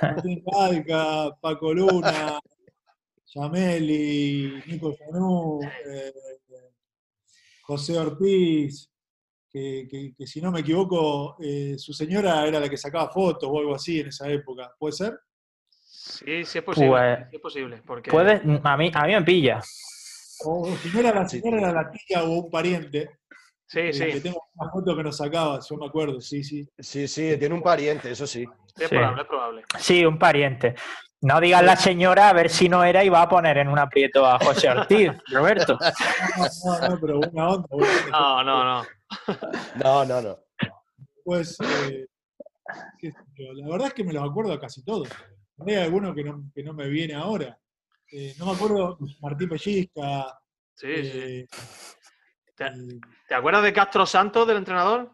Galca, 0.00 1.36
Paco 1.40 1.74
Luna, 1.74 2.38
Yameli, 3.34 4.62
Nico 4.66 4.94
Janú, 4.96 5.60
eh, 5.64 6.12
José 7.62 7.98
Ortiz, 7.98 8.88
que, 9.56 9.88
que- 9.90 10.12
que 10.16 10.26
si 10.26 10.40
no 10.42 10.50
me 10.52 10.60
equivoco, 10.60 11.36
eh, 11.40 11.76
su 11.78 11.92
señora 11.94 12.46
era 12.46 12.60
la 12.60 12.68
que 12.68 12.76
sacaba 12.76 13.08
fotos 13.10 13.48
o 13.50 13.58
algo 13.58 13.74
así 13.74 14.00
en 14.00 14.08
esa 14.08 14.28
época. 14.28 14.70
¿Puede 14.78 14.92
ser? 14.92 15.18
Sí, 15.68 16.44
sí 16.44 16.58
es 16.58 16.64
posible. 16.64 16.90
Pues- 16.90 17.18
sí 17.30 17.36
es 17.36 17.42
posible. 17.42 17.82
Porque 17.86 18.10
Puedes, 18.10 18.42
a 18.62 18.76
mí, 18.76 18.90
a 18.92 19.06
mí 19.06 19.12
me 19.14 19.22
pilla. 19.22 19.60
O 20.44 20.66
si 20.82 20.90
no 20.90 21.00
era 21.00 21.14
la 21.14 21.26
señora, 21.28 21.58
era 21.58 21.72
la 21.72 21.90
tía 21.90 22.22
o 22.24 22.28
un 22.30 22.50
pariente. 22.50 23.08
Sí, 23.66 23.80
eh, 23.80 23.90
Que 23.90 24.12
sí. 24.12 24.20
tengo 24.20 24.40
una 24.54 24.70
foto 24.70 24.94
que 24.96 25.02
nos 25.02 25.16
sacaba, 25.16 25.58
yo 25.68 25.76
me 25.76 25.86
acuerdo, 25.86 26.20
sí, 26.20 26.44
sí. 26.44 26.68
Sí, 26.78 27.08
sí, 27.08 27.36
tiene 27.38 27.54
un 27.54 27.62
pariente, 27.62 28.10
eso 28.10 28.26
sí. 28.26 28.44
Es 28.78 28.88
Sí. 28.88 28.94
probable, 28.94 29.22
es 29.22 29.28
probable. 29.28 29.62
Sí, 29.78 30.04
un 30.04 30.18
pariente. 30.18 30.74
No 31.22 31.40
digas 31.40 31.64
la 31.64 31.76
señora 31.76 32.28
a 32.28 32.32
ver 32.34 32.50
si 32.50 32.68
no 32.68 32.84
era 32.84 33.02
y 33.02 33.08
va 33.08 33.22
a 33.22 33.28
poner 33.28 33.56
en 33.58 33.68
un 33.68 33.78
aprieto 33.78 34.24
a 34.26 34.38
José 34.38 34.68
Ortiz, 34.68 35.10
Roberto. 35.32 35.78
No, 36.64 36.78
no, 36.80 36.88
no, 36.90 37.00
pero 37.00 37.18
onda. 37.20 37.28
buena 37.30 37.48
onda. 37.48 37.68
No, 38.12 38.44
no, 38.44 38.64
no. 38.64 38.86
No, 39.82 40.04
no, 40.04 40.20
no. 40.22 40.38
Pues, 41.24 41.56
eh, 41.60 42.06
qué 42.98 43.10
sé 43.10 43.18
yo, 43.34 43.52
la 43.54 43.68
verdad 43.68 43.88
es 43.88 43.94
que 43.94 44.04
me 44.04 44.12
los 44.12 44.28
acuerdo 44.28 44.58
casi 44.58 44.84
todos. 44.84 45.08
Hay 45.66 45.74
alguno 45.74 46.14
que 46.14 46.24
no, 46.24 46.50
que 46.54 46.62
no 46.62 46.72
me 46.72 46.88
viene 46.88 47.14
ahora. 47.14 47.58
Eh, 48.12 48.34
no 48.38 48.46
me 48.46 48.52
acuerdo, 48.52 48.98
Martín 49.20 49.48
Pellizca. 49.48 50.38
Sí, 50.74 50.86
sí. 50.96 51.10
eh, 51.14 51.46
¿Te, 52.56 52.70
te 53.28 53.34
acuerdas 53.34 53.62
de 53.62 53.72
Castro 53.72 54.06
Santos, 54.06 54.46
del 54.46 54.58
entrenador? 54.58 55.12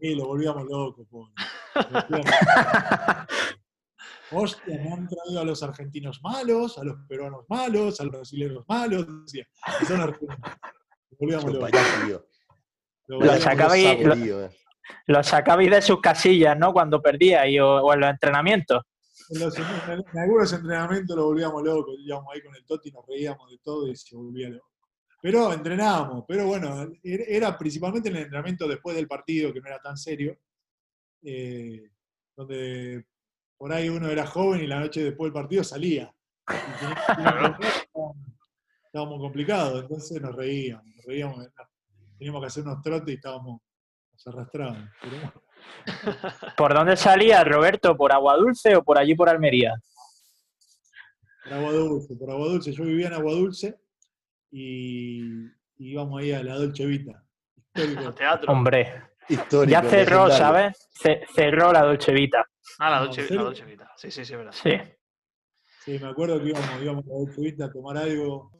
y 0.00 0.14
lo 0.14 0.26
volvíamos 0.26 0.64
loco. 0.66 1.06
pobre. 1.06 1.32
Hostia, 4.30 4.76
me 4.82 4.92
han 4.92 5.08
traído 5.08 5.40
a 5.40 5.44
los 5.44 5.62
argentinos 5.62 6.20
malos, 6.22 6.76
a 6.76 6.84
los 6.84 6.96
peruanos 7.08 7.46
malos, 7.48 7.98
a 8.00 8.04
los 8.04 8.12
brasileños 8.12 8.64
malos. 8.68 9.06
Decía, 9.24 9.46
y 9.80 9.84
son 9.86 10.00
argentinos. 10.02 10.38
Nos 10.38 11.18
volvíamos 11.18 11.52
locos. 11.54 11.70
Vaya 13.08 13.18
tío. 13.18 13.18
Nos 13.18 13.18
Lo 13.18 13.18
volvíamos 13.18 13.42
sacaba 13.42 13.76
locos. 13.76 14.00
y- 14.00 14.04
lo- 14.04 14.14
Saborío, 14.14 14.44
eh. 14.44 14.50
Los 15.06 15.26
sacabais 15.26 15.70
de 15.70 15.82
sus 15.82 16.00
casillas, 16.00 16.58
¿no? 16.58 16.72
Cuando 16.72 17.00
perdía 17.02 17.46
y, 17.46 17.58
o, 17.60 17.68
o 17.82 17.92
en 17.94 18.00
los 18.00 18.10
entrenamientos. 18.10 18.82
En, 19.30 19.40
los- 19.40 19.56
en- 19.58 19.64
en 20.12 20.18
algunos 20.18 20.52
entrenamientos 20.52 21.16
lo 21.16 21.24
volvíamos 21.26 21.62
locos, 21.62 21.94
íbamos 21.98 22.26
ahí 22.34 22.42
con 22.42 22.54
el 22.56 22.64
Toti, 22.64 22.90
nos 22.90 23.06
reíamos 23.06 23.50
de 23.50 23.58
todo 23.62 23.86
y 23.88 23.94
se 23.96 24.16
volvía 24.16 24.48
loco. 24.48 24.66
Pero 25.20 25.52
entrenábamos, 25.52 26.24
pero 26.28 26.46
bueno, 26.46 26.84
er- 27.02 27.24
era 27.28 27.58
principalmente 27.58 28.08
en 28.08 28.16
el 28.16 28.22
entrenamiento 28.22 28.66
después 28.68 28.94
del 28.96 29.08
partido, 29.08 29.52
que 29.52 29.60
no 29.60 29.66
era 29.66 29.80
tan 29.80 29.96
serio, 29.96 30.38
eh, 31.22 31.90
donde 32.36 33.04
por 33.56 33.72
ahí 33.72 33.88
uno 33.88 34.08
era 34.08 34.24
joven 34.26 34.62
y 34.62 34.66
la 34.68 34.78
noche 34.80 35.02
después 35.02 35.26
del 35.26 35.42
partido 35.42 35.64
salía. 35.64 36.14
Y 36.48 36.78
tenía 36.80 36.94
que 36.94 37.20
ir 37.22 37.26
a 37.26 37.30
entrenar, 37.56 37.60
estaba- 37.60 38.12
Estaba 38.86 39.04
muy 39.06 39.18
complicado, 39.18 39.80
entonces 39.80 40.22
nos 40.22 40.34
reíamos, 40.34 40.86
nos 40.96 41.04
reíamos, 41.04 41.46
teníamos 42.18 42.40
que 42.40 42.46
hacer 42.48 42.64
unos 42.64 42.82
trotes 42.82 43.08
y 43.08 43.14
estábamos, 43.16 43.60
nos 44.12 44.26
bueno, 45.10 45.32
¿Por 46.56 46.74
dónde 46.74 46.96
salía 46.96 47.42
Roberto? 47.44 47.96
¿Por 47.96 48.12
Agua 48.12 48.36
Dulce 48.36 48.76
o 48.76 48.82
por 48.82 48.98
allí 48.98 49.14
por 49.14 49.28
Almería? 49.28 49.74
Por 51.44 51.52
Agua 51.54 51.72
Dulce, 51.72 52.14
por 52.16 52.30
Agua 52.30 52.48
Dulce. 52.48 52.72
Yo 52.72 52.84
vivía 52.84 53.06
en 53.08 53.14
Agua 53.14 53.32
Dulce 53.32 53.78
y, 54.50 55.44
y 55.44 55.92
íbamos 55.92 56.20
ahí 56.20 56.32
a 56.32 56.42
la 56.42 56.56
Dolce 56.56 56.84
Vita. 56.86 57.24
Histórico. 57.74 58.14
Teatro. 58.14 58.52
Hombre, 58.52 59.02
Histórico, 59.28 59.70
ya 59.72 59.82
cerró, 59.82 60.26
legendario. 60.26 60.36
¿sabes? 60.36 60.88
Ce- 60.92 61.22
cerró 61.34 61.72
la 61.72 61.82
Dolce 61.84 62.12
Vita. 62.12 62.44
Ah, 62.78 62.90
la 62.90 63.00
Dolce, 63.00 63.22
¿en 63.22 63.36
la? 63.36 63.42
Dolce 63.44 63.64
Vita. 63.64 63.92
Sí, 63.96 64.10
sí, 64.10 64.24
sí, 64.24 64.36
verdad. 64.36 64.52
Sí. 64.52 64.72
Sí, 65.84 65.98
me 65.98 66.08
acuerdo 66.08 66.38
que 66.42 66.48
íbamos, 66.50 66.82
íbamos 66.82 67.04
a 67.04 67.08
la 67.08 67.14
Dolce 67.14 67.40
Vita 67.40 67.64
a 67.66 67.72
tomar 67.72 67.96
algo. 67.96 68.52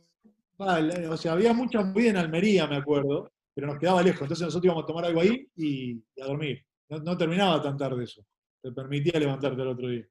O 0.59 1.17
sea, 1.17 1.33
había 1.33 1.53
mucha 1.53 1.83
movida 1.83 2.11
en 2.11 2.17
Almería, 2.17 2.67
me 2.67 2.77
acuerdo, 2.77 3.31
pero 3.59 3.73
nos 3.73 3.81
quedaba 3.81 4.05
lejos. 4.05 4.23
Entonces 4.23 4.45
nosotros 4.45 4.67
íbamos 4.67 4.85
a 4.85 4.87
tomar 4.87 5.05
algo 5.07 5.21
ahí 5.21 5.45
y, 5.57 6.01
y 6.15 6.23
a 6.23 6.27
dormir. 6.27 6.65
No, 6.89 6.99
no 6.99 7.19
terminaba 7.19 7.61
tan 7.61 7.77
tarde 7.77 8.05
eso. 8.05 8.25
Te 8.63 8.71
permitía 8.71 9.19
levantarte 9.19 9.61
el 9.61 9.67
otro 9.67 9.89
día. 9.89 10.05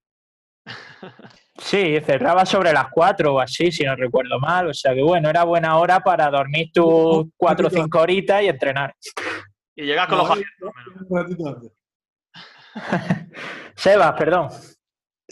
Sí, 1.58 1.98
cerraba 2.06 2.46
sobre 2.46 2.74
las 2.74 2.88
4 2.92 3.36
o 3.36 3.40
así, 3.40 3.72
si 3.72 3.86
no 3.86 3.96
recuerdo 3.96 4.38
mal. 4.38 4.68
O 4.68 4.74
sea 4.74 4.94
que 4.94 5.02
bueno, 5.02 5.30
era 5.30 5.46
buena 5.46 5.78
hora 5.78 6.02
para 6.02 6.30
dormir 6.30 6.72
tus 6.74 7.28
4 7.38 7.68
o 7.68 7.70
5 7.70 7.98
horitas 7.98 8.44
y 8.44 8.48
entrenar. 8.48 8.94
Y 9.78 9.86
llegas 9.86 10.08
con 10.08 10.18
No, 10.18 10.28
los 10.28 11.46
antes. 11.48 11.72
Sebas, 13.76 14.14
perdón. 14.18 14.50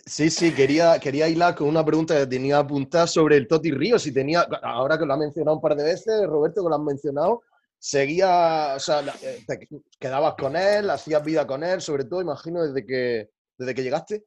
Sí, 0.06 0.30
sí, 0.30 0.54
quería, 0.54 1.00
quería 1.00 1.28
hilar 1.28 1.54
con 1.54 1.68
una 1.68 1.84
pregunta 1.84 2.18
que 2.18 2.28
tenía 2.28 2.60
apuntada 2.60 3.08
sobre 3.08 3.36
el 3.36 3.46
Toti 3.46 3.72
Río. 3.72 4.00
Si 4.00 4.14
tenía, 4.14 4.48
ahora 4.64 4.98
que 4.98 5.06
lo 5.06 5.14
ha 5.14 5.18
mencionado 5.18 5.58
un 5.58 5.62
par 5.62 5.76
de 5.76 5.84
veces, 5.84 6.26
Roberto, 6.28 6.64
que 6.64 6.70
lo 6.70 6.76
has 6.76 6.82
mencionado, 6.82 7.42
seguía, 7.80 8.74
o 8.76 8.80
sea, 8.80 9.02
eh, 9.22 9.44
te 9.48 9.68
quedabas 10.00 10.36
con 10.36 10.56
él, 10.56 10.90
hacías 10.90 11.24
vida 11.24 11.46
con 11.46 11.64
él, 11.64 11.82
sobre 11.82 12.06
todo, 12.06 12.22
imagino, 12.22 12.64
desde 12.64 12.86
que, 12.86 13.30
desde 13.58 13.76
que 13.76 13.84
llegaste. 13.84 14.26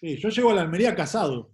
Sí, 0.00 0.16
yo 0.18 0.28
llego 0.28 0.50
a 0.50 0.54
la 0.54 0.62
Almería 0.62 0.94
casado. 0.94 1.50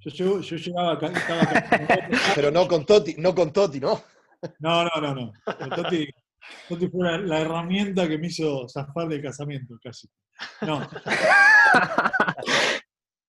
Yo, 0.00 0.10
llego- 0.10 0.40
yo 0.40 0.56
llegaba, 0.56 0.98
ca- 0.98 1.06
estaba 1.08 1.40
casado. 1.40 1.86
Pero 2.34 2.50
no 2.50 2.66
con 2.66 2.86
Toti, 2.86 3.14
no 3.18 3.34
con 3.34 3.52
Toti, 3.52 3.80
¿no? 3.80 4.02
No, 4.60 4.84
no, 4.84 4.90
no, 5.00 5.14
no. 5.14 5.32
Toti, 5.76 6.08
Toti 6.68 6.88
fue 6.88 7.04
la, 7.04 7.18
la 7.18 7.40
herramienta 7.40 8.08
que 8.08 8.16
me 8.16 8.28
hizo 8.28 8.66
zafar 8.68 9.08
del 9.08 9.20
casamiento, 9.22 9.74
casi. 9.82 10.08
No. 10.62 10.88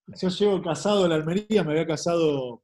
Yo 0.07 0.29
llego 0.29 0.61
casado 0.61 1.05
a 1.05 1.07
la 1.09 1.15
Almería, 1.15 1.63
me 1.63 1.71
había 1.71 1.87
casado 1.87 2.63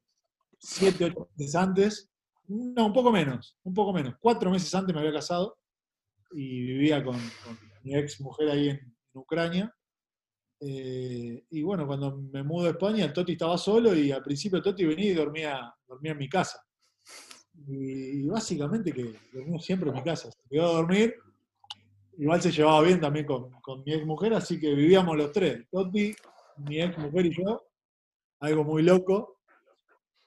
siete, 0.60 1.06
ocho 1.06 1.30
meses 1.36 1.56
antes. 1.56 2.10
No, 2.48 2.86
un 2.86 2.94
poco 2.94 3.12
menos, 3.12 3.58
un 3.64 3.74
poco 3.74 3.92
menos. 3.92 4.16
Cuatro 4.20 4.50
meses 4.50 4.74
antes 4.74 4.94
me 4.94 5.02
había 5.02 5.14
casado 5.14 5.58
y 6.32 6.62
vivía 6.62 7.04
con, 7.04 7.18
mi 7.84 7.96
ex 7.96 8.22
mujer 8.22 8.50
ahí 8.50 8.70
en, 8.70 8.96
Ucrania. 9.14 9.74
Eh, 10.60 11.44
y 11.50 11.62
bueno, 11.64 11.88
cuando 11.88 12.18
me 12.18 12.44
mudo 12.44 12.68
a 12.68 12.72
España, 12.72 13.06
el 13.06 13.14
Toti 13.14 13.32
estaba 13.32 13.58
solo 13.58 13.96
y 13.96 14.12
al 14.12 14.22
principio 14.22 14.62
Toti 14.62 14.86
venía 14.86 15.12
y 15.12 15.16
dormía, 15.16 15.74
dormía 15.88 16.12
en 16.12 16.18
mi 16.20 16.30
casa. 16.30 16.64
Y, 17.68 18.22
y 18.22 18.28
básicamente 18.28 18.94
que 18.94 19.16
dormía 19.34 19.60
siempre 19.60 19.90
en 19.90 19.96
mi 19.96 20.04
casa. 20.04 20.32
Se 20.32 20.50
quedó 20.50 20.68
a 20.68 20.74
dormir. 20.74 21.16
Igual 22.20 22.42
se 22.42 22.52
llevaba 22.52 22.84
bien 22.84 23.02
también 23.02 23.26
con, 23.26 23.50
con 23.62 23.84
mi 23.84 23.94
ex 23.94 24.06
mujer, 24.06 24.36
así 24.36 24.60
que 24.60 24.74
vivíamos 24.76 25.18
los 25.18 25.32
tres. 25.32 25.68
Toti, 25.72 26.16
mi 26.58 26.80
ex 26.80 26.96
mujer 27.00 27.26
y 27.26 27.36
yo. 27.36 27.64
Algo 28.40 28.64
muy 28.64 28.84
loco. 28.84 29.37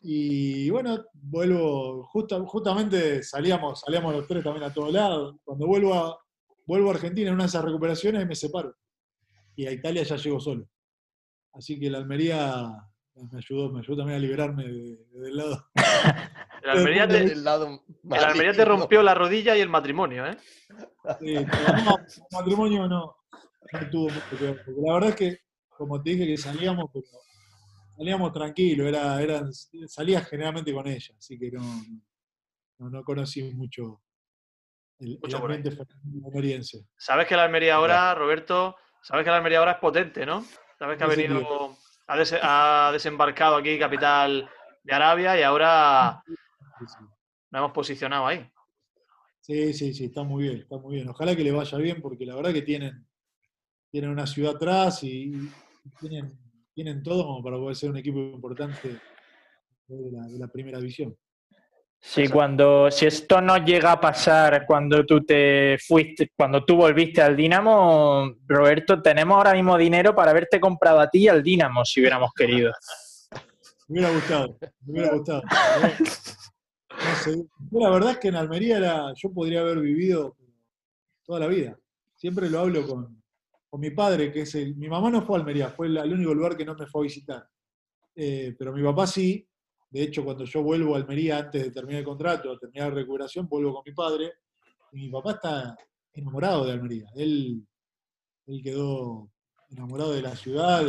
Y 0.02 0.70
bueno, 0.70 1.04
vuelvo, 1.12 2.04
justa- 2.04 2.40
justamente 2.46 3.22
salíamos, 3.22 3.80
salíamos 3.80 4.14
los 4.14 4.26
tres 4.26 4.42
también 4.42 4.64
a 4.64 4.72
todos 4.72 4.92
lados. 4.92 5.36
Cuando 5.44 5.66
vuelvo 5.66 5.94
a, 5.94 6.18
vuelvo 6.66 6.90
a 6.90 6.94
Argentina 6.94 7.28
en 7.28 7.34
una 7.34 7.44
de 7.44 7.48
esas 7.48 7.64
recuperaciones 7.64 8.26
me 8.26 8.34
separo. 8.34 8.74
Y 9.56 9.66
a 9.66 9.72
Italia 9.72 10.02
ya 10.02 10.16
llego 10.16 10.40
solo. 10.40 10.66
Así 11.52 11.78
que 11.78 11.90
la 11.90 11.98
Almería 11.98 12.66
me 13.14 13.38
ayudó, 13.38 13.70
me 13.70 13.80
ayudó 13.80 13.98
también 13.98 14.16
a 14.16 14.20
liberarme 14.20 14.64
de- 14.64 14.96
de- 14.96 15.20
del 15.20 15.36
lado. 15.36 15.66
El 16.62 16.68
Almería, 16.70 17.08
te, 17.08 17.24
Del 17.24 17.42
lado 17.42 17.82
el 18.04 18.24
Almería 18.24 18.52
te 18.52 18.64
rompió 18.66 19.02
la 19.02 19.14
rodilla 19.14 19.56
y 19.56 19.60
el 19.62 19.70
matrimonio, 19.70 20.26
¿eh? 20.26 20.36
Sí, 21.18 21.32
no, 21.34 21.96
el 21.96 22.22
matrimonio 22.32 22.86
no, 22.86 23.16
no 23.72 23.90
tuvo 23.90 24.10
mucho 24.10 24.38
que 24.38 24.44
ver. 24.44 24.62
Porque 24.66 24.80
la 24.84 24.92
verdad 24.92 25.08
es 25.08 25.16
que, 25.16 25.38
como 25.70 26.02
te 26.02 26.10
dije, 26.10 26.26
que 26.26 26.36
salíamos, 26.36 26.90
pero 26.92 27.06
salíamos 28.00 28.32
tranquilos, 28.32 28.86
era, 28.88 29.20
eran, 29.20 29.52
salía 29.52 30.22
generalmente 30.22 30.72
con 30.72 30.86
ella, 30.86 31.14
así 31.18 31.38
que 31.38 31.50
no, 31.50 31.62
no, 32.78 32.88
no 32.88 33.04
conocí 33.04 33.42
mucho 33.52 34.00
el, 35.00 35.08
el 35.12 35.18
Mucho 35.20 35.36
ahí. 35.36 35.42
ambiente 35.42 35.76
almeriense. 36.24 36.86
Sabes 36.96 37.26
que 37.26 37.36
la 37.36 37.44
Almería 37.44 37.74
ahora, 37.74 38.14
Roberto, 38.14 38.74
sabes 39.02 39.24
que 39.24 39.30
la 39.30 39.36
Almería 39.36 39.58
ahora 39.58 39.72
es 39.72 39.78
potente, 39.80 40.24
¿no? 40.24 40.46
Sabes 40.78 40.96
que 40.96 41.04
ha 41.04 41.08
venido, 41.08 41.76
ha, 42.06 42.16
des- 42.16 42.38
ha 42.40 42.88
desembarcado 42.90 43.56
aquí, 43.56 43.78
capital 43.78 44.48
de 44.82 44.94
Arabia, 44.94 45.38
y 45.38 45.42
ahora 45.42 46.22
nos 47.50 47.58
hemos 47.58 47.72
posicionado 47.72 48.26
ahí. 48.26 48.50
Sí, 49.42 49.74
sí, 49.74 49.92
sí, 49.92 50.06
está 50.06 50.22
muy 50.22 50.44
bien, 50.44 50.56
está 50.60 50.78
muy 50.78 50.94
bien. 50.94 51.08
Ojalá 51.10 51.36
que 51.36 51.44
le 51.44 51.52
vaya 51.52 51.76
bien, 51.76 52.00
porque 52.00 52.24
la 52.24 52.34
verdad 52.34 52.52
que 52.54 52.62
tienen, 52.62 53.06
tienen 53.90 54.08
una 54.10 54.26
ciudad 54.26 54.56
atrás 54.56 55.02
y, 55.04 55.34
y 55.84 55.90
tienen, 55.98 56.38
tienen 56.82 57.02
todo 57.02 57.26
como 57.26 57.42
para 57.42 57.58
poder 57.58 57.76
ser 57.76 57.90
un 57.90 57.98
equipo 57.98 58.18
importante 58.18 58.88
de 59.86 60.10
la, 60.10 60.26
de 60.26 60.38
la 60.38 60.48
primera 60.48 60.78
división. 60.78 61.14
Sí, 62.00 62.26
cuando, 62.28 62.90
si 62.90 63.04
esto 63.04 63.42
no 63.42 63.58
llega 63.58 63.92
a 63.92 64.00
pasar 64.00 64.64
cuando 64.64 65.04
tú 65.04 65.22
te 65.22 65.76
fuiste, 65.86 66.32
cuando 66.34 66.64
tú 66.64 66.76
volviste 66.76 67.20
al 67.20 67.36
Dinamo, 67.36 68.34
Roberto, 68.46 69.02
tenemos 69.02 69.36
ahora 69.36 69.52
mismo 69.52 69.76
dinero 69.76 70.14
para 70.14 70.30
haberte 70.30 70.58
comprado 70.58 71.00
a 71.00 71.10
ti 71.10 71.24
y 71.24 71.28
al 71.28 71.42
Dinamo 71.42 71.84
si 71.84 72.00
hubiéramos 72.00 72.32
querido. 72.32 72.72
Me 73.88 73.98
hubiera 74.00 74.14
gustado, 74.14 74.58
me 74.86 74.92
hubiera 74.92 75.14
gustado. 75.14 75.42
No 75.42 77.14
sé. 77.22 77.44
La 77.72 77.90
verdad 77.90 78.12
es 78.12 78.18
que 78.18 78.28
en 78.28 78.36
Almería 78.36 78.78
era, 78.78 79.12
yo 79.14 79.30
podría 79.34 79.60
haber 79.60 79.80
vivido 79.80 80.34
toda 81.24 81.40
la 81.40 81.46
vida. 81.46 81.78
Siempre 82.16 82.48
lo 82.48 82.60
hablo 82.60 82.86
con, 82.86 83.19
con 83.70 83.80
mi 83.80 83.90
padre, 83.90 84.32
que 84.32 84.42
es 84.42 84.54
el. 84.56 84.74
Mi 84.76 84.88
mamá 84.88 85.10
no 85.10 85.22
fue 85.22 85.36
a 85.36 85.40
Almería, 85.40 85.70
fue 85.70 85.86
el, 85.86 85.98
único 85.98 86.34
lugar 86.34 86.56
que 86.56 86.64
no 86.64 86.74
me 86.74 86.86
fue 86.86 87.02
a 87.02 87.04
visitar. 87.04 87.48
Eh, 88.14 88.54
pero 88.58 88.72
mi 88.72 88.82
papá 88.82 89.06
sí. 89.06 89.46
De 89.88 90.02
hecho, 90.02 90.24
cuando 90.24 90.44
yo 90.44 90.62
vuelvo 90.62 90.94
a 90.94 90.98
Almería 90.98 91.38
antes 91.38 91.64
de 91.64 91.70
terminar 91.70 92.00
el 92.00 92.04
contrato, 92.04 92.58
terminar 92.58 92.90
la 92.90 92.96
recuperación, 92.96 93.48
vuelvo 93.48 93.74
con 93.74 93.82
mi 93.86 93.92
padre. 93.92 94.32
Y 94.92 95.06
mi 95.06 95.08
papá 95.10 95.32
está 95.32 95.76
enamorado 96.12 96.64
de 96.64 96.72
Almería. 96.72 97.06
Él, 97.14 97.64
él 98.46 98.62
quedó 98.62 99.30
enamorado 99.70 100.12
de 100.12 100.22
la 100.22 100.34
ciudad, 100.34 100.84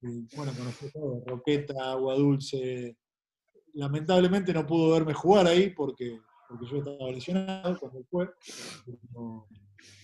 bueno, 0.00 0.52
conoció 0.56 0.90
todo, 0.92 1.22
Roqueta, 1.26 1.90
Agua 1.90 2.14
Dulce. 2.14 2.96
Lamentablemente 3.74 4.52
no 4.52 4.66
pudo 4.66 4.92
verme 4.92 5.12
jugar 5.12 5.46
ahí 5.46 5.70
porque, 5.70 6.20
porque 6.48 6.66
yo 6.66 6.78
estaba 6.78 7.10
lesionado 7.10 7.78
cuando 7.78 8.04
fue. 8.04 8.28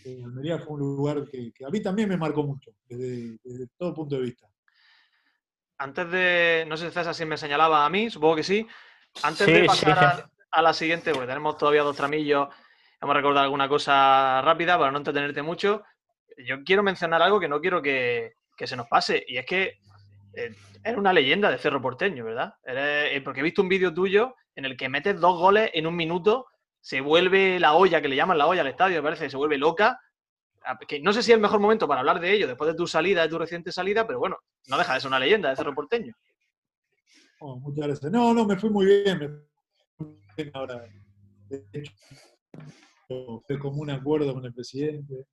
Eh, 0.05 0.23
Almería 0.25 0.59
fue 0.59 0.75
un 0.75 0.81
lugar 0.81 1.25
que, 1.31 1.53
que 1.53 1.65
a 1.65 1.71
mí 1.71 1.81
también 1.81 2.09
me 2.09 2.17
marcó 2.17 2.43
mucho, 2.43 2.73
desde, 2.87 3.39
desde 3.43 3.69
todo 3.77 3.95
punto 3.95 4.17
de 4.17 4.23
vista. 4.23 4.47
Antes 5.79 6.11
de, 6.11 6.65
no 6.69 6.77
sé 6.77 6.89
si 6.89 6.95
César 6.95 7.15
si 7.15 7.25
me 7.25 7.37
señalaba 7.37 7.85
a 7.85 7.91
mí, 7.91 8.09
supongo 8.11 8.37
que 8.37 8.45
sí. 8.45 8.67
Antes 9.23 9.47
Sí, 9.47 9.53
de 9.53 9.65
pasar 9.65 9.99
sí. 9.99 10.05
a, 10.05 10.31
a 10.51 10.63
la 10.63 10.73
siguiente, 10.73 11.13
porque 11.13 11.27
tenemos 11.27 11.57
todavía 11.57 11.83
dos 11.83 11.97
tramillos, 11.97 12.49
vamos 13.01 13.15
a 13.15 13.19
recordar 13.19 13.45
alguna 13.45 13.69
cosa 13.69 14.41
rápida 14.43 14.79
para 14.79 14.93
no 14.93 14.99
entretenerte 14.99 15.43
mucho. 15.43 15.83
Yo 16.47 16.63
quiero 16.65 16.83
mencionar 16.83 17.23
algo 17.23 17.41
que 17.41 17.49
no 17.49 17.61
quiero 17.61 17.83
que, 17.83 18.35
que 18.57 18.67
se 18.67 18.77
nos 18.77 18.87
pase, 18.87 19.25
y 19.27 19.37
es 19.37 19.47
que 19.47 19.79
eh, 20.35 20.57
eres 20.83 20.99
una 20.99 21.13
leyenda 21.13 21.51
de 21.51 21.59
Cerro 21.59 21.81
Porteño, 21.83 22.25
¿verdad? 22.25 22.55
Eres- 22.65 23.17
eh, 23.17 23.21
porque 23.23 23.41
he 23.41 23.45
visto 23.45 23.63
un 23.63 23.69
vídeo 23.69 23.93
tuyo 23.93 24.35
en 24.55 24.65
el 24.65 24.77
que 24.77 24.89
metes 24.89 25.21
dos 25.21 25.39
goles 25.39 25.71
en 25.75 25.87
un 25.87 25.97
minuto, 25.97 26.47
se 26.85 27.01
vuelve 27.01 27.59
la 27.59 27.73
olla, 27.73 28.03
que 28.03 28.09
le 28.09 28.17
llaman 28.17 28.37
la 28.37 28.47
olla 28.47 28.61
al 28.61 28.67
estadio, 28.67 28.99
me 28.99 29.05
parece, 29.05 29.31
se 29.31 29.39
vuelve 29.39 29.57
loca. 29.57 29.99
que 30.87 31.01
no 31.01 31.15
sé 31.15 31.23
si 31.23 31.31
es 31.31 31.37
el 31.37 31.41
mejor 31.41 31.59
momento 31.59 31.89
para 31.89 32.01
hablar 32.01 32.21
de 32.21 32.31
ello 32.31 32.47
después 32.47 32.69
de 32.69 32.77
tu 32.77 32.87
salida, 32.87 33.23
de 33.23 33.29
tu 33.31 33.39
reciente 33.39 33.73
salida, 33.73 34.07
pero 34.07 34.19
bueno, 34.19 34.37
no 34.67 34.77
deja 34.77 34.93
de 34.93 35.01
ser 35.01 35.09
una 35.09 35.19
leyenda 35.19 35.49
de 35.49 35.57
Cerro 35.57 35.75
Porteño. 35.75 36.15
Oh, 37.41 37.59
muchas 37.59 37.87
gracias. 37.87 38.13
No, 38.13 38.35
no, 38.35 38.45
me 38.45 38.59
fui 38.59 38.69
muy 38.69 38.85
bien. 38.85 39.19
Me 39.19 39.29
muy 39.97 40.19
bien 40.37 40.51
ahora. 40.53 40.85
De 41.49 41.65
hecho, 41.73 41.93
fue 43.47 43.59
como 43.59 43.81
un 43.81 43.89
acuerdo 43.89 44.35
con 44.35 44.45
el 44.45 44.53
presidente. 44.53 45.25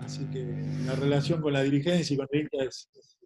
Así 0.00 0.26
que 0.30 0.44
la 0.84 0.94
relación 0.94 1.40
con 1.40 1.54
la 1.54 1.62
dirigencia 1.62 2.12
y 2.12 2.16
con 2.18 2.28
el 2.30 2.48
es, 2.52 2.90
es. 2.94 3.18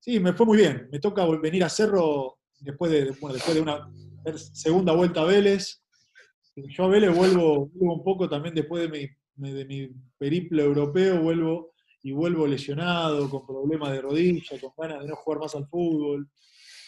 Sí, 0.00 0.18
me 0.18 0.32
fue 0.32 0.46
muy 0.46 0.56
bien. 0.56 0.88
Me 0.90 0.98
toca 0.98 1.26
venir 1.26 1.62
a 1.62 1.68
Cerro 1.68 2.38
después 2.58 2.90
de, 2.90 3.10
bueno, 3.20 3.34
después 3.34 3.54
de 3.54 3.60
una 3.60 3.86
segunda 4.54 4.94
vuelta 4.94 5.20
a 5.20 5.24
Vélez. 5.24 5.83
Yo 6.56 6.84
a 6.84 6.88
Vélez 6.88 7.14
vuelvo, 7.14 7.70
un 7.74 8.04
poco 8.04 8.28
también 8.28 8.54
después 8.54 8.88
de 8.88 8.88
mi, 9.36 9.50
de 9.52 9.64
mi 9.64 9.88
periplo 10.16 10.62
europeo, 10.62 11.20
vuelvo 11.20 11.74
y 12.02 12.12
vuelvo 12.12 12.46
lesionado, 12.46 13.28
con 13.28 13.46
problemas 13.46 13.90
de 13.92 14.02
rodilla, 14.02 14.60
con 14.60 14.72
ganas 14.76 15.02
de 15.02 15.08
no 15.08 15.16
jugar 15.16 15.40
más 15.40 15.54
al 15.56 15.66
fútbol. 15.66 16.28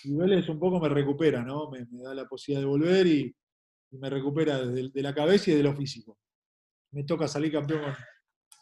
Y 0.05 0.15
Vélez 0.15 0.49
un 0.49 0.61
poco 0.61 0.79
me 0.79 0.89
recupera, 0.89 1.43
¿no? 1.43 1.71
Me, 1.71 1.87
da 1.91 2.15
la 2.15 2.27
posibilidad 2.27 2.61
de 2.61 2.67
volver 2.67 3.07
y, 3.07 3.35
me 3.93 4.11
recupera 4.11 4.59
desde 4.59 4.91
de 4.91 5.03
la 5.03 5.15
cabeza 5.15 5.51
y 5.51 5.55
de 5.55 5.63
lo 5.63 5.75
físico. 5.75 6.19
Me 6.91 7.05
toca 7.05 7.27
salir 7.27 7.51
campeón 7.51 7.83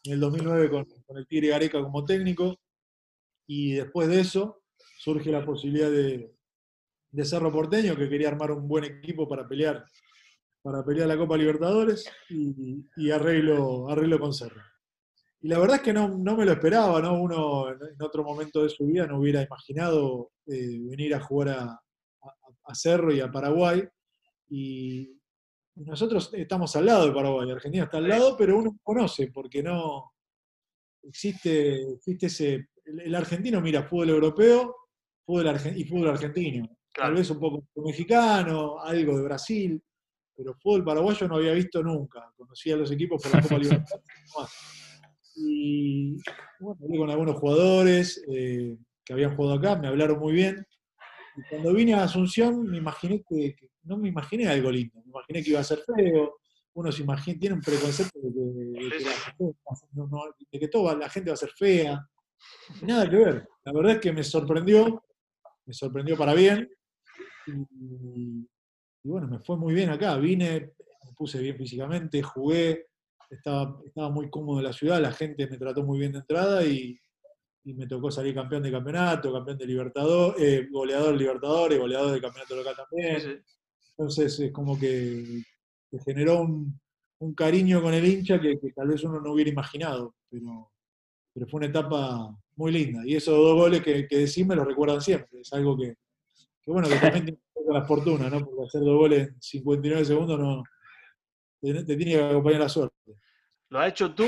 en 0.05 0.13
el 0.13 0.21
2009 0.21 0.71
con, 0.71 0.85
con 0.85 1.19
el 1.19 1.27
Tigre 1.27 1.49
Gareca 1.49 1.83
como 1.83 2.05
técnico 2.05 2.61
y 3.47 3.73
después 3.73 4.07
de 4.09 4.21
eso 4.21 4.63
surge 4.99 5.31
la 5.33 5.45
posibilidad 5.45 5.91
de, 5.91 6.35
de 7.11 7.25
Cerro 7.25 7.53
Porteño, 7.53 7.97
que 7.97 8.09
quería 8.09 8.29
armar 8.29 8.53
un 8.53 8.67
buen 8.67 8.85
equipo 8.85 9.29
para 9.29 9.47
pelear, 9.47 9.85
para 10.65 10.83
pelear 10.83 11.07
la 11.07 11.19
Copa 11.19 11.37
Libertadores 11.37 12.11
y, 12.31 12.83
y 12.97 13.11
arreglo, 13.11 13.87
arreglo 13.91 14.19
con 14.19 14.33
Cerro. 14.33 14.63
Y 15.43 15.49
la 15.49 15.59
verdad 15.59 15.77
es 15.77 15.83
que 15.83 15.93
no, 15.93 16.09
no 16.09 16.35
me 16.39 16.47
lo 16.47 16.53
esperaba, 16.53 17.03
¿no? 17.03 17.21
Uno 17.21 17.69
en 17.69 18.01
otro 18.03 18.25
momento 18.25 18.63
de 18.63 18.71
su 18.71 18.87
vida 18.87 19.07
no 19.07 19.19
hubiera 19.19 19.43
imaginado 19.43 20.31
eh, 20.47 20.79
venir 20.81 21.15
a 21.15 21.21
jugar 21.21 21.51
a, 21.51 21.63
a- 21.65 21.81
a 22.65 22.75
Cerro 22.75 23.13
y 23.13 23.21
a 23.21 23.31
Paraguay. 23.31 23.85
Y 24.49 25.15
nosotros 25.75 26.31
estamos 26.33 26.75
al 26.77 26.87
lado 26.87 27.09
de 27.09 27.13
Paraguay, 27.13 27.51
Argentina 27.51 27.85
está 27.85 27.99
al 27.99 28.09
lado, 28.09 28.35
pero 28.39 28.57
uno 28.57 28.71
no 28.71 28.79
conoce 28.83 29.31
porque 29.35 29.63
no 29.63 30.13
existe, 31.03 31.93
existe 31.93 32.27
ese. 32.27 32.69
El, 32.87 33.01
el 33.01 33.15
argentino 33.15 33.61
mira 33.61 33.83
fútbol 33.83 34.09
europeo 34.11 34.75
fútbol 35.27 35.47
y 35.77 35.85
fútbol 35.85 36.09
argentino. 36.09 36.69
Tal 36.95 37.13
vez 37.15 37.29
un 37.31 37.41
poco 37.41 37.65
mexicano, 37.85 38.81
algo 38.81 39.19
de 39.19 39.25
Brasil, 39.25 39.83
pero 40.37 40.55
fútbol 40.55 40.85
paraguayo 40.85 41.29
no 41.29 41.37
había 41.37 41.53
visto 41.53 41.83
nunca. 41.83 42.31
Conocía 42.37 42.75
a 42.75 42.79
los 42.79 42.91
equipos 42.91 43.23
por 43.23 43.33
la 43.35 43.43
Copa 43.43 43.59
Libertadores. 43.59 44.05
Y 45.37 46.17
bueno, 46.61 46.79
hablé 46.85 46.99
con 46.99 47.11
algunos 47.11 47.37
jugadores 47.37 48.25
eh, 48.31 48.77
que 49.05 49.13
habían 49.13 49.35
jugado 49.37 49.59
acá, 49.59 49.77
me 49.77 49.89
hablaron 49.89 50.19
muy 50.19 50.33
bien. 50.33 50.65
Y 51.37 51.43
cuando 51.51 51.73
vine 51.73 51.95
a 51.95 52.05
Asunción, 52.05 52.65
me 52.71 52.79
imaginé 52.79 53.23
que, 53.29 53.55
que- 53.57 53.69
no 53.83 53.99
me 53.99 54.09
imaginé 54.09 54.47
algo 54.49 54.71
lindo, 54.71 54.99
me 55.03 55.11
imaginé 55.11 55.43
que 55.43 55.51
iba 55.51 55.61
a 55.61 55.65
ser 55.65 55.81
feo. 55.95 56.39
Uno 56.75 56.91
se 56.91 57.03
imagina, 57.03 57.39
tiene 57.39 57.55
un 57.57 57.61
preconcepto 57.61 58.19
de 58.21 58.33
que, 58.33 58.41
de 58.41 58.89
que 58.99 59.05
la 59.05 60.35
de 60.51 60.59
que 60.59 60.69
toda 60.69 60.97
la 60.97 61.09
gente 61.11 61.31
va 61.31 61.35
a 61.35 61.37
ser 61.37 61.51
fea. 61.51 62.09
Nada 62.83 63.09
que 63.11 63.17
ver. 63.17 63.49
La 63.65 63.73
verdad 63.73 63.93
es 63.93 64.01
que 64.01 64.13
me 64.13 64.25
sorprendió, 64.25 65.05
me 65.67 65.75
sorprendió 65.75 66.17
para 66.17 66.35
bien. 66.35 66.69
Y, 67.47 68.47
y 69.05 69.09
bueno, 69.11 69.29
me 69.29 69.39
fue 69.39 69.57
muy 69.57 69.75
bien 69.75 69.91
acá. 69.91 70.17
Vine, 70.17 70.73
me 71.05 71.13
puse 71.13 71.39
bien 71.39 71.57
físicamente, 71.57 72.23
jugué, 72.23 72.87
estaba, 73.31 73.79
estaba 73.85 74.09
muy 74.09 74.31
cómodo 74.31 74.59
en 74.59 74.65
la 74.65 74.73
ciudad, 74.73 75.01
la 75.01 75.13
gente 75.13 75.47
me 75.47 75.59
trató 75.59 75.83
muy 75.85 75.99
bien 75.99 76.13
de 76.13 76.19
entrada 76.19 76.65
y, 76.65 76.99
y 77.65 77.75
me 77.75 77.87
tocó 77.87 78.11
salir 78.11 78.35
campeón 78.35 78.63
de 78.63 78.73
campeonato, 78.73 79.33
campeón 79.33 79.59
de 79.59 79.67
Libertador, 79.67 80.37
eh, 80.39 80.69
goleador 80.71 81.15
Libertadores, 81.17 81.79
goleador 81.79 82.13
de 82.13 82.21
campeonato 82.21 82.57
local 82.57 82.75
también. 82.77 83.45
Entonces 83.91 84.41
es 84.41 84.51
como 84.53 84.79
que, 84.79 85.43
que 85.91 85.99
generó 85.99 86.41
un, 86.41 86.81
un 87.19 87.35
cariño 87.35 87.83
con 87.83 87.93
el 87.93 88.07
hincha 88.07 88.41
que, 88.41 88.59
que 88.59 88.73
tal 88.73 88.89
vez 88.89 89.05
uno 89.05 89.21
no 89.21 89.33
hubiera 89.33 89.51
imaginado, 89.51 90.15
pero, 90.31 90.71
pero 91.35 91.47
fue 91.47 91.59
una 91.59 91.67
etapa 91.67 92.35
muy 92.57 92.73
linda. 92.73 93.03
Y 93.05 93.17
esos 93.17 93.37
dos 93.37 93.55
goles 93.55 93.83
que, 93.83 94.09
que 94.09 94.19
decís 94.19 94.47
me 94.47 94.57
los 94.57 94.67
recuerdan 94.67 95.03
siempre. 95.03 95.41
Es 95.41 95.53
algo 95.53 95.77
que, 95.77 95.95
que 96.63 96.71
bueno, 96.71 96.89
que 96.89 96.97
también 96.97 97.39
con 97.65 97.75
la 97.75 97.85
fortuna, 97.85 98.29
¿no? 98.31 98.45
Porque 98.45 98.63
hacer 98.67 98.81
dos 98.83 98.97
goles 98.99 99.29
en 99.29 99.41
59 99.43 100.05
segundos 100.05 100.39
no 100.39 100.63
te, 101.61 101.85
te 101.85 101.97
tiene 101.97 102.13
que 102.13 102.25
acompañar 102.25 102.61
la 102.61 102.69
suerte. 102.69 102.95
Lo 103.71 103.81
has 103.81 103.89
hecho 103.89 104.15
tú 104.15 104.27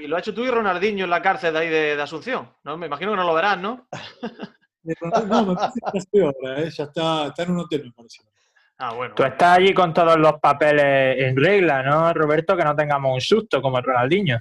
y 0.00 0.06
lo 0.06 0.16
has 0.16 0.22
hecho 0.22 0.34
tú 0.34 0.42
y 0.44 0.50
Ronaldinho 0.50 1.04
en 1.04 1.10
la 1.10 1.22
cárcel 1.22 1.52
de 1.52 1.58
ahí 1.60 1.68
de, 1.68 1.96
de 1.96 2.02
Asunción. 2.02 2.50
¿no? 2.64 2.76
Me 2.76 2.86
imagino 2.86 3.12
que 3.12 3.16
no 3.16 3.24
lo 3.24 3.34
verás, 3.34 3.58
¿no? 3.58 3.88
No, 4.84 5.46
me 5.46 5.54
parece 5.54 6.08
que 6.12 6.20
ahora, 6.22 6.60
¿eh? 6.60 6.68
ya 6.70 6.82
está, 6.84 7.26
está 7.28 7.44
en 7.44 7.52
un 7.52 7.58
hotel, 7.60 7.84
me 7.84 7.92
parece. 7.92 8.20
Ah, 8.78 8.92
bueno. 8.94 9.14
Tú 9.14 9.22
estás 9.22 9.58
allí 9.58 9.72
con 9.72 9.94
todos 9.94 10.16
los 10.18 10.32
papeles 10.40 11.18
en 11.20 11.36
regla, 11.36 11.84
¿no, 11.84 12.12
Roberto? 12.12 12.56
Que 12.56 12.64
no 12.64 12.74
tengamos 12.74 13.14
un 13.14 13.20
susto 13.20 13.62
como 13.62 13.78
el 13.78 13.84
Ronaldinho. 13.84 14.38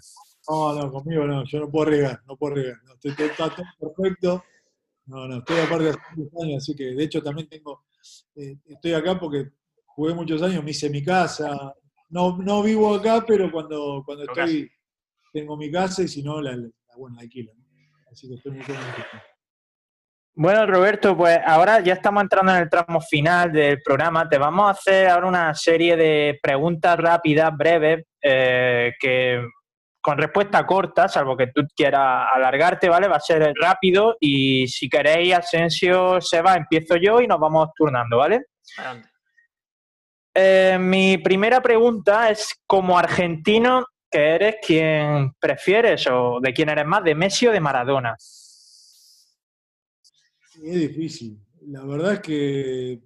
No, 0.50 0.74
no, 0.74 0.92
conmigo 0.92 1.26
no, 1.26 1.44
yo 1.46 1.60
no 1.60 1.70
puedo 1.70 1.90
arriesgar, 1.90 2.22
no 2.26 2.36
puedo 2.38 2.54
arriesgar. 2.56 2.84
No, 2.86 2.94
estoy, 2.94 3.14
todo- 3.16 3.28
está 3.28 3.50
todo 3.56 3.66
perfecto. 3.96 4.44
No, 5.06 5.28
no, 5.28 5.38
estoy 5.38 5.60
aparte 5.60 5.84
de 5.84 5.90
hace 5.92 6.00
años, 6.44 6.58
así 6.64 6.76
que 6.76 6.86
de 6.86 7.04
hecho 7.04 7.22
también 7.22 7.48
tengo, 7.48 7.84
eh, 8.36 8.58
estoy 8.66 8.94
acá 8.94 9.20
porque 9.20 9.50
jugué 9.86 10.14
muchos 10.14 10.42
años, 10.42 10.64
me 10.64 10.72
hice 10.72 10.90
mi 10.90 11.04
casa. 11.04 11.74
No, 12.10 12.38
no 12.38 12.62
vivo 12.64 12.94
acá, 12.96 13.24
pero 13.26 13.52
cuando, 13.52 14.04
cuando 14.06 14.24
estoy, 14.24 14.70
tengo 15.32 15.56
mi 15.58 15.72
casa 15.72 16.04
y 16.04 16.08
si 16.08 16.22
no, 16.22 16.42
la, 16.42 16.56
la, 16.56 16.68
bueno, 16.98 17.16
la 17.16 17.22
alquilo. 17.22 17.54
¿no? 17.56 17.66
Así 18.12 18.28
que 18.28 18.36
estoy 18.36 18.54
muy 18.54 18.66
cómodo. 18.66 18.84
Bueno, 20.34 20.66
Roberto, 20.66 21.16
pues 21.16 21.40
ahora 21.46 21.82
ya 21.82 21.94
estamos 21.94 22.24
entrando 22.24 22.54
en 22.54 22.60
el 22.60 22.70
tramo 22.70 23.02
final 23.02 23.52
del 23.52 23.82
programa. 23.82 24.30
Te 24.30 24.38
vamos 24.38 24.68
a 24.68 24.72
hacer 24.72 25.08
ahora 25.08 25.28
una 25.28 25.54
serie 25.54 25.98
de 25.98 26.40
preguntas 26.42 26.98
rápidas, 26.98 27.56
breves, 27.56 28.06
eh, 28.22 28.94
que 29.00 29.46
con 30.02 30.18
respuesta 30.18 30.66
corta, 30.66 31.08
salvo 31.08 31.38
que 31.38 31.48
tú 31.48 31.62
quieras 31.76 32.28
alargarte, 32.34 32.90
¿vale? 32.90 33.08
Va 33.08 33.18
a 33.18 33.20
ser 33.20 33.54
rápido 33.54 34.18
y 34.20 34.68
si 34.68 34.90
queréis, 34.90 35.36
Asensio, 35.36 36.20
Seba, 36.20 36.56
empiezo 36.56 36.96
yo 36.96 37.22
y 37.22 37.28
nos 37.28 37.40
vamos 37.40 37.70
turnando, 37.76 38.18
¿vale? 38.18 38.48
Adelante. 38.78 39.10
Eh, 40.34 40.78
mi 40.80 41.18
primera 41.18 41.62
pregunta 41.62 42.30
es, 42.30 42.56
como 42.66 42.98
argentino, 42.98 43.86
¿qué 44.10 44.36
eres? 44.36 44.56
¿Quién 44.66 45.34
prefieres 45.40 46.08
o 46.08 46.40
de 46.42 46.54
quién 46.54 46.70
eres 46.70 46.86
más, 46.86 47.04
de 47.04 47.16
Messi 47.16 47.48
o 47.48 47.52
de 47.52 47.60
Maradona? 47.60 48.16
Es 48.18 48.56
difícil. 50.56 51.38
La 51.68 51.84
verdad 51.84 52.14
es 52.14 52.20
que 52.22 53.02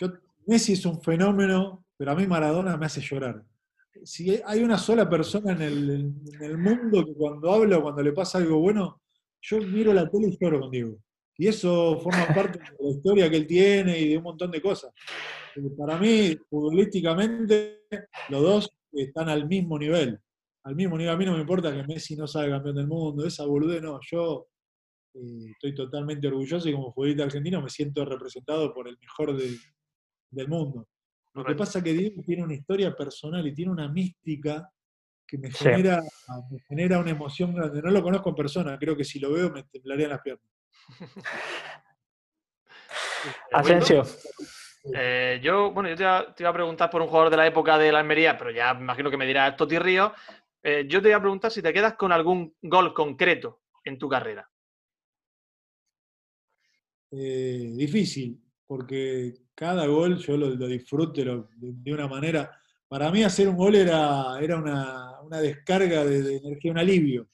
yo, 0.00 0.08
Messi 0.46 0.72
es 0.72 0.84
un 0.84 1.00
fenómeno, 1.00 1.86
pero 1.96 2.10
a 2.10 2.14
mí 2.14 2.26
Maradona 2.26 2.76
me 2.76 2.86
hace 2.86 3.00
llorar. 3.00 3.44
Si 4.04 4.40
hay 4.44 4.62
una 4.62 4.78
sola 4.78 5.08
persona 5.08 5.52
en 5.52 5.62
el, 5.62 6.58
mundo 6.58 7.04
que 7.04 7.14
cuando 7.14 7.52
habla 7.52 7.78
o 7.78 7.82
cuando 7.82 8.02
le 8.02 8.12
pasa 8.12 8.38
algo 8.38 8.58
bueno, 8.58 9.02
yo 9.40 9.58
miro 9.58 9.92
la 9.92 10.08
tele 10.08 10.28
y 10.28 10.38
lloro 10.40 10.60
con 10.60 10.70
Diego. 10.70 10.96
Y 11.36 11.48
eso 11.48 11.98
forma 12.00 12.26
parte 12.34 12.58
de 12.58 12.64
la 12.78 12.90
historia 12.90 13.30
que 13.30 13.36
él 13.36 13.46
tiene 13.46 13.98
y 13.98 14.08
de 14.10 14.16
un 14.18 14.24
montón 14.24 14.50
de 14.50 14.60
cosas. 14.60 14.92
Para 15.76 15.98
mí, 15.98 16.36
futbolísticamente, 16.48 17.82
los 18.28 18.42
dos 18.42 18.70
están 18.92 19.28
al 19.28 19.46
mismo 19.46 19.78
nivel. 19.78 20.18
Al 20.64 20.76
mismo 20.76 20.96
nivel. 20.96 21.14
A 21.14 21.16
mí 21.16 21.24
no 21.24 21.34
me 21.34 21.40
importa 21.40 21.72
que 21.74 21.82
Messi 21.84 22.16
no 22.16 22.26
salga 22.26 22.56
campeón 22.56 22.76
del 22.76 22.86
mundo. 22.86 23.26
Esa 23.26 23.44
boludez 23.44 23.82
no. 23.82 23.98
Yo 24.10 24.48
eh, 25.14 25.50
estoy 25.52 25.74
totalmente 25.74 26.28
orgulloso 26.28 26.68
y 26.68 26.72
como 26.72 26.92
futbolista 26.92 27.24
argentino 27.24 27.60
me 27.60 27.68
siento 27.68 28.04
representado 28.04 28.72
por 28.72 28.88
el 28.88 28.96
mejor 28.98 29.36
de- 29.36 29.56
del 30.30 30.48
mundo. 30.48 30.88
Lo 31.34 31.44
que 31.44 31.54
pasa 31.54 31.78
es 31.78 31.84
que 31.84 31.92
Diego 31.94 32.22
tiene 32.22 32.44
una 32.44 32.54
historia 32.54 32.94
personal 32.94 33.46
y 33.46 33.54
tiene 33.54 33.72
una 33.72 33.88
mística 33.88 34.68
que 35.26 35.38
me 35.38 35.50
Sí. 35.50 35.64
genera, 35.64 35.98
me 36.50 36.58
genera 36.68 36.98
una 36.98 37.10
emoción 37.10 37.54
grande. 37.54 37.80
No 37.80 37.90
lo 37.90 38.02
conozco 38.02 38.28
en 38.28 38.34
persona, 38.34 38.78
creo 38.78 38.94
que 38.96 39.04
si 39.04 39.18
lo 39.18 39.32
veo 39.32 39.50
me 39.50 39.62
temblarían 39.64 40.10
las 40.10 40.20
piernas. 40.20 40.46
Asensio. 43.52 44.04
Eh, 44.94 45.40
yo, 45.42 45.70
bueno, 45.72 45.88
yo 45.88 45.96
te 45.96 46.02
iba, 46.02 46.34
te 46.34 46.42
iba 46.42 46.50
a 46.50 46.54
preguntar 46.54 46.90
por 46.90 47.00
un 47.00 47.08
jugador 47.08 47.30
de 47.30 47.36
la 47.36 47.46
época 47.46 47.78
de 47.78 47.92
la 47.92 48.00
Almería, 48.00 48.36
pero 48.36 48.50
ya 48.50 48.74
me 48.74 48.82
imagino 48.82 49.10
que 49.10 49.16
me 49.16 49.26
dirás 49.26 49.56
Toti 49.56 49.78
Río. 49.78 50.12
Eh, 50.62 50.84
yo 50.88 51.00
te 51.00 51.08
iba 51.08 51.16
a 51.18 51.20
preguntar 51.20 51.50
si 51.50 51.62
te 51.62 51.72
quedas 51.72 51.94
con 51.94 52.12
algún 52.12 52.54
gol 52.62 52.92
concreto 52.92 53.62
en 53.84 53.98
tu 53.98 54.08
carrera. 54.08 54.48
eh, 57.14 57.70
difícil, 57.74 58.41
porque 58.72 59.34
cada 59.54 59.86
gol 59.86 60.16
yo 60.16 60.34
lo, 60.34 60.48
lo 60.48 60.66
disfruto 60.66 61.22
lo- 61.22 61.48
de, 61.56 61.92
una 61.92 62.08
manera. 62.08 62.50
Para 62.88 63.10
mí 63.12 63.22
hacer 63.22 63.46
un 63.46 63.56
gol 63.58 63.74
era, 63.74 64.38
era 64.40 64.56
una, 64.56 65.20
una 65.20 65.40
descarga 65.42 66.06
de, 66.06 66.22
de 66.22 66.36
energía, 66.38 66.72
un 66.72 66.78
alivio. 66.78 67.28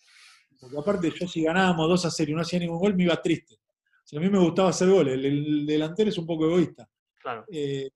Porque 0.58 0.76
aparte 0.76 1.12
yo 1.16 1.28
si 1.28 1.44
ganábamos 1.44 1.88
2 1.90 2.04
a 2.06 2.10
0 2.10 2.32
y 2.32 2.34
no 2.34 2.40
hacía 2.40 2.58
ningún 2.58 2.80
gol 2.80 2.96
me 2.96 3.04
iba 3.04 3.22
triste. 3.22 3.54
O 3.54 4.04
sea, 4.04 4.18
a 4.18 4.22
mí 4.22 4.28
me 4.28 4.40
gustaba 4.40 4.70
hacer 4.70 4.88
goles, 4.90 5.14
el, 5.14 5.24
el 5.26 5.64
delantero 5.66 6.10
es 6.10 6.18
un 6.18 6.26
poco 6.26 6.46
egoísta. 6.46 6.88
Claro. 7.22 7.44
Eh, 7.52 7.88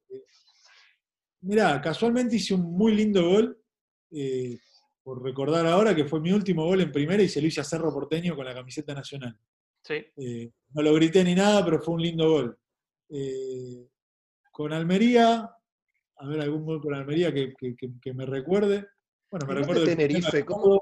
mirá, 1.40 1.80
casualmente 1.80 2.36
hice 2.36 2.55
un 2.55 2.62
muy 2.62 2.95
lindo 2.95 3.28
gol. 3.28 3.59
eh, 4.12 4.57
por 5.03 5.20
recordar 5.20 5.66
ahora, 5.66 5.97
que 5.97 6.05
fue 6.05 6.20
mi 6.20 6.30
último 6.30 6.64
gol 6.64 6.80
en 6.80 6.93
primera 6.93 7.20
y 7.20 7.28
se 7.28 7.40
lo 7.40 7.49
hice 7.49 7.61
a 7.61 7.64
Cerro 7.64 7.93
Porteño 7.93 8.36
con 8.36 8.45
la 8.45 8.55
camiseta 8.55 8.95
nacional. 8.95 9.36
Sí. 9.82 9.95
Eh, 10.16 10.49
no 10.74 10.80
lo 10.82 10.95
grité 10.95 11.24
ni 11.24 11.34
nada, 11.34 11.64
pero 11.64 11.80
fue 11.80 11.95
un 11.95 12.03
lindo 12.03 12.30
gol. 12.30 12.57
Eh, 13.14 13.86
con 14.50 14.72
Almería, 14.72 15.50
a 16.16 16.26
ver, 16.26 16.40
algún 16.40 16.64
gol 16.64 16.80
con 16.80 16.94
Almería 16.94 17.32
que, 17.32 17.52
que- 17.54 17.76
que- 17.76 17.90
que 18.00 18.14
me 18.14 18.24
recuerde. 18.24 18.86
Bueno, 19.30 19.46
me 19.46 19.54
¿No 19.54 19.60
es 19.60 19.66
de 19.66 19.72
recuerdo 19.74 19.82
el 19.90 19.96
Tenerife? 19.96 20.36
de 20.38 20.44
¿Cómo? 20.46 20.80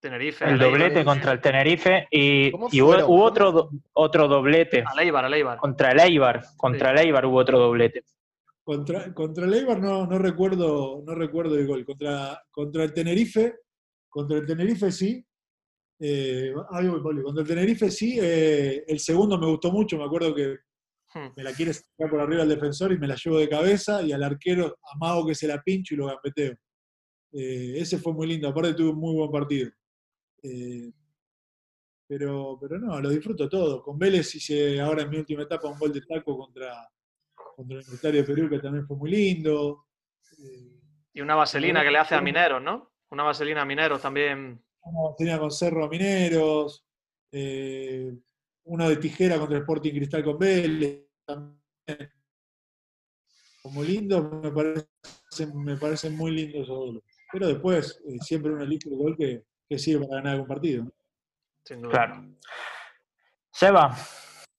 Tenerife. 0.00 0.44
El 0.44 0.58
doblete 0.58 1.04
contra 1.04 1.32
el 1.32 1.40
Tenerife 1.40 2.06
y, 2.10 2.50
¿Cómo 2.52 2.68
y 2.70 2.80
hubo, 2.80 3.24
otro, 3.24 3.52
do- 3.52 3.70
otro 3.94 4.28
doblete. 4.28 4.84
Al 4.86 4.98
Eibar, 5.00 5.24
al 5.24 5.34
Eibar. 5.34 5.58
Contra 5.58 5.92
el 5.92 6.00
Eibar, 6.00 6.42
contra 6.56 6.90
el 6.92 6.98
Eibar 6.98 7.24
hubo 7.26 7.38
otro 7.38 7.58
doblete. 7.58 8.04
Contra, 8.62 9.12
contra 9.14 9.46
el 9.46 9.54
Eibar 9.54 9.80
no, 9.80 10.06
no 10.06 10.18
recuerdo, 10.18 11.02
no 11.04 11.14
recuerdo 11.14 11.56
el 11.56 11.66
gol. 11.66 11.84
Contra, 11.84 12.40
contra 12.50 12.84
el 12.84 12.92
Tenerife, 12.92 13.54
contra 14.08 14.36
el 14.38 14.46
Tenerife 14.46 14.92
sí. 14.92 15.24
Eh, 15.98 16.52
ahí 16.70 16.88
voy, 16.88 17.00
Pablo. 17.02 17.22
Contra 17.24 17.42
el 17.42 17.48
Tenerife 17.48 17.90
sí. 17.90 18.18
eh, 18.20 18.84
el 18.86 18.98
segundo 19.00 19.38
me 19.38 19.46
gustó 19.46 19.72
mucho, 19.72 19.96
me 19.96 20.04
acuerdo 20.04 20.34
que. 20.34 20.56
Me 21.36 21.42
la 21.42 21.52
quiere 21.52 21.72
sacar 21.72 22.10
por 22.10 22.20
arriba 22.20 22.42
al 22.42 22.48
defensor 22.48 22.92
y 22.92 22.98
me 22.98 23.06
la 23.06 23.16
llevo 23.16 23.38
de 23.38 23.48
cabeza 23.48 24.02
y 24.02 24.12
al 24.12 24.22
arquero 24.22 24.78
amago 24.94 25.26
que 25.26 25.34
se 25.34 25.48
la 25.48 25.62
pincho 25.62 25.94
y 25.94 25.98
lo 25.98 26.06
gambeteo. 26.06 26.54
Eh, 27.32 27.74
ese 27.76 27.98
fue 27.98 28.12
muy 28.12 28.26
lindo, 28.26 28.48
aparte 28.48 28.74
tuve 28.74 28.90
un 28.90 28.98
muy 28.98 29.14
buen 29.14 29.30
partido. 29.30 29.70
Eh, 30.42 30.90
pero, 32.08 32.56
pero 32.60 32.78
no, 32.78 33.00
lo 33.00 33.10
disfruto 33.10 33.48
todo. 33.48 33.82
Con 33.82 33.98
Vélez 33.98 34.34
hice 34.34 34.80
ahora 34.80 35.02
en 35.02 35.10
mi 35.10 35.16
última 35.18 35.42
etapa 35.42 35.68
un 35.68 35.78
gol 35.78 35.92
de 35.92 36.02
taco 36.02 36.36
contra, 36.36 36.88
contra 37.34 37.74
el 37.74 37.82
Universitario 37.82 38.20
de 38.20 38.26
Perú 38.26 38.48
que 38.48 38.58
también 38.60 38.86
fue 38.86 38.96
muy 38.96 39.10
lindo. 39.10 39.86
Eh, 40.38 40.80
Y 41.14 41.20
una 41.20 41.34
vaselina 41.34 41.82
que 41.82 41.90
le 41.90 41.98
hace 41.98 42.14
a 42.14 42.20
Mineros, 42.20 42.62
¿no? 42.62 42.92
Una 43.10 43.24
vaselina 43.24 43.62
a 43.62 43.64
Mineros 43.64 44.00
también. 44.00 44.62
una 44.82 45.16
tenía 45.16 45.38
con 45.38 45.50
Cerro 45.50 45.84
a 45.84 45.88
Mineros, 45.88 46.86
eh, 47.32 48.12
uno 48.64 48.88
de 48.88 48.96
tijera 48.96 49.38
contra 49.38 49.56
el 49.56 49.62
Sporting 49.62 49.92
Cristal 49.92 50.24
con 50.24 50.38
Vélez, 50.38 51.05
también. 51.26 52.10
Como 53.62 53.82
lindo, 53.82 54.22
me 54.22 54.50
parecen, 54.50 55.64
me 55.64 55.76
parecen 55.76 56.16
muy 56.16 56.30
lindos 56.30 56.62
esos 56.62 56.76
goles. 56.78 57.02
Pero 57.32 57.48
después, 57.48 58.00
eh, 58.06 58.16
siempre 58.20 58.52
uno 58.52 58.62
elige 58.62 58.88
el 58.88 58.96
gol 58.96 59.16
que, 59.16 59.44
que 59.68 59.78
sirve 59.78 60.06
para 60.06 60.20
ganar 60.20 60.34
algún 60.34 60.48
partido. 60.48 60.84
¿no? 60.84 60.92
Sin 61.64 61.82
duda. 61.82 61.92
Claro. 61.92 62.36
Seba, 63.52 63.96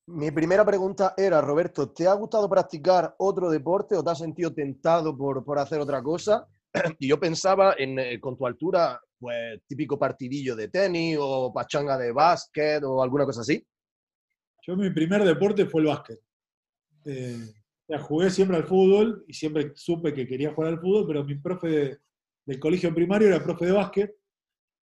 Mi 0.08 0.32
primera 0.32 0.66
pregunta 0.66 1.14
era, 1.16 1.40
Roberto, 1.42 1.92
¿te 1.92 2.08
ha 2.08 2.14
gustado 2.14 2.50
practicar 2.50 3.16
otro 3.20 3.50
deporte 3.50 3.96
o 3.96 4.04
te 4.04 4.10
has 4.10 4.18
sentido 4.18 4.54
tentado 4.54 5.16
por, 5.16 5.44
por 5.46 5.60
hacer 5.60 5.80
otra 5.80 6.02
cosa? 6.02 6.48
Y 7.00 7.08
yo 7.08 7.20
pensaba 7.20 7.76
en, 7.78 8.00
eh, 8.00 8.20
con 8.20 8.38
tu 8.38 8.46
altura, 8.46 9.00
pues 9.20 9.62
típico 9.68 9.98
partidillo 9.98 10.56
de 10.56 10.68
tenis 10.68 11.18
o 11.20 11.52
pachanga 11.54 11.98
de 11.98 12.12
básquet 12.12 12.84
o 12.84 13.02
alguna 13.02 13.26
cosa 13.26 13.42
así. 13.42 13.66
Yo 14.66 14.76
mi 14.76 14.90
primer 14.90 15.24
deporte 15.24 15.66
fue 15.66 15.82
el 15.82 15.88
básquet. 15.88 16.20
Sea, 17.88 18.00
jugué 18.00 18.30
siempre 18.30 18.58
al 18.58 18.66
fútbol 18.66 19.24
y 19.28 19.34
siempre 19.34 19.72
supe 19.76 20.14
que 20.14 20.28
quería 20.28 20.54
jugar 20.54 20.74
al 20.74 20.80
fútbol, 20.80 21.06
pero 21.08 21.24
mi 21.24 21.36
profe 21.36 21.68
de- 21.70 21.98
del 22.46 22.60
colegio 22.60 22.94
primario 22.94 23.28
era 23.30 23.44
profe 23.44 23.66
de 23.66 23.72
básquet 23.72 24.16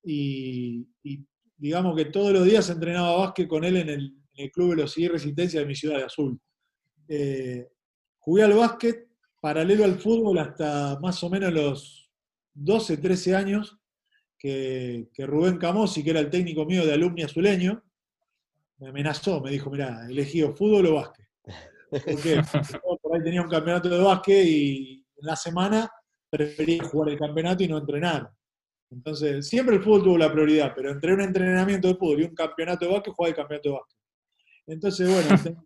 y, 0.03 0.87
digamos 1.57 1.95
que 1.95 2.05
todos 2.05 2.31
los 2.33 2.45
días 2.45 2.69
entrenaba 2.69 3.17
básquet 3.17 3.47
con 3.47 3.63
él 3.63 3.77
en 3.77 3.89
el, 3.89 4.01
en 4.33 4.45
el 4.45 4.51
Club 4.51 4.71
Velocidad 4.71 5.05
y 5.05 5.13
Resistencia 5.13 5.59
de 5.59 5.65
mi 5.65 5.75
ciudad 5.75 5.97
de 5.97 6.03
Azul. 6.03 6.39
Eh, 7.07 7.67
jugué 8.19 8.43
al 8.43 8.53
básquet 8.53 9.07
paralelo 9.41 9.83
al 9.83 9.99
fútbol 9.99 10.37
hasta 10.39 10.99
más 10.99 11.23
o 11.23 11.29
menos 11.29 11.53
los 11.53 12.11
12, 12.53 12.97
13 12.97 13.35
años, 13.35 13.77
que, 14.37 15.09
que 15.13 15.25
Rubén 15.25 15.57
Camosi, 15.57 16.03
que 16.03 16.09
era 16.11 16.19
el 16.19 16.29
técnico 16.29 16.65
mío 16.65 16.85
de 16.85 16.93
alumni 16.93 17.23
azuleño, 17.23 17.83
me 18.79 18.89
amenazó, 18.89 19.41
me 19.41 19.51
dijo, 19.51 19.69
mira, 19.69 20.05
elegí 20.09 20.41
o 20.43 20.53
fútbol 20.55 20.87
o 20.87 20.95
básquet. 20.95 21.25
Porque 21.89 22.41
por 23.01 23.15
ahí 23.15 23.23
tenía 23.23 23.41
un 23.41 23.49
campeonato 23.49 23.89
de 23.89 23.99
básquet 23.99 24.45
y 24.45 25.05
en 25.17 25.25
la 25.25 25.35
semana 25.35 25.89
prefería 26.29 26.83
jugar 26.83 27.09
el 27.09 27.19
campeonato 27.19 27.63
y 27.63 27.67
no 27.67 27.77
entrenar. 27.77 28.29
Entonces, 28.91 29.47
siempre 29.47 29.75
el 29.75 29.83
fútbol 29.83 30.03
tuvo 30.03 30.17
la 30.17 30.31
prioridad, 30.31 30.73
pero 30.75 30.91
entre 30.91 31.13
un 31.13 31.21
entrenamiento 31.21 31.87
de 31.87 31.95
fútbol 31.95 32.21
y 32.21 32.23
un 32.25 32.35
campeonato 32.35 32.85
de 32.85 32.91
básquet, 32.91 33.13
jugaba 33.13 33.29
el 33.29 33.35
campeonato 33.35 33.69
de 33.69 33.75
básquet. 33.75 33.97
Entonces, 34.67 35.09
bueno, 35.09 35.65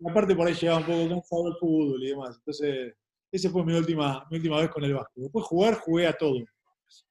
aparte 0.10 0.34
por 0.34 0.46
ahí 0.46 0.54
llegaba 0.54 0.78
un 0.78 0.86
poco 0.86 1.08
cansado 1.08 1.48
el 1.48 1.54
fútbol 1.58 2.02
y 2.02 2.08
demás. 2.08 2.36
Entonces, 2.38 2.94
esa 3.32 3.50
fue 3.50 3.64
mi 3.64 3.74
última, 3.74 4.26
mi 4.30 4.36
última 4.36 4.60
vez 4.60 4.70
con 4.70 4.84
el 4.84 4.94
básquet. 4.94 5.22
Después 5.24 5.44
jugar, 5.44 5.74
jugué 5.74 6.06
a 6.06 6.12
todo. 6.12 6.44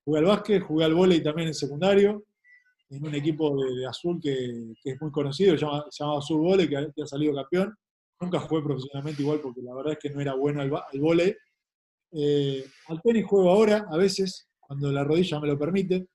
Jugué 0.03 0.19
al 0.19 0.25
básquet, 0.25 0.61
jugué 0.63 0.85
al 0.85 0.93
vóley 0.93 1.21
también 1.21 1.49
en 1.49 1.53
secundario, 1.53 2.25
en 2.89 3.05
un 3.05 3.15
equipo 3.15 3.55
de, 3.57 3.75
de 3.75 3.87
azul 3.87 4.19
que, 4.21 4.73
que 4.81 4.91
es 4.91 5.01
muy 5.01 5.11
conocido, 5.11 5.57
se 5.57 5.65
llama, 5.65 5.85
se 5.89 6.03
llama 6.03 6.17
Azul 6.19 6.41
Vóley, 6.41 6.67
que, 6.67 6.87
que 6.95 7.03
ha 7.03 7.07
salido 7.07 7.35
campeón. 7.35 7.75
Nunca 8.19 8.39
jugué 8.39 8.61
profesionalmente 8.63 9.21
igual 9.21 9.39
porque 9.41 9.61
la 9.61 9.75
verdad 9.75 9.93
es 9.93 9.99
que 9.99 10.09
no 10.09 10.21
era 10.21 10.33
bueno 10.35 10.61
al, 10.61 10.73
al 10.73 10.99
vóley. 10.99 11.35
Eh, 12.11 12.65
al 12.87 13.01
tenis 13.01 13.25
juego 13.25 13.49
ahora, 13.49 13.85
a 13.91 13.97
veces, 13.97 14.47
cuando 14.59 14.91
la 14.91 15.03
rodilla 15.03 15.39
me 15.39 15.47
lo 15.47 15.59
permite. 15.59 16.07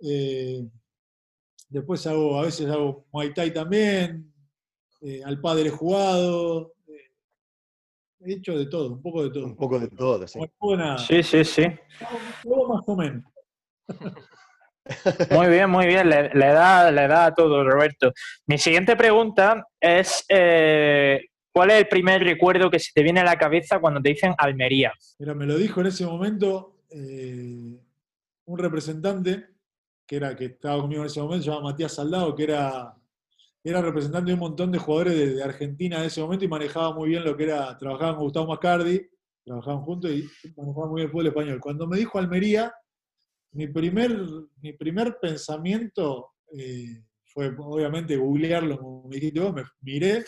Eh, 0.00 0.64
después 1.68 2.06
hago, 2.06 2.38
a 2.38 2.42
veces 2.42 2.68
hago 2.68 3.06
Muay 3.12 3.32
Thai 3.34 3.52
también. 3.52 4.32
eh, 5.00 5.22
al 5.24 5.40
padre 5.40 5.68
he 5.68 5.70
jugado. 5.70 6.72
eh, 6.88 7.12
he 8.20 8.32
hecho 8.34 8.58
de 8.58 8.66
todo, 8.66 8.92
un 8.94 9.02
poco 9.02 9.22
de 9.22 9.30
todo. 9.30 9.44
Un 9.46 9.56
poco 9.56 9.78
de 9.78 9.88
todo, 9.88 10.26
sí. 10.26 10.40
Sí, 10.98 11.22
sí, 11.22 11.44
sí. 11.44 11.62
Todo 12.42 12.68
más 12.68 12.82
o 12.86 12.96
menos. 12.96 13.22
Muy 15.30 15.48
bien, 15.48 15.68
muy 15.68 15.86
bien. 15.86 16.08
Le, 16.08 16.30
le 16.30 16.46
da, 16.46 16.90
le 16.90 17.06
da 17.06 17.26
a 17.26 17.34
todo, 17.34 17.62
Roberto. 17.62 18.10
Mi 18.46 18.56
siguiente 18.56 18.96
pregunta 18.96 19.66
es: 19.78 20.24
eh, 20.30 21.27
¿cuál 21.52 21.70
es 21.70 21.78
el 21.78 21.88
primer 21.88 22.22
recuerdo 22.22 22.70
que 22.70 22.78
se 22.78 22.92
te 22.94 23.02
viene 23.02 23.20
a 23.20 23.24
la 23.24 23.36
cabeza 23.36 23.80
cuando 23.80 24.00
te 24.00 24.10
dicen 24.10 24.34
Almería? 24.38 24.92
Me 25.18 25.46
lo 25.46 25.56
dijo 25.56 25.80
en 25.80 25.86
ese 25.86 26.06
momento 26.06 26.82
eh, 26.90 27.78
un 28.44 28.58
representante 28.58 29.46
que 30.06 30.16
era 30.16 30.34
que 30.34 30.46
estaba 30.46 30.80
conmigo 30.80 31.02
en 31.02 31.06
ese 31.06 31.20
momento, 31.20 31.44
se 31.44 31.50
llama 31.50 31.70
Matías 31.70 31.94
Saldado, 31.94 32.34
que 32.34 32.44
era, 32.44 32.94
era 33.62 33.82
representante 33.82 34.28
de 34.28 34.34
un 34.34 34.40
montón 34.40 34.72
de 34.72 34.78
jugadores 34.78 35.14
de, 35.14 35.34
de 35.34 35.42
Argentina 35.42 35.98
en 35.98 36.04
ese 36.04 36.22
momento 36.22 36.46
y 36.46 36.48
manejaba 36.48 36.94
muy 36.94 37.10
bien 37.10 37.24
lo 37.24 37.36
que 37.36 37.44
era, 37.44 37.76
trabajaba 37.76 38.14
con 38.14 38.24
Gustavo 38.24 38.46
Mascardi, 38.46 39.06
trabajaban 39.44 39.82
juntos 39.82 40.10
y 40.10 40.24
manejaban 40.56 40.90
muy 40.90 41.00
bien 41.00 41.06
el 41.06 41.10
fútbol 41.10 41.26
español. 41.26 41.60
Cuando 41.60 41.86
me 41.86 41.98
dijo 41.98 42.18
Almería, 42.18 42.72
mi 43.52 43.66
primer, 43.66 44.16
mi 44.62 44.72
primer 44.72 45.18
pensamiento 45.20 46.30
eh, 46.56 47.02
fue 47.24 47.54
obviamente 47.58 48.16
googlearlo, 48.16 48.78
como 48.78 49.08
me 49.08 49.16
dijiste 49.16 49.40
vos, 49.40 49.54
me 49.54 49.64
miré 49.80 50.24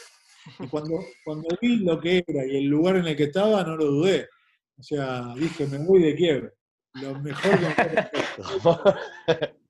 y 0.58 0.66
cuando, 0.68 0.98
cuando 1.24 1.48
vi 1.60 1.76
lo 1.76 2.00
que 2.00 2.24
era 2.26 2.46
y 2.46 2.56
el 2.56 2.64
lugar 2.66 2.96
en 2.96 3.06
el 3.06 3.16
que 3.16 3.24
estaba, 3.24 3.62
no 3.62 3.76
lo 3.76 3.86
dudé. 3.86 4.28
O 4.78 4.82
sea, 4.82 5.34
dije, 5.36 5.66
me 5.66 5.78
voy 5.78 6.02
de 6.02 6.16
Kiev. 6.16 6.52
Lo 6.94 7.18
mejor 7.20 7.58
que. 7.74 9.50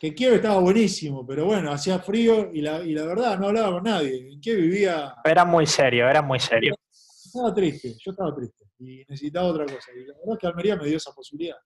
Que 0.00 0.14
Kiev 0.14 0.34
estaba 0.34 0.60
buenísimo, 0.60 1.26
pero 1.26 1.46
bueno, 1.46 1.72
hacía 1.72 1.98
frío 1.98 2.50
y 2.52 2.60
la, 2.60 2.80
y 2.82 2.92
la 2.92 3.04
verdad 3.04 3.36
no 3.36 3.48
hablaba 3.48 3.72
con 3.72 3.82
nadie. 3.82 4.30
En 4.32 4.40
Kiev 4.40 4.60
vivía, 4.60 5.16
Era 5.24 5.44
muy 5.44 5.66
serio, 5.66 6.08
era 6.08 6.22
muy 6.22 6.38
serio. 6.38 6.76
estaba 6.92 7.52
triste, 7.52 7.96
yo 7.98 8.12
estaba 8.12 8.32
triste 8.32 8.64
y 8.78 8.98
necesitaba 9.08 9.48
otra 9.48 9.64
cosa. 9.64 9.90
Y 9.92 10.06
la 10.06 10.14
verdad 10.14 10.34
es 10.34 10.38
que 10.38 10.46
Almería 10.46 10.76
me 10.76 10.86
dio 10.86 10.96
esa 10.98 11.12
posibilidad. 11.12 11.56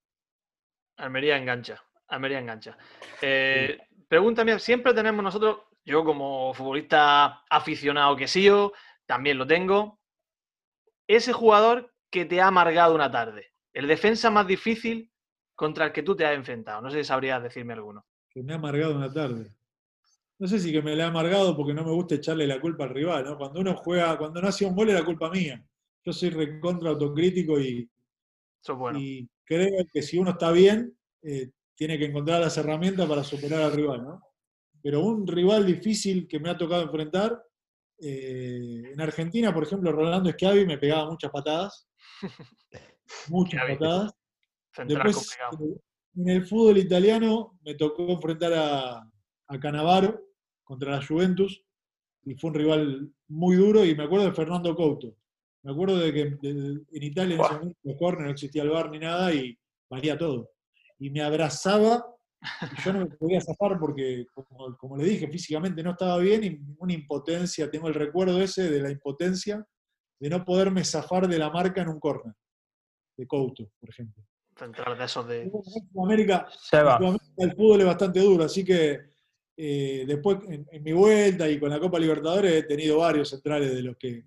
Almería 0.97 1.37
engancha. 1.37 1.83
Almería 2.09 2.39
engancha. 2.39 2.77
Eh, 3.21 3.79
pregúntame, 4.09 4.59
siempre 4.59 4.95
tenemos 4.95 5.23
nosotros, 5.23 5.59
yo 5.85 6.05
como 6.05 6.55
futbolista 6.55 7.43
aficionado 7.51 8.17
que 8.17 8.29
sigo, 8.29 8.73
también 9.07 9.39
lo 9.39 9.47
tengo, 9.47 10.01
ese 11.07 11.33
jugador 11.33 11.93
que 12.11 12.25
te 12.25 12.41
ha 12.41 12.47
amargado 12.47 12.95
una 12.95 13.11
tarde, 13.11 13.53
el 13.73 13.89
defensa 13.89 14.31
más 14.31 14.47
difícil 14.47 15.11
contra 15.55 15.87
el 15.87 15.93
que 15.93 16.03
tú 16.03 16.17
te 16.17 16.27
has 16.27 16.35
enfrentado. 16.35 16.81
No 16.81 16.91
sé 16.91 16.99
si 16.99 17.05
sabrías 17.05 17.43
decirme 17.43 17.73
alguno. 17.73 18.05
Que 18.31 18.43
me 18.43 18.53
ha 18.53 18.57
amargado 18.57 18.97
una 18.97 19.13
tarde. 19.13 19.55
No 20.39 20.49
sé 20.49 20.59
si 20.59 20.73
que 20.73 20.83
me 20.83 20.97
la 20.97 21.05
ha 21.05 21.09
amargado 21.09 21.57
porque 21.57 21.75
no 21.75 21.85
me 21.85 21.93
gusta 21.93 22.17
echarle 22.17 22.47
la 22.47 22.61
culpa 22.61 22.85
al 22.85 22.91
rival, 22.91 23.25
¿no? 23.25 23.39
Cuando 23.39 23.61
uno 23.61 23.77
juega, 23.77 24.19
cuando 24.19 24.41
no 24.41 24.49
hacía 24.49 24.69
un 24.69 24.75
gol 24.75 24.91
era 24.91 25.05
culpa 25.05 25.31
mía. 25.31 25.65
Yo 26.05 26.13
soy 26.13 26.31
recontra 26.31 26.91
autocrítico 26.91 27.61
y, 27.61 27.89
Eso 28.61 28.73
es 28.73 28.79
bueno. 28.79 28.99
y 28.99 29.29
creo 29.45 29.87
que 29.93 30.03
si 30.03 30.19
uno 30.19 30.31
está 30.31 30.51
bien, 30.51 30.97
eh, 31.23 31.51
tiene 31.75 31.99
que 31.99 32.07
encontrar 32.07 32.41
las 32.41 32.57
herramientas 32.57 33.09
para 33.09 33.23
superar 33.23 33.63
al 33.63 33.73
rival, 33.73 34.03
¿no? 34.03 34.32
Pero 34.83 35.01
un 35.05 35.27
rival 35.27 35.67
difícil 35.67 36.27
que 36.27 36.41
me 36.41 36.51
ha 36.51 36.57
tocado 36.57 36.83
enfrentar, 36.83 37.43
eh, 38.01 38.91
en 38.93 39.01
Argentina, 39.01 39.55
por 39.55 39.63
ejemplo, 39.63 39.93
Rolando 39.93 40.31
Schiavi 40.31 40.67
me 40.67 40.79
pegaba 40.79 41.11
muchas 41.11 41.31
patadas. 41.31 41.89
Muchas 43.29 43.61
Schiavi. 43.63 43.79
patadas. 43.79 44.13
Después, 44.87 45.39
en 46.17 46.29
el 46.29 46.47
fútbol 46.47 46.79
italiano 46.79 47.59
me 47.65 47.75
tocó 47.75 48.09
enfrentar 48.09 48.53
a, 48.55 49.11
a 49.49 49.61
Canavaro 49.61 50.21
contra 50.65 50.93
la 50.93 51.07
Juventus 51.07 51.63
y 52.25 52.35
fue 52.35 52.51
un 52.51 52.55
rival 52.55 53.13
muy 53.29 53.57
duro 53.57 53.85
y 53.85 53.95
me 53.95 54.05
acuerdo 54.05 54.27
de 54.27 54.33
Fernando 54.33 54.75
Couto. 54.75 55.17
Me 55.63 55.73
acuerdo 55.73 55.99
de 55.99 56.13
que 56.13 56.21
en 56.43 56.87
Italia 56.91 57.37
en 57.37 57.41
ese 57.41 57.55
momento 57.55 58.23
no 58.23 58.31
existía 58.31 58.63
el 58.63 58.71
bar 58.71 58.91
ni 58.91 58.99
nada 58.99 59.33
y 59.33 59.57
valía 59.89 60.19
todo. 60.19 60.51
y 60.99 61.11
me 61.11 61.21
abrazaba. 61.23 62.05
Y 62.43 62.83
yo 62.83 62.93
no 62.93 63.01
me 63.01 63.07
podía 63.07 63.41
zafar 63.41 63.79
porque, 63.79 64.27
como, 64.35 64.77
como 64.77 64.97
le 64.97 65.05
dije, 65.05 65.29
físicamente 65.29 65.83
no 65.83 65.93
estaba 65.93 66.19
bien 66.19 66.45
y 66.45 66.61
una 66.79 66.93
impotencia, 66.93 67.71
tengo 67.71 67.89
el 67.89 67.95
recuerdo 67.95 68.41
ese 68.43 68.69
de 68.69 68.81
la 68.81 68.91
impotencia 68.91 69.65
de 70.19 70.31
no 70.31 70.45
poderme 70.45 70.85
zafar 70.85 71.29
de 71.29 71.39
la 71.39 71.51
marca 71.51 71.83
en 71.83 71.89
un 71.89 72.01
corner, 72.01 72.35
de 73.17 73.27
Couto, 73.27 73.71
por 73.79 73.91
ejemplo. 73.91 74.25
Central 74.57 74.99
de 74.99 75.05
esos 75.05 75.27
de. 75.27 75.43
En 75.43 75.53
Sudamérica 75.93 76.47
el 77.39 77.53
fútbol 77.57 77.81
es 77.81 77.87
bastante 77.87 78.21
duro, 78.21 78.45
así 78.45 78.65
que 78.65 79.01
eh, 79.57 80.05
después 80.07 80.39
en, 80.49 80.67
en 80.71 80.83
mi 80.83 80.93
vuelta 80.93 81.49
y 81.49 81.59
con 81.59 81.71
la 81.71 81.81
Copa 81.81 81.99
Libertadores 81.99 82.53
he 82.53 82.63
tenido 82.65 82.99
varios 82.99 83.31
centrales 83.31 83.75
de 83.75 83.83
los 83.83 83.97
que 83.97 84.25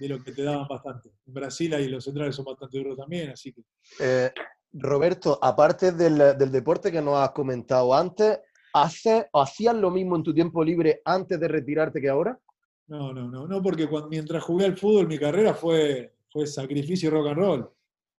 de 0.00 0.08
los 0.08 0.24
que 0.24 0.32
te 0.32 0.42
daban 0.42 0.66
bastante. 0.66 1.10
En 1.26 1.34
Brasil 1.34 1.74
ahí 1.74 1.88
los 1.88 2.02
centrales 2.02 2.34
son 2.34 2.46
bastante 2.46 2.78
duros 2.78 2.96
también, 2.96 3.30
así 3.30 3.52
que 3.52 3.62
Eh, 4.00 4.32
Roberto, 4.72 5.38
aparte 5.42 5.92
del, 5.92 6.18
del 6.38 6.52
deporte 6.52 6.92
que 6.92 7.02
nos 7.02 7.16
has 7.18 7.30
comentado 7.32 7.92
antes, 7.94 8.38
¿haces 8.72 9.26
o 9.32 9.40
hacías 9.42 9.74
lo 9.74 9.90
mismo 9.90 10.16
en 10.16 10.22
tu 10.22 10.32
tiempo 10.32 10.62
libre 10.64 11.02
antes 11.04 11.38
de 11.40 11.48
retirarte 11.48 12.00
que 12.00 12.08
ahora? 12.08 12.38
no, 12.86 13.12
no, 13.12 13.28
no, 13.30 13.46
no, 13.46 13.62
porque 13.62 13.88
mientras 14.08 14.42
jugué 14.42 14.66
al 14.66 14.76
fútbol 14.76 15.06
mi 15.06 15.18
carrera 15.18 15.54
fue, 15.54 16.14
fue 16.32 16.46
sacrificio 16.46 17.08
y 17.08 17.12
rock 17.12 17.28
and 17.28 17.36
roll. 17.36 17.70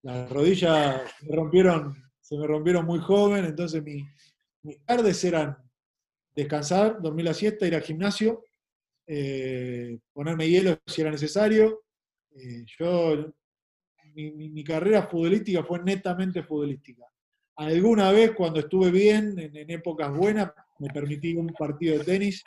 Las 0.03 0.30
rodillas 0.30 1.03
rompieron, 1.28 1.94
se 2.20 2.36
me 2.38 2.46
rompieron 2.46 2.86
muy 2.86 3.01
joven, 3.01 3.44
entonces 3.44 3.82
mi- 3.82 4.05
mis 4.62 4.84
tardes 4.84 5.22
eran 5.24 5.57
descansar, 6.34 7.01
dormir 7.03 7.24
la 7.26 7.34
siesta, 7.34 7.66
ir 7.66 7.74
al 7.74 7.82
gimnasio, 7.82 8.44
eh, 9.07 9.98
ponerme 10.12 10.48
hielo 10.48 10.78
si 10.86 11.01
era 11.03 11.11
necesario. 11.11 11.82
Eh, 12.36 12.64
yo, 12.78 13.26
mi, 14.25 14.31
mi- 14.33 14.49
mi 14.51 14.64
carrera 14.64 15.03
futbolística 15.09 15.62
fue 15.64 15.83
netamente 15.83 16.43
futbolística. 16.43 17.05
Alguna 17.57 18.11
vez 18.11 18.33
cuando 18.33 18.61
estuve 18.61 18.91
bien, 18.91 19.39
en, 19.39 19.55
en 19.57 19.71
épocas 19.71 20.14
buenas, 20.16 20.51
me 20.79 20.89
permití 20.89 21.35
un 21.37 21.49
partido 21.49 21.99
de 21.99 22.05
tenis 22.05 22.43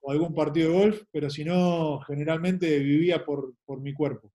o 0.00 0.10
algún 0.12 0.34
partido 0.34 0.70
de 0.70 0.78
golf, 0.78 1.02
pero 1.10 1.28
si 1.30 1.44
no, 1.44 2.00
generalmente 2.06 2.78
vivía 2.78 3.24
por, 3.24 3.54
por 3.64 3.80
mi 3.80 3.92
cuerpo. 3.92 4.32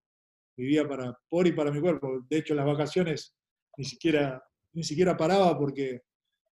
Vivía 0.57 0.87
para, 0.87 1.17
por 1.29 1.47
y 1.47 1.53
para 1.53 1.71
mi 1.71 1.79
cuerpo. 1.79 2.25
De 2.29 2.37
hecho, 2.39 2.53
las 2.53 2.65
vacaciones 2.65 3.33
ni 3.77 3.85
siquiera, 3.85 4.43
ni 4.73 4.83
siquiera 4.83 5.15
paraba 5.15 5.57
porque, 5.57 6.01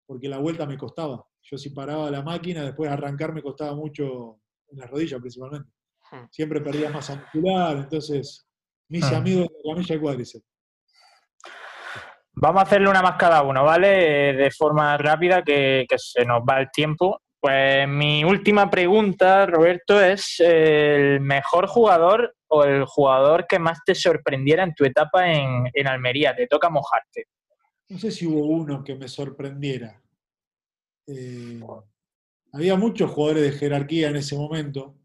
porque 0.06 0.28
la 0.28 0.40
vuelta 0.40 0.66
me 0.66 0.78
costaba. 0.78 1.24
Yo 1.44 1.58
si 1.58 1.70
paraba 1.70 2.12
la 2.12 2.22
máquina, 2.22 2.64
después 2.66 2.90
arrancar 2.92 3.34
me 3.34 3.42
costaba 3.42 3.76
mucho 3.76 4.40
en 4.70 4.80
las 4.80 4.90
rodillas 4.90 5.22
principalmente. 5.22 5.70
Hmm. 6.12 6.26
Siempre 6.32 6.60
perdía 6.60 6.90
masa 6.90 7.16
muscular, 7.16 7.78
entonces 7.78 8.46
hice 8.98 9.16
Ah. 9.16 9.18
amigo 9.20 9.42
de 9.42 9.50
la 9.64 9.74
camilla 9.74 9.96
de 9.96 10.02
cuádriceps. 10.02 10.46
Vamos 12.36 12.60
a 12.62 12.64
hacerle 12.66 12.90
una 12.90 13.02
más 13.02 13.16
cada 13.18 13.44
uno, 13.44 13.64
¿vale? 13.64 14.34
De 14.34 14.52
forma 14.52 14.98
rápida, 14.98 15.44
que, 15.44 15.86
que 15.88 15.98
se 16.00 16.26
nos 16.26 16.42
va 16.42 16.60
el 16.62 16.72
tiempo. 16.72 17.22
Pues 17.40 17.88
mi 17.88 18.24
última 18.24 18.70
pregunta, 18.70 19.46
Roberto, 19.46 20.02
es 20.02 20.40
el 20.40 21.20
mejor 21.20 21.68
jugador 21.68 22.36
o 22.48 22.64
el 22.64 22.86
jugador 22.86 23.46
que 23.48 23.60
más 23.60 23.80
te 23.86 23.94
sorprendiera 23.94 24.64
en 24.64 24.74
tu 24.74 24.84
etapa 24.86 25.32
en, 25.32 25.70
en 25.74 25.88
Almería. 25.88 26.36
Te 26.36 26.48
toca 26.48 26.70
mojarte. 26.70 27.26
No 27.90 28.00
sé 28.00 28.12
si 28.12 28.26
hubo 28.26 28.46
uno 28.48 28.84
que 28.84 28.96
me 28.96 29.08
sorprendiera. 29.08 30.02
Eh, 31.06 31.60
había 32.54 32.76
muchos 32.78 33.12
jugadores 33.12 33.44
de 33.44 33.52
jerarquía 33.52 34.08
en 34.10 34.16
ese 34.16 34.36
momento. 34.38 34.96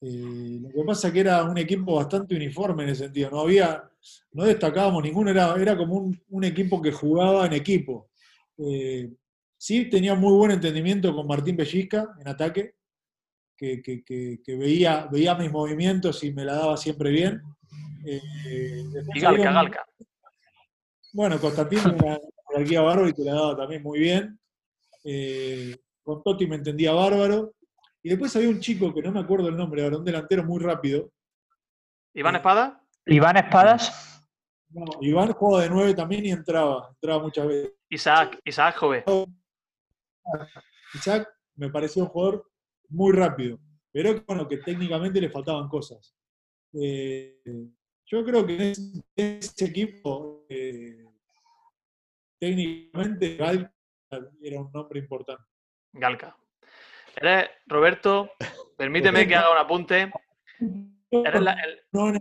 Eh, 0.00 0.60
lo 0.62 0.68
que 0.70 0.84
pasa 0.86 1.08
es 1.08 1.14
que 1.14 1.20
era 1.20 1.42
un 1.44 1.58
equipo 1.58 1.96
bastante 1.96 2.34
uniforme 2.36 2.84
en 2.84 2.90
ese 2.90 3.04
sentido. 3.04 3.30
No 3.30 3.40
había, 3.40 3.82
no 4.32 4.44
destacábamos 4.44 5.02
ninguno, 5.02 5.30
era, 5.30 5.54
era 5.60 5.76
como 5.76 5.94
un, 5.96 6.22
un 6.30 6.44
equipo 6.44 6.80
que 6.80 6.92
jugaba 6.92 7.46
en 7.46 7.52
equipo. 7.54 8.08
Eh, 8.58 9.10
sí 9.56 9.88
tenía 9.90 10.14
muy 10.14 10.32
buen 10.34 10.52
entendimiento 10.52 11.14
con 11.14 11.26
Martín 11.26 11.56
Bellisca 11.56 12.14
en 12.20 12.28
ataque, 12.28 12.74
que, 13.56 13.82
que- 13.82 14.04
que- 14.04 14.38
que 14.44 14.56
veía, 14.56 15.08
veía 15.10 15.34
mis 15.34 15.50
movimientos 15.50 16.22
y 16.22 16.32
me 16.32 16.44
la 16.44 16.54
daba 16.54 16.76
siempre 16.76 17.10
bien. 17.10 17.42
Eh, 18.06 18.20
Y 19.14 19.20
Galca, 19.20 19.20
salieron- 19.20 19.54
Galca. 19.54 19.84
bueno, 21.12 21.40
Constantino 21.40 21.92
una 21.92 22.18
jerarquía 22.50 22.80
bárbaro 22.82 23.08
y 23.08 23.12
te 23.14 23.24
la 23.24 23.32
daba 23.34 23.56
también 23.56 23.82
muy 23.82 23.98
bien. 23.98 24.38
Con 26.04 26.22
Totti 26.22 26.46
me 26.46 26.56
entendía 26.56 26.92
bárbaro. 26.92 27.54
Y 28.02 28.10
después 28.10 28.34
había 28.36 28.48
un 28.48 28.60
chico 28.60 28.92
que 28.94 29.02
no 29.02 29.12
me 29.12 29.20
acuerdo 29.20 29.48
el 29.48 29.56
nombre, 29.56 29.82
ahora 29.82 29.98
un 29.98 30.04
delantero 30.04 30.44
muy 30.44 30.62
rápido. 30.62 31.10
Iván 32.14 32.36
Espada. 32.36 32.82
Iván 33.06 33.36
Espadas. 33.36 34.24
No, 34.70 34.84
Iván 35.00 35.32
jugaba 35.32 35.62
de 35.62 35.70
nueve 35.70 35.94
también 35.94 36.26
y 36.26 36.30
entraba, 36.30 36.88
entraba 36.90 37.22
muchas 37.22 37.46
veces. 37.46 37.72
Isaac, 37.88 38.40
Isaac 38.44 38.76
Jove. 38.76 39.04
Isaac 40.94 41.28
me 41.56 41.70
pareció 41.70 42.02
un 42.02 42.08
jugador 42.08 42.50
muy 42.88 43.12
rápido, 43.12 43.58
pero 43.90 44.22
bueno, 44.26 44.46
que 44.46 44.58
técnicamente 44.58 45.20
le 45.20 45.30
faltaban 45.30 45.68
cosas. 45.68 46.14
Eh, 46.74 47.40
yo 48.06 48.24
creo 48.24 48.46
que 48.46 48.54
en 48.54 48.60
ese, 48.60 48.82
en 49.16 49.38
ese 49.38 49.64
equipo, 49.64 50.46
eh, 50.48 51.04
técnicamente, 52.38 53.36
Gal 53.36 53.72
era 54.42 54.60
un 54.60 54.70
nombre 54.72 55.00
importante. 55.00 55.44
Galca. 55.92 56.36
Eres, 57.20 57.50
Roberto, 57.66 58.30
permíteme 58.76 59.26
que 59.26 59.34
haga 59.34 59.50
un 59.50 59.58
apunte. 59.58 60.10
Eres 61.10 61.40
la- 61.42 61.52
el- 61.52 61.80
No, 61.92 62.12
no, 62.12 62.20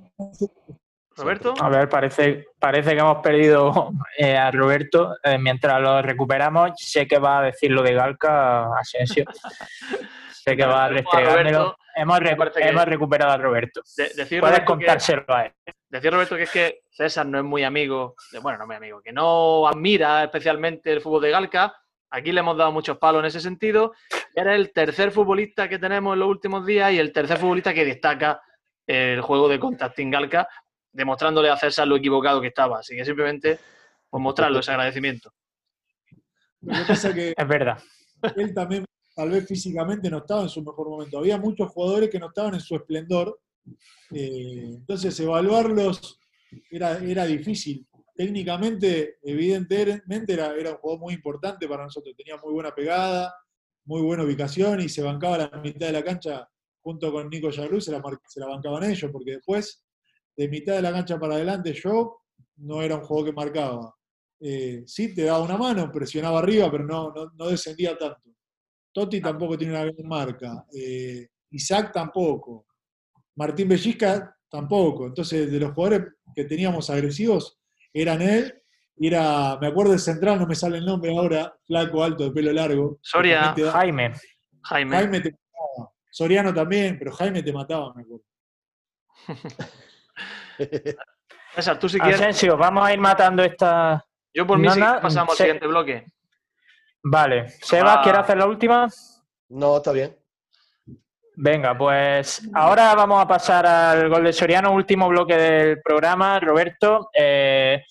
Roberto, 1.16 1.56
A 1.60 1.70
ver, 1.70 1.90
parece, 1.90 2.46
parece 2.60 2.92
que 2.94 3.00
hemos 3.00 3.18
perdido 3.24 3.92
eh, 4.18 4.38
a 4.38 4.52
Roberto. 4.52 5.16
Eh, 5.24 5.38
mientras 5.40 5.82
lo 5.82 6.00
recuperamos, 6.02 6.72
sé 6.78 7.08
que 7.08 7.18
va 7.18 7.40
a 7.40 7.44
decir 7.44 7.72
lo 7.72 7.82
de 7.82 7.94
Galca, 7.94 8.68
Asensio. 8.78 9.26
sé 10.32 10.56
que 10.56 10.66
va 10.66 10.86
a 10.86 10.90
restregármelo. 10.90 11.76
Hemos, 11.96 12.20
recu- 12.20 12.52
que- 12.54 12.68
hemos 12.68 12.86
recuperado 12.86 13.32
a 13.32 13.38
Roberto. 13.38 13.82
de- 13.98 14.10
decir, 14.16 14.40
Puedes 14.40 14.58
Roberto 14.60 14.62
que, 14.62 14.66
contárselo 14.86 15.26
a 15.30 15.46
él. 15.46 15.54
decir, 15.90 16.12
Roberto, 16.14 16.36
que 16.36 16.44
es 16.44 16.52
que 16.52 16.82
César 16.92 17.26
no 17.26 17.40
es 17.40 17.44
muy 17.44 17.64
amigo, 17.64 18.14
de- 18.32 18.38
bueno, 18.40 18.60
no 18.60 18.68
muy 18.68 18.76
amigo, 18.76 19.02
que 19.02 19.12
no 19.12 19.68
admira 19.68 20.24
especialmente 20.24 20.92
el 20.94 21.02
fútbol 21.02 21.24
de 21.24 21.32
Galca. 21.32 21.74
Aquí 22.12 22.32
le 22.32 22.40
hemos 22.42 22.56
dado 22.56 22.72
muchos 22.72 22.98
palos 23.00 23.20
en 23.22 23.26
ese 23.26 23.40
sentido. 23.42 23.94
Eres 24.40 24.54
el 24.54 24.72
tercer 24.72 25.12
futbolista 25.12 25.68
que 25.68 25.80
tenemos 25.80 26.14
en 26.14 26.20
los 26.20 26.30
últimos 26.30 26.64
días 26.64 26.94
y 26.94 27.00
el 27.00 27.12
tercer 27.12 27.40
futbolista 27.40 27.74
que 27.74 27.84
destaca 27.84 28.40
el 28.86 29.20
juego 29.22 29.50
de 29.50 29.58
Contacting 29.60 30.12
Galca, 30.12 30.48
demostrándole 30.92 31.50
a 31.50 31.58
César 31.58 31.88
lo 31.88 31.96
equivocado 31.96 32.40
que 32.40 32.50
estaba. 32.50 32.78
Así 32.78 32.96
que 32.96 33.04
simplemente, 33.04 33.58
pues 34.08 34.22
mostrarlo 34.22 34.60
ese 34.60 34.70
agradecimiento. 34.70 35.34
Lo 36.62 36.72
que 36.72 36.86
pasa 36.88 37.10
es 37.10 37.16
que 37.16 37.34
Es 37.36 37.48
verdad. 37.48 37.80
él 38.36 38.54
también, 38.54 38.86
tal 39.16 39.32
vez 39.32 39.48
físicamente, 39.48 40.08
no 40.08 40.20
estaba 40.20 40.44
en 40.44 40.50
su 40.50 40.62
mejor 40.62 40.88
momento. 40.88 41.18
Había 41.18 41.40
muchos 41.40 41.70
jugadores 41.72 42.08
que 42.12 42.20
no 42.20 42.28
estaban 42.28 42.54
en 42.54 42.60
su 42.62 42.76
esplendor. 42.76 43.40
eh, 44.12 44.66
entonces, 44.76 45.20
evaluarlos 45.20 46.20
era, 46.70 47.00
era 47.00 47.26
difícil. 47.26 47.88
Técnicamente, 48.16 49.18
evidentemente, 49.24 50.34
era, 50.34 50.54
era 50.56 50.74
un 50.74 50.78
jugador 50.78 51.02
muy 51.02 51.16
importante 51.16 51.68
para 51.68 51.86
nosotros. 51.86 52.16
Tenía 52.16 52.38
muy 52.38 52.54
buena 52.54 52.74
pegada, 52.76 53.34
muy 53.88 54.02
buena 54.02 54.24
ubicación 54.24 54.82
y 54.82 54.90
se 54.90 55.02
bancaba 55.02 55.38
la 55.38 55.62
mitad 55.62 55.88
de 55.88 55.94
la 55.94 56.04
cancha 56.04 56.48
junto 56.82 57.12
con 57.12 57.30
Nico 57.30 57.50
Yarú, 57.50 57.82
se 57.82 57.92
la, 57.92 58.02
se 58.28 58.40
bancaban 58.42 58.84
ellos, 58.84 59.10
porque 59.12 59.32
después, 59.32 59.86
de 60.36 60.48
mitad 60.48 60.76
de 60.76 60.82
la 60.82 60.92
cancha 60.92 61.20
para 61.20 61.36
adelante, 61.36 61.74
yo 61.74 62.20
no 62.58 62.82
era 62.82 62.96
un 62.96 63.02
jugador 63.02 63.30
que 63.30 63.36
marcaba. 63.36 63.96
Eh, 64.40 64.84
sí, 64.86 65.14
te 65.14 65.24
daba 65.24 65.42
una 65.44 65.58
mano, 65.58 65.92
presionaba 65.92 66.40
arriba, 66.40 66.70
pero 66.70 66.86
no, 66.86 67.12
no, 67.12 67.32
no 67.34 67.48
descendía 67.48 67.98
tanto. 67.98 68.30
Totti 68.94 69.20
tampoco 69.20 69.58
tiene 69.58 69.74
una 69.74 69.86
gran 69.86 70.08
marca. 70.08 70.66
eh, 70.74 71.28
Isaac 71.52 71.92
tampoco. 71.94 72.68
Martín 73.36 73.70
Bellisca 73.70 74.36
tampoco. 74.50 75.08
Entonces, 75.08 75.52
de 75.52 75.60
los 75.60 75.74
jugadores 75.74 76.14
que 76.36 76.46
teníamos 76.46 76.90
agresivos, 76.90 77.60
eran 77.94 78.22
él, 78.22 78.62
y 79.00 79.08
era, 79.08 79.58
me 79.60 79.68
acuerdo 79.68 79.92
del 79.92 80.00
central, 80.00 80.40
no 80.40 80.48
me 80.48 80.56
sale 80.56 80.78
el 80.78 80.86
nombre 80.86 81.16
ahora, 81.16 81.54
flaco, 81.66 82.04
alto, 82.04 82.24
de 82.26 82.32
pelo 82.32 82.52
largo. 82.52 82.98
Soria. 83.02 83.54
da- 83.56 83.72
Jaime. 83.72 84.14
Jaime. 84.64 84.96
Jaime 84.98 85.22
te 85.22 85.32
mataba. 85.32 85.92
Soriano 86.10 86.54
también, 86.54 86.98
pero 86.98 87.12
Jaime 87.14 87.44
te 87.44 87.54
mataba, 87.54 87.94
me 87.94 88.02
acuerdo. 88.04 88.24
César, 91.56 91.80
tú 91.80 91.90
si 91.90 92.00
quieres. 92.00 92.20
Asensio, 92.22 92.58
vamos 92.58 92.86
a 92.86 92.94
ir 92.94 93.00
matando 93.00 93.44
esta. 93.44 94.04
Yo 94.34 94.46
por 94.46 94.58
mí 94.58 94.68
No, 94.68 94.74
sí 94.74 94.80
no, 94.80 95.00
pasamos 95.02 95.32
al 95.32 95.38
siguiente 95.38 95.68
bloque. 95.68 96.06
Vale. 97.04 97.48
Sebas, 97.50 97.98
Ah. 97.98 98.02
¿quieres 98.04 98.22
hacer 98.22 98.38
la 98.38 98.46
última? 98.48 98.88
No, 99.50 99.78
está 99.78 99.92
bien. 99.92 100.16
Venga, 101.36 101.78
pues 101.78 102.48
ahora 102.54 102.96
vamos 102.96 103.24
a 103.24 103.28
pasar 103.28 103.66
al 103.66 104.10
gol 104.10 104.24
de 104.24 104.34
Soriano, 104.34 104.72
último 104.72 105.08
bloque 105.08 105.36
del 105.38 105.82
programa. 105.84 106.40
Roberto, 106.40 107.10
eh, 107.14 107.84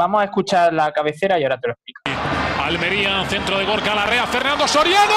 vamos 0.00 0.22
a 0.22 0.24
escuchar 0.24 0.72
la 0.72 0.90
cabecera 0.92 1.38
y 1.38 1.42
ahora 1.42 1.58
te 1.58 1.68
lo 1.68 1.74
explico. 1.74 2.00
Almería, 2.64 3.22
centro 3.28 3.58
de 3.58 3.66
Gorka 3.66 3.94
Larrea, 3.94 4.26
Fernando 4.26 4.66
Soriano 4.66 5.12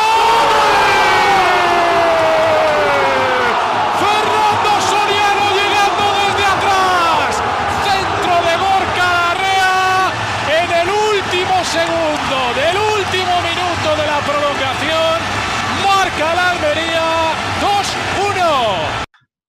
llegando 5.56 6.04
desde 6.20 6.46
atrás. 6.56 7.42
Centro 7.88 8.36
de 8.44 8.56
Gorka 8.60 9.08
Larrea 9.16 10.12
en 10.62 10.70
el 10.82 10.90
último 10.90 11.64
segundo. 11.64 12.04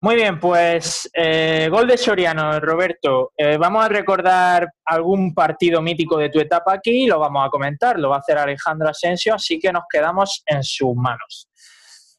Muy 0.04 0.16
bien, 0.16 0.40
pues 0.40 1.08
eh, 1.14 1.68
gol 1.70 1.86
de 1.88 1.96
Soriano, 1.96 2.60
Roberto. 2.60 3.34
Eh, 3.38 3.58
vamos 3.58 3.86
a 3.86 3.88
recordar 3.88 4.68
algún 4.84 5.32
partido 5.36 5.80
mítico 5.80 6.18
de 6.18 6.30
tu 6.30 6.40
etapa 6.40 6.74
aquí 6.74 7.04
y 7.04 7.06
lo 7.06 7.20
vamos 7.20 7.46
a 7.46 7.52
comentar. 7.52 8.00
Lo 8.00 8.10
va 8.10 8.16
a 8.16 8.20
hacer 8.20 8.40
Alejandro 8.40 8.90
Asensio, 8.90 9.36
así 9.36 9.60
que 9.60 9.72
nos 9.72 9.84
quedamos 9.88 10.42
en 10.48 10.64
sus 10.64 10.96
manos. 10.96 11.48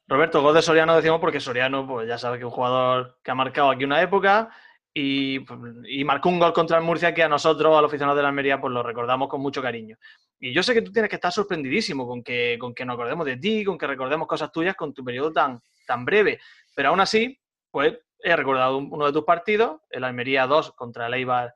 Roberto, 0.07 0.41
gol 0.43 0.55
de 0.55 0.63
Soriano 0.63 0.95
decimos 0.95 1.19
porque 1.19 1.41
Soriano, 1.41 1.85
pues 1.85 2.07
ya 2.07 2.19
sabe 2.19 2.39
que 2.39 2.45
es 2.45 2.47
un 2.47 2.53
jugador 2.53 3.19
que 3.21 3.33
ha 3.33 3.35
marcado 3.35 3.71
aquí 3.71 3.83
una 3.83 4.01
época 4.01 4.49
y, 4.95 5.41
y 5.89 6.05
marcó 6.05 6.29
un 6.29 6.39
gol 6.39 6.53
contra 6.53 6.79
el 6.79 6.85
Murcia 6.85 7.13
que 7.13 7.25
a 7.25 7.29
nosotros, 7.29 7.77
a 7.77 7.81
los 7.81 7.91
aficionados 7.91 8.17
de 8.17 8.23
la 8.23 8.29
Almería, 8.29 8.61
pues 8.61 8.73
lo 8.73 8.85
recordamos 8.85 9.29
con 9.29 9.41
mucho 9.41 9.61
cariño. 9.61 9.97
Y 10.39 10.53
yo 10.53 10.63
sé 10.63 10.73
que 10.73 10.83
tú 10.83 10.93
tienes 10.93 11.09
que 11.09 11.17
estar 11.17 11.33
sorprendidísimo 11.33 12.07
con 12.07 12.23
que, 12.23 12.57
con 12.61 12.77
que 12.77 12.85
nos 12.85 12.95
acordemos 12.95 13.27
de 13.27 13.39
ti, 13.39 13.65
con 13.65 13.77
que 13.77 13.89
recordemos 13.89 14.29
cosas 14.29 14.53
tuyas 14.53 14.77
con 14.77 14.95
tu 14.95 15.03
periodo 15.03 15.33
tan, 15.33 15.61
tan 15.85 16.05
breve. 16.05 16.39
Pero 16.77 16.91
aún 16.91 17.01
así, 17.01 17.42
pues 17.73 17.99
he 18.21 18.37
recordado 18.37 18.79
un- 18.79 18.89
uno 18.93 19.07
de 19.07 19.13
tus 19.13 19.25
partidos, 19.25 19.81
el 19.91 20.05
Almería 20.05 20.47
2 20.47 20.73
contra 20.77 21.09
el 21.09 21.15
Eibar 21.15 21.53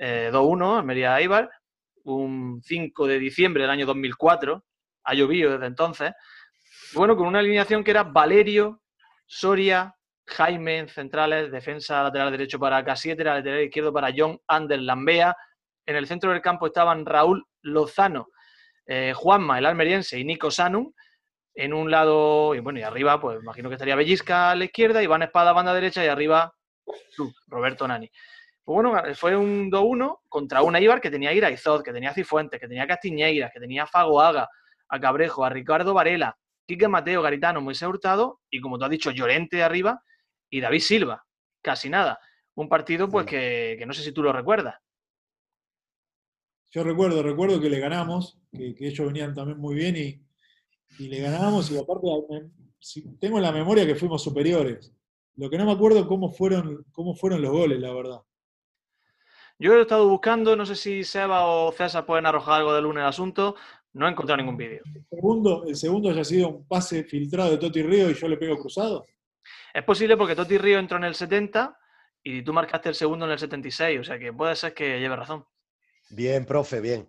eh, 0.00 0.30
2-1, 0.32 0.78
Almería 0.78 1.18
Eibar, 1.20 1.50
un 2.04 2.62
5 2.62 3.06
de 3.08 3.18
diciembre 3.18 3.62
del 3.64 3.70
año 3.70 3.84
2004, 3.84 4.64
ha 5.04 5.14
llovido 5.14 5.50
desde 5.52 5.66
entonces. 5.66 6.12
Bueno, 6.94 7.16
con 7.16 7.26
una 7.26 7.40
alineación 7.40 7.82
que 7.84 7.90
era 7.90 8.04
Valerio, 8.04 8.80
Soria, 9.26 9.94
Jaime 10.26 10.78
en 10.78 10.88
centrales, 10.88 11.50
defensa 11.50 12.02
lateral 12.02 12.30
derecho 12.30 12.58
para 12.60 12.84
K7, 12.84 13.24
lateral 13.24 13.60
izquierdo 13.62 13.92
para 13.92 14.10
John 14.16 14.38
Ander 14.46 14.80
Lambea. 14.80 15.34
En 15.84 15.96
el 15.96 16.06
centro 16.06 16.30
del 16.30 16.40
campo 16.42 16.66
estaban 16.68 17.04
Raúl 17.04 17.44
Lozano, 17.62 18.28
eh, 18.86 19.12
Juanma, 19.16 19.58
el 19.58 19.66
almeriense, 19.66 20.18
y 20.18 20.24
Nico 20.24 20.50
Sanum. 20.50 20.92
En 21.60 21.74
un 21.74 21.90
lado, 21.90 22.54
y 22.54 22.60
bueno, 22.60 22.78
y 22.78 22.82
arriba, 22.82 23.20
pues 23.20 23.42
imagino 23.42 23.68
que 23.68 23.74
estaría 23.74 23.96
Bellisca 23.96 24.52
a 24.52 24.54
la 24.54 24.66
izquierda, 24.66 25.02
Iván 25.02 25.24
Espada 25.24 25.50
a 25.50 25.54
banda 25.54 25.74
derecha 25.74 26.04
y 26.04 26.06
arriba 26.06 26.54
tú, 27.16 27.34
Roberto 27.48 27.88
Nani. 27.88 28.08
Pues 28.62 28.76
bueno, 28.80 29.14
fue 29.16 29.34
un 29.36 29.68
2-1 29.68 30.20
contra 30.28 30.62
un 30.62 30.76
Eibar 30.76 31.00
que 31.00 31.10
tenía 31.10 31.30
a 31.30 31.32
Iraizot, 31.32 31.82
que 31.82 31.92
tenía 31.92 32.14
Cifuentes, 32.14 32.60
que 32.60 32.68
tenía 32.68 32.86
Castiñeiras, 32.86 33.50
que 33.52 33.58
tenía 33.58 33.82
a 33.82 33.86
Fagoaga, 33.88 34.48
a 34.88 35.00
Cabrejo, 35.00 35.44
a 35.44 35.50
Ricardo 35.50 35.94
Varela, 35.94 36.38
Quique 36.64 36.86
Mateo, 36.86 37.22
Garitano, 37.22 37.60
Moisés 37.60 37.88
Hurtado 37.88 38.38
y, 38.48 38.60
como 38.60 38.78
tú 38.78 38.84
has 38.84 38.90
dicho, 38.90 39.10
Llorente 39.10 39.64
arriba 39.64 40.00
y 40.48 40.60
David 40.60 40.78
Silva. 40.78 41.26
Casi 41.60 41.90
nada. 41.90 42.20
Un 42.54 42.68
partido, 42.68 43.08
pues, 43.08 43.26
que, 43.26 43.74
que 43.76 43.84
no 43.84 43.92
sé 43.94 44.04
si 44.04 44.12
tú 44.12 44.22
lo 44.22 44.32
recuerdas. 44.32 44.76
Yo 46.70 46.84
recuerdo, 46.84 47.20
recuerdo 47.20 47.60
que 47.60 47.68
le 47.68 47.80
ganamos, 47.80 48.38
que, 48.52 48.76
que 48.76 48.86
ellos 48.86 49.08
venían 49.08 49.34
también 49.34 49.58
muy 49.58 49.74
bien 49.74 49.96
y, 49.96 50.27
y 50.98 51.08
le 51.08 51.20
ganamos 51.20 51.70
y 51.70 51.78
aparte 51.78 52.06
tengo 53.20 53.38
en 53.38 53.42
la 53.42 53.52
memoria 53.52 53.86
que 53.86 53.94
fuimos 53.94 54.22
superiores. 54.22 54.92
Lo 55.36 55.48
que 55.48 55.58
no 55.58 55.66
me 55.66 55.72
acuerdo 55.72 56.06
cómo 56.06 56.30
fueron, 56.30 56.84
cómo 56.92 57.14
fueron 57.14 57.42
los 57.42 57.52
goles, 57.52 57.78
la 57.78 57.92
verdad. 57.92 58.20
Yo 59.58 59.74
he 59.74 59.80
estado 59.80 60.08
buscando, 60.08 60.54
no 60.54 60.64
sé 60.64 60.76
si 60.76 61.02
Seba 61.04 61.46
o 61.46 61.72
César 61.72 62.06
pueden 62.06 62.26
arrojar 62.26 62.60
algo 62.60 62.74
de 62.74 62.82
lunes 62.82 63.02
al 63.02 63.08
asunto, 63.08 63.56
no 63.92 64.06
he 64.06 64.10
encontrado 64.10 64.36
ningún 64.36 64.56
vídeo. 64.56 64.82
El 64.94 65.04
segundo, 65.10 65.64
el 65.66 65.76
segundo 65.76 66.10
haya 66.10 66.24
sido 66.24 66.48
un 66.48 66.66
pase 66.66 67.04
filtrado 67.04 67.50
de 67.50 67.58
Toti 67.58 67.82
Río 67.82 68.10
y 68.10 68.14
yo 68.14 68.28
le 68.28 68.36
pego 68.36 68.56
cruzado. 68.58 69.04
Es 69.74 69.82
posible 69.82 70.16
porque 70.16 70.36
Toti 70.36 70.58
Río 70.58 70.78
entró 70.78 70.96
en 70.98 71.04
el 71.04 71.14
70 71.14 71.76
y 72.22 72.42
tú 72.42 72.52
marcaste 72.52 72.88
el 72.88 72.94
segundo 72.94 73.26
en 73.26 73.32
el 73.32 73.38
76, 73.38 74.00
o 74.00 74.04
sea 74.04 74.18
que 74.18 74.32
puede 74.32 74.54
ser 74.54 74.74
que 74.74 75.00
lleve 75.00 75.16
razón. 75.16 75.44
Bien, 76.10 76.44
profe, 76.44 76.80
bien. 76.80 77.08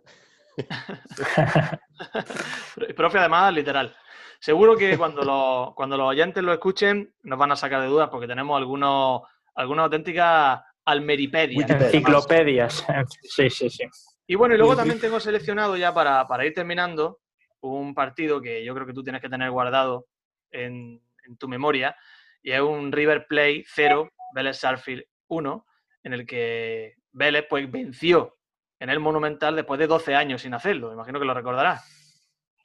Profe, 2.96 3.20
además, 3.20 3.54
literal. 3.54 3.96
Seguro 4.40 4.78
que 4.78 4.98
cuando 4.98 5.24
los, 5.24 5.74
cuando 5.76 5.98
los 5.98 6.08
oyentes 6.08 6.44
lo 6.44 6.54
escuchen 6.54 7.14
nos 7.24 7.38
van 7.38 7.52
a 7.52 7.56
sacar 7.56 7.82
de 7.82 7.88
dudas 7.88 8.10
porque 8.10 8.28
tenemos 8.28 8.58
algunos, 8.58 9.22
algunas 9.56 9.84
auténticas 9.84 10.62
almeripedias. 10.86 11.70
Enciclopedias. 11.70 12.86
Sí, 13.22 13.50
sí, 13.50 13.70
sí. 13.70 13.84
Y 14.26 14.36
bueno, 14.36 14.56
y 14.56 14.58
luego 14.58 14.76
también 14.76 15.00
tengo 15.00 15.20
seleccionado 15.20 15.76
ya 15.76 15.94
para, 15.94 16.28
para 16.28 16.46
ir 16.46 16.54
terminando 16.54 17.20
un 17.62 17.94
partido 17.94 18.42
que 18.42 18.64
yo 18.64 18.74
creo 18.74 18.88
que 18.88 18.94
tú 18.94 19.04
tienes 19.04 19.22
que 19.22 19.30
tener 19.30 19.52
guardado 19.52 20.08
en, 20.52 21.02
en 21.26 21.38
tu 21.38 21.48
memoria 21.48 21.96
y 22.42 22.52
es 22.52 22.62
un 22.62 22.92
River 22.92 23.28
Play 23.28 23.64
0, 23.68 24.10
Vélez 24.34 24.58
Sarfield 24.58 25.04
1, 25.28 25.66
en 26.04 26.14
el 26.14 26.26
que 26.26 26.96
Vélez 27.12 27.46
pues 27.50 27.70
venció 27.70 28.39
en 28.80 28.90
el 28.90 29.00
Monumental 29.00 29.56
después 29.56 29.80
de 29.80 29.88
12 29.88 30.16
años 30.16 30.42
sin 30.42 30.54
hacerlo. 30.54 30.94
Imagino 30.94 31.20
que 31.20 31.26
lo 31.26 31.34
recordarás. 31.34 31.84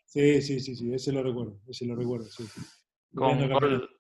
Sí, 0.07 0.41
sí, 0.41 0.61
sí, 0.61 0.77
sí, 0.77 0.95
ese 0.95 1.13
lo 1.13 1.23
recuerdo, 1.23 1.61
ese 1.69 1.87
lo 1.87 1.97
recuerdo, 1.97 2.27
sí. 2.27 2.47
sí. 2.47 2.61
Con 3.15 3.49
gol, 3.49 3.91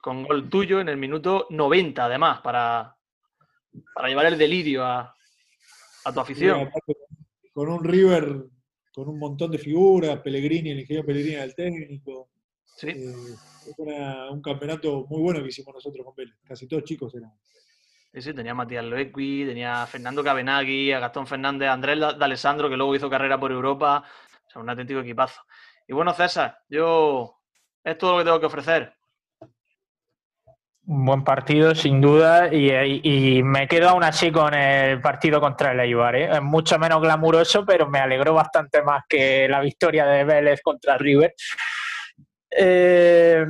con 0.00 0.22
gol 0.24 0.48
tuyo 0.48 0.80
en 0.80 0.88
el 0.88 0.96
minuto 0.96 1.46
90, 1.50 2.04
además, 2.04 2.40
para, 2.42 2.96
para 3.94 4.08
llevar 4.08 4.26
el 4.26 4.38
delirio 4.38 4.84
a, 4.84 5.14
a 6.04 6.12
tu 6.12 6.20
afición. 6.20 6.70
Con 7.52 7.68
un 7.68 7.84
River 7.84 8.46
con 8.94 9.08
un 9.08 9.18
montón 9.18 9.50
de 9.50 9.58
figuras, 9.58 10.20
Pellegrini, 10.20 10.70
el 10.70 10.80
ingeniero 10.80 11.04
Pellegrini 11.04 11.34
era 11.34 11.44
el 11.44 11.54
técnico. 11.54 12.30
Sí. 12.76 12.88
Eh, 12.90 13.12
era 13.78 14.30
un 14.30 14.40
campeonato 14.40 15.04
muy 15.08 15.20
bueno 15.20 15.42
que 15.42 15.48
hicimos 15.48 15.74
nosotros 15.74 16.04
con 16.04 16.14
Vélez. 16.14 16.36
Casi 16.44 16.68
todos 16.68 16.84
chicos 16.84 17.12
eran. 17.16 17.32
Sí, 18.14 18.22
sí, 18.22 18.32
tenía 18.32 18.52
a 18.52 18.54
Matías 18.54 18.84
Loequi, 18.84 19.44
tenía 19.44 19.82
a 19.82 19.86
Fernando 19.86 20.22
Cabenagui, 20.22 20.92
a 20.92 21.00
Gastón 21.00 21.26
Fernández, 21.26 21.68
a 21.68 21.72
Andrés 21.72 21.98
Da- 21.98 22.12
D'Alessandro, 22.12 22.70
que 22.70 22.76
luego 22.76 22.94
hizo 22.94 23.10
carrera 23.10 23.38
por 23.40 23.50
Europa. 23.50 24.04
O 24.46 24.50
sea, 24.50 24.62
un 24.62 24.70
auténtico 24.70 25.00
equipazo. 25.00 25.42
Y 25.88 25.94
bueno, 25.94 26.14
César, 26.14 26.58
yo 26.68 27.40
es 27.82 27.98
todo 27.98 28.12
lo 28.12 28.18
que 28.18 28.24
tengo 28.24 28.38
que 28.38 28.46
ofrecer. 28.46 28.94
Un 30.86 31.04
buen 31.06 31.24
partido, 31.24 31.74
sin 31.74 32.00
duda, 32.00 32.52
y 32.54 33.42
me 33.42 33.66
quedo 33.66 33.88
aún 33.88 34.04
así 34.04 34.30
con 34.30 34.52
el 34.54 35.00
partido 35.00 35.40
contra 35.40 35.72
el 35.72 35.80
Eibar. 35.80 36.14
¿eh? 36.14 36.28
Es 36.34 36.42
mucho 36.42 36.78
menos 36.78 37.00
glamuroso, 37.00 37.64
pero 37.64 37.88
me 37.88 37.98
alegró 37.98 38.34
bastante 38.34 38.82
más 38.82 39.02
que 39.08 39.48
la 39.48 39.60
victoria 39.60 40.04
de 40.06 40.24
Vélez 40.24 40.60
contra 40.62 40.98
River. 40.98 41.34
Eh, 42.50 43.44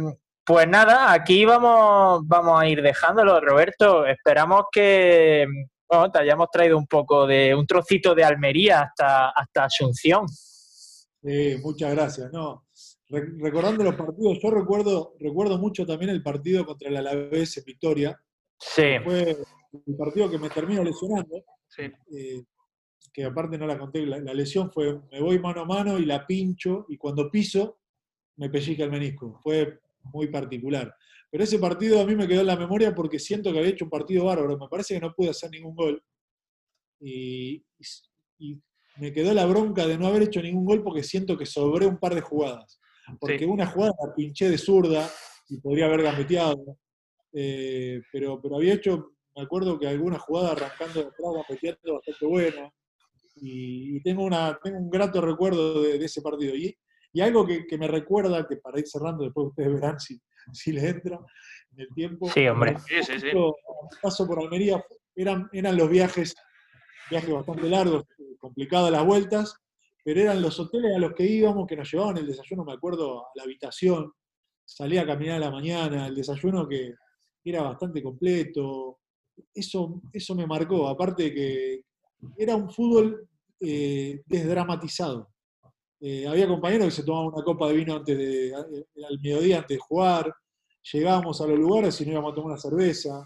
pues 0.45 0.69
nada, 0.69 1.13
aquí 1.13 1.45
vamos, 1.45 2.23
vamos 2.27 2.61
a 2.61 2.69
ir 2.69 2.83
dejándolo, 2.83 3.41
Roberto. 3.41 4.07
Esperamos 4.07 4.65
que 4.71 5.47
bueno, 5.89 6.11
te 6.11 6.19
hayamos 6.19 6.49
traído 6.51 6.77
un 6.79 6.87
poco 6.87 7.27
de 7.27 7.55
un 7.55 7.67
trocito 7.67 8.15
de 8.15 8.25
Almería 8.25 8.83
hasta, 8.83 9.31
hasta 9.31 9.65
Asunción. 9.65 10.27
Eh, 11.23 11.59
muchas 11.63 11.95
gracias. 11.95 12.33
No, 12.33 12.67
re- 13.09 13.33
recordando 13.39 13.83
los 13.85 13.95
partidos, 13.95 14.39
yo 14.43 14.51
recuerdo, 14.51 15.15
recuerdo 15.21 15.59
mucho 15.59 15.87
también 15.87 16.11
el 16.11 16.23
partido 16.23 16.65
contra 16.67 16.89
el 16.89 16.97
Alavés 16.97 17.57
en 17.59 17.65
Victoria. 17.65 18.21
Sí, 18.59 18.99
Fue 19.03 19.31
el 19.87 19.97
partido 19.97 20.31
que 20.31 20.39
me 20.39 20.51
termino 20.51 20.83
lesionando. 20.85 21.43
Sí. 21.69 21.83
eh, 22.17 22.43
que 23.13 23.25
aparte 23.25 23.57
no 23.57 23.67
la 23.67 23.79
conté, 23.79 24.05
la, 24.05 24.19
la 24.19 24.35
lesión 24.35 24.73
fue, 24.73 25.01
me 25.13 25.21
voy 25.21 25.39
mano 25.39 25.61
a 25.61 25.65
mano 25.65 25.99
y 26.01 26.05
la 26.05 26.27
pincho, 26.27 26.85
y 26.89 26.97
cuando 26.99 27.31
piso, 27.31 27.79
me 28.37 28.51
pellizca 28.51 28.83
el 28.85 28.91
menisco. 28.91 29.39
Fue 29.41 29.79
muy 30.13 30.29
particular. 30.29 30.95
Pero 31.31 31.43
ese 31.43 31.59
partido 31.59 32.01
a 32.01 32.07
mí 32.07 32.15
me 32.15 32.29
quedó 32.29 32.43
en 32.43 32.47
la 32.47 32.57
memoria 32.57 32.95
porque 32.95 33.19
siento 33.19 33.53
que 33.53 33.59
había 33.59 33.73
hecho 33.73 33.87
un 33.87 33.91
partido 33.91 34.25
bárbaro. 34.25 34.57
Me 34.57 34.69
parece 34.69 34.95
que 34.95 35.01
no 35.01 35.13
pude 35.13 35.31
hacer 35.31 35.51
ningún 35.51 35.75
gol. 35.75 36.01
Y, 37.01 37.65
me 38.99 39.13
quedó 39.13 39.35
la 39.35 39.45
bronca 39.45 39.85
de 39.85 39.99
no 39.99 40.07
haber 40.07 40.23
hecho 40.23 40.41
ningún 40.41 40.65
gol 40.65 40.85
porque 40.85 41.03
siento 41.03 41.37
que 41.37 41.45
sobré 41.45 41.87
un 41.87 41.99
par 41.99 42.15
de 42.15 42.21
jugadas. 42.21 42.79
Porque 43.19 43.41
Sí. 43.41 43.45
una 43.47 43.67
jugada 43.67 43.93
la 44.07 44.15
pinché 44.15 44.49
de 44.49 44.57
zurda 44.57 45.11
y 45.49 45.59
podría 45.59 45.87
haber 45.87 46.03
gambeteado. 46.03 46.79
Eh, 47.33 48.01
pero, 48.13 48.41
pero 48.41 48.55
había 48.55 48.75
hecho, 48.75 49.15
me 49.35 49.43
acuerdo 49.43 49.77
que 49.77 49.89
alguna 49.89 50.21
jugada 50.21 50.53
arrancando 50.53 51.01
de 51.01 51.09
atrás, 51.09 51.33
gambeteando 51.49 51.95
bastante 51.95 52.27
buena. 52.27 52.73
Y, 53.35 53.97
y 53.97 54.01
tengo, 54.03 54.23
una, 54.23 54.57
tengo 54.63 54.79
un 54.79 54.89
grato 54.89 55.21
recuerdo 55.21 55.83
de, 55.83 55.99
de 55.99 56.05
ese 56.05 56.23
partido. 56.23 56.55
Y, 56.55 56.79
y 57.15 57.21
algo 57.21 57.47
que, 57.47 57.65
que 57.65 57.79
me 57.79 57.87
recuerda, 57.87 58.47
que 58.47 58.57
para 58.57 58.81
ir 58.81 58.89
cerrando, 58.89 59.23
después 59.23 59.47
ustedes 59.47 59.73
verán 59.73 60.01
si, 60.01 60.21
si 60.53 60.73
les 60.73 60.83
entra 60.83 61.19
en 61.73 61.81
el 61.81 61.89
tiempo. 61.95 62.29
Sí, 62.29 62.47
hombre. 62.49 62.77
Sí, 62.81 63.03
sí, 63.05 63.21
sí. 63.21 63.29
Paso, 64.03 64.27
por 64.27 64.41
Almería, 64.41 64.85
eran, 65.15 65.49
eran 65.53 65.77
los 65.77 65.89
viajes, 65.89 66.35
viajes 67.09 67.33
bastante 67.33 67.69
largos, 67.69 68.05
complicadas 68.39 68.91
las 68.91 69.07
vueltas, 69.07 69.55
pero 70.05 70.21
eran 70.21 70.43
los 70.43 70.59
hoteles 70.59 70.97
a 70.97 70.99
los 70.99 71.15
que 71.15 71.25
íbamos 71.25 71.69
que 71.69 71.77
nos 71.77 71.91
llevaban 71.91 72.19
el 72.19 72.27
desayuno, 72.27 72.65
me 72.65 72.73
acuerdo, 72.73 73.21
a 73.21 73.31
la 73.37 73.45
habitación, 73.45 74.13
salía 74.65 75.03
a 75.03 75.07
caminar 75.07 75.37
a 75.37 75.47
la 75.47 75.51
mañana, 75.53 76.09
el 76.09 76.17
desayuno 76.17 76.69
que 76.69 76.95
era 77.45 77.63
bastante 77.63 78.03
completo, 78.03 78.99
eso, 79.55 80.03
eso 80.13 80.35
me 80.35 80.49
marcó, 80.49 80.89
aparte 80.89 81.33
que 81.33 81.85
era 82.37 82.57
un 82.57 82.71
fútbol 82.71 83.29
eh, 83.61 84.21
desdramatizado. 84.27 85.34
Eh, 86.01 86.27
había 86.27 86.47
compañeros 86.47 86.87
que 86.87 86.91
se 86.91 87.03
tomaban 87.05 87.33
una 87.35 87.45
copa 87.45 87.69
de 87.69 87.75
vino 87.75 87.97
antes 87.97 88.19
de, 88.19 88.49
eh, 88.49 88.87
al 89.09 89.19
mediodía 89.21 89.59
antes 89.59 89.77
de 89.77 89.79
jugar, 89.79 90.35
llegábamos 90.93 91.41
a 91.41 91.47
los 91.47 91.59
lugares 91.59 92.01
y 92.01 92.05
no 92.05 92.13
íbamos 92.13 92.33
a 92.33 92.35
tomar 92.35 92.51
una 92.53 92.61
cerveza, 92.61 93.25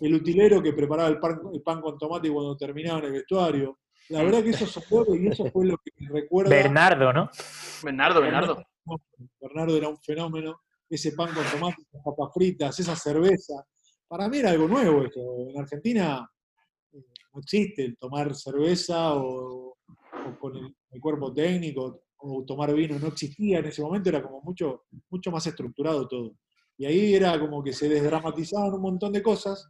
el 0.00 0.14
utilero 0.14 0.62
que 0.62 0.72
preparaba 0.72 1.08
el 1.08 1.18
pan, 1.18 1.40
el 1.52 1.62
pan 1.62 1.80
con 1.80 1.98
tomate 1.98 2.30
cuando 2.30 2.56
terminaba 2.56 2.98
en 3.00 3.04
el 3.06 3.12
vestuario. 3.12 3.78
La 4.08 4.22
verdad 4.22 4.42
que 4.42 4.50
eso 4.50 4.66
soporte 4.66 5.16
y 5.16 5.28
eso 5.28 5.46
fue 5.50 5.66
lo 5.66 5.76
que 5.78 5.90
me 5.98 6.08
recuerda. 6.20 6.50
Bernardo, 6.50 7.12
¿no? 7.12 7.30
Bernardo, 7.82 8.20
Bernardo. 8.20 8.64
Bernardo 9.40 9.76
era 9.76 9.88
un 9.88 9.98
fenómeno. 9.98 10.60
Ese 10.88 11.12
pan 11.12 11.32
con 11.34 11.44
tomate, 11.44 11.82
esas 11.82 12.02
papas 12.04 12.30
fritas, 12.34 12.78
esa 12.78 12.94
cerveza. 12.94 13.54
para 14.06 14.28
mí 14.28 14.38
era 14.38 14.50
algo 14.50 14.68
nuevo 14.68 15.02
esto. 15.04 15.20
En 15.48 15.58
Argentina 15.58 16.30
eh, 16.92 17.04
no 17.32 17.40
existe 17.40 17.84
el 17.84 17.96
tomar 17.96 18.34
cerveza 18.34 19.14
o, 19.14 19.76
o 19.76 20.38
con 20.38 20.56
el, 20.56 20.74
el 20.90 21.00
cuerpo 21.00 21.32
técnico 21.32 22.03
o 22.26 22.44
tomar 22.44 22.72
vino, 22.74 22.98
no 22.98 23.08
existía 23.08 23.58
en 23.58 23.66
ese 23.66 23.82
momento, 23.82 24.08
era 24.08 24.22
como 24.22 24.40
mucho, 24.40 24.84
mucho 25.10 25.30
más 25.30 25.46
estructurado 25.46 26.08
todo. 26.08 26.36
Y 26.76 26.86
ahí 26.86 27.14
era 27.14 27.38
como 27.38 27.62
que 27.62 27.72
se 27.72 27.88
desdramatizaban 27.88 28.74
un 28.74 28.80
montón 28.80 29.12
de 29.12 29.22
cosas 29.22 29.68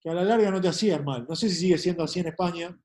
que 0.00 0.10
a 0.10 0.14
la 0.14 0.24
larga 0.24 0.50
no 0.50 0.60
te 0.60 0.68
hacían 0.68 1.04
mal. 1.04 1.26
No 1.28 1.34
sé 1.34 1.48
si 1.48 1.56
sigue 1.56 1.78
siendo 1.78 2.04
así 2.04 2.20
en 2.20 2.28
España. 2.28 2.76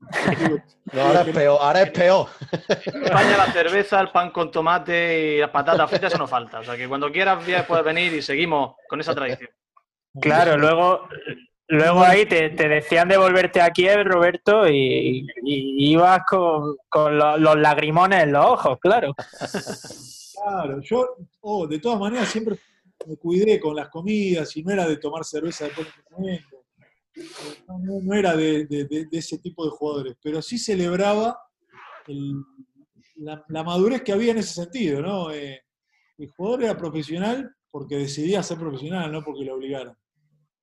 No, 0.92 1.00
ahora 1.00 1.22
es 1.22 1.34
peor, 1.34 1.58
ahora 1.62 1.82
es 1.82 1.90
peor. 1.90 2.26
En 2.68 3.04
España 3.04 3.36
la 3.36 3.52
cerveza, 3.52 4.00
el 4.00 4.10
pan 4.10 4.30
con 4.30 4.50
tomate 4.50 5.36
y 5.36 5.38
las 5.38 5.50
patatas 5.50 5.88
fritas, 5.88 6.12
eso 6.12 6.18
no 6.18 6.26
falta. 6.26 6.58
O 6.58 6.64
sea 6.64 6.76
que 6.76 6.88
cuando 6.88 7.10
quieras 7.10 7.42
puedes 7.66 7.84
venir 7.84 8.12
y 8.12 8.20
seguimos 8.20 8.74
con 8.88 9.00
esa 9.00 9.14
tradición. 9.14 9.48
Claro, 10.20 10.58
luego, 10.58 11.08
luego 11.72 12.02
ahí 12.02 12.26
te, 12.26 12.50
te 12.50 12.68
decían 12.68 13.08
de 13.08 13.16
volverte 13.16 13.60
a 13.60 13.70
Kiev, 13.70 14.04
Roberto, 14.04 14.68
y, 14.68 15.26
y 15.44 15.90
ibas 15.92 16.22
con, 16.28 16.76
con 16.88 17.16
lo- 17.18 17.36
los 17.38 17.56
lagrimones 17.58 18.22
en 18.24 18.32
los 18.32 18.44
ojos, 18.46 18.78
claro. 18.80 19.14
Claro, 20.44 20.80
yo, 20.82 21.06
oh, 21.42 21.68
de 21.68 21.78
todas 21.78 22.00
maneras, 22.00 22.28
siempre 22.28 22.56
me 23.06 23.16
cuidé 23.16 23.60
con 23.60 23.76
las 23.76 23.88
comidas 23.88 24.56
y 24.56 24.64
no 24.64 24.72
era 24.72 24.88
de 24.88 24.96
tomar 24.96 25.24
cerveza 25.24 25.66
después 25.66 25.86
del 25.86 25.94
entrenamiento. 26.00 26.64
No, 27.68 27.78
no- 27.78 28.00
no 28.02 28.14
era 28.14 28.34
de, 28.34 28.64
de- 28.66 28.84
de- 28.86 29.04
de 29.06 29.18
ese 29.18 29.38
tipo 29.38 29.64
de 29.64 29.70
jugadores, 29.70 30.16
pero 30.20 30.42
sí 30.42 30.58
celebraba 30.58 31.38
el- 32.08 32.42
la, 33.16 33.44
la 33.48 33.62
madurez 33.62 34.02
que 34.02 34.10
había 34.12 34.32
en 34.32 34.38
ese 34.38 34.54
sentido, 34.64 35.00
¿no? 35.00 35.30
Eh, 35.30 35.62
el 36.18 36.28
jugador 36.30 36.64
era 36.64 36.76
profesional 36.76 37.54
porque 37.70 37.96
decidía 37.98 38.42
ser 38.42 38.58
profesional, 38.58 39.12
no 39.12 39.22
porque 39.22 39.44
lo 39.44 39.54
obligaran. 39.54 39.96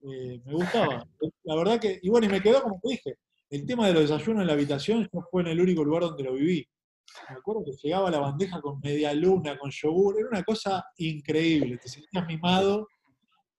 Eh, 0.02 0.40
me 0.46 0.54
gustaba. 0.54 1.06
La 1.44 1.56
verdad 1.56 1.80
que, 1.80 2.00
y 2.02 2.10
bueno, 2.10 2.28
y 2.28 2.30
me 2.30 2.42
quedó 2.42 2.62
como 2.64 2.80
te 2.82 2.90
dije, 2.90 3.16
el 3.50 3.66
tema 3.66 3.88
de 3.88 3.94
los 3.94 4.04
desayunos 4.10 4.42
en 4.42 4.48
la 4.48 4.54
habitación 4.54 5.10
yo 5.12 5.22
fue 5.30 5.42
en 5.42 5.50
el 5.50 5.60
único 5.62 5.84
lugar 5.84 6.04
donde 6.04 6.24
lo 6.24 6.34
viví. 6.34 6.68
Me 7.30 7.36
acuerdo 7.38 7.64
que 7.66 7.72
llegaba 7.72 8.10
la 8.12 8.20
bandeja 8.20 8.62
con 8.62 8.80
media 8.80 9.14
luna, 9.14 9.58
con 9.58 9.72
yogur, 9.72 10.16
era 10.20 10.30
una 10.30 10.44
cosa 10.44 10.86
increíble, 10.98 11.78
te 11.80 11.90
sentías 11.90 12.26
mimado 12.28 12.88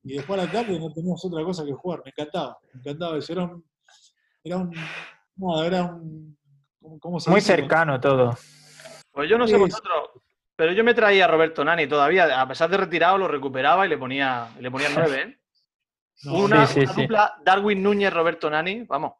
y 0.04 0.14
después 0.14 0.40
a 0.40 0.44
la 0.46 0.52
tarde 0.52 0.78
no 0.78 0.92
tenías 0.92 1.22
otra 1.24 1.42
cosa 1.44 1.64
que 1.64 1.72
jugar, 1.72 2.00
me 2.04 2.10
encantaba, 2.10 2.56
me 2.72 2.80
encantaba 2.80 3.18
eso, 3.18 3.32
era 3.32 3.44
un, 3.44 3.64
era 4.44 4.56
un, 4.56 4.70
nada, 5.36 5.66
era 5.66 5.84
un, 5.84 6.38
¿cómo- 6.80 6.98
cómo 7.00 7.20
se 7.20 7.30
Muy 7.30 7.40
dice? 7.40 7.56
cercano 7.56 8.00
todo. 8.00 8.38
Pues 9.12 9.28
yo 9.28 9.36
no 9.36 9.46
sé 9.48 9.56
vosotros, 9.56 10.10
pero 10.56 10.72
yo 10.72 10.84
me 10.84 10.94
traía 10.94 11.24
a 11.24 11.28
Roberto 11.28 11.64
Nani 11.64 11.88
todavía, 11.88 12.40
a 12.40 12.46
pesar 12.48 12.70
de 12.70 12.76
retirado, 12.76 13.18
lo 13.18 13.26
recuperaba 13.28 13.84
y 13.84 13.88
le 13.88 13.98
ponía, 13.98 14.48
le 14.60 14.70
ponía 14.70 14.88
nueve, 14.90 15.22
¿eh? 15.22 15.39
No, 16.24 16.34
Una, 16.34 16.66
Sí, 16.66 16.74
sí, 16.74 16.80
una 16.80 16.92
sí. 16.94 17.00
dupla 17.02 17.34
Darwin 17.44 17.82
Núñez, 17.82 18.12
Roberto 18.12 18.50
Nani, 18.50 18.82
vamos. 18.84 19.12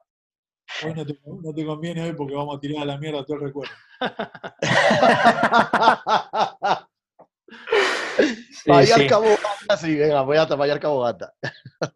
hoy 0.85 0.95
no 0.95 1.07
te, 1.07 1.19
no 1.25 1.55
te 1.55 1.65
conviene 1.65 2.03
hoy 2.03 2.13
porque 2.13 2.35
vamos 2.35 2.57
a 2.57 2.61
tirar 2.61 2.83
a 2.83 2.87
la 2.87 2.99
mierda 2.99 3.25
todo 3.25 3.37
el 3.39 3.43
recuerdo. 3.45 3.73
Sí, 8.51 8.71
Vaya 8.71 8.95
sí. 8.95 9.03
al 9.03 9.07
cabo 9.09 9.25
gata, 9.25 9.77
sí, 9.79 9.95
venga, 9.97 10.21
voy 10.23 10.37
a 10.37 10.45
vaya 10.45 10.73
al 10.75 10.81
cabo 10.81 11.01
gata. 11.01 11.33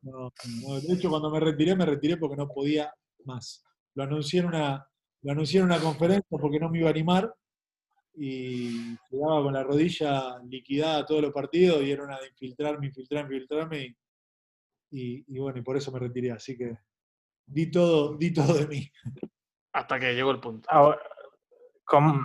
No, 0.03 0.33
no, 0.63 0.81
de 0.81 0.95
hecho, 0.95 1.11
cuando 1.11 1.31
me 1.31 1.39
retiré, 1.39 1.77
me 1.77 1.85
retiré 1.85 2.17
porque 2.17 2.37
no 2.37 2.49
podía 2.49 2.93
más. 3.25 3.63
Lo 3.95 4.05
anuncié 4.05 4.41
en 4.41 4.47
una, 4.47 4.89
lo 5.23 5.33
anuncié 5.33 5.61
en 5.61 5.67
una 5.67 5.79
conferencia 5.79 6.25
porque 6.31 6.59
no 6.59 6.71
me 6.71 6.79
iba 6.79 6.89
a 6.89 6.93
animar 6.93 7.33
y 8.17 8.97
jugaba 9.11 9.43
con 9.43 9.53
la 9.53 9.63
rodilla 9.63 10.39
liquidada 10.49 11.05
todos 11.05 11.21
los 11.23 11.33
partidos 11.33 11.83
y 11.83 11.91
era 11.91 12.05
una 12.05 12.19
de 12.19 12.29
infiltrarme, 12.29 12.87
infiltrarme, 12.87 13.35
infiltrarme 13.35 13.79
y, 13.83 13.97
y- 14.97 15.25
y 15.27 15.39
bueno, 15.39 15.59
y 15.59 15.63
por 15.63 15.77
eso 15.77 15.91
me 15.93 15.99
retiré. 15.99 16.31
Así 16.33 16.57
que 16.57 16.77
di 17.47 17.71
todo, 17.71 18.17
di 18.17 18.33
todo 18.33 18.55
de 18.55 18.67
mí. 18.67 18.91
Hasta 19.73 19.99
que 19.99 20.15
llegó 20.15 20.31
el 20.31 20.41
punto. 20.41 20.69
Ahora, 20.71 21.01
¿cómo- 21.85 22.21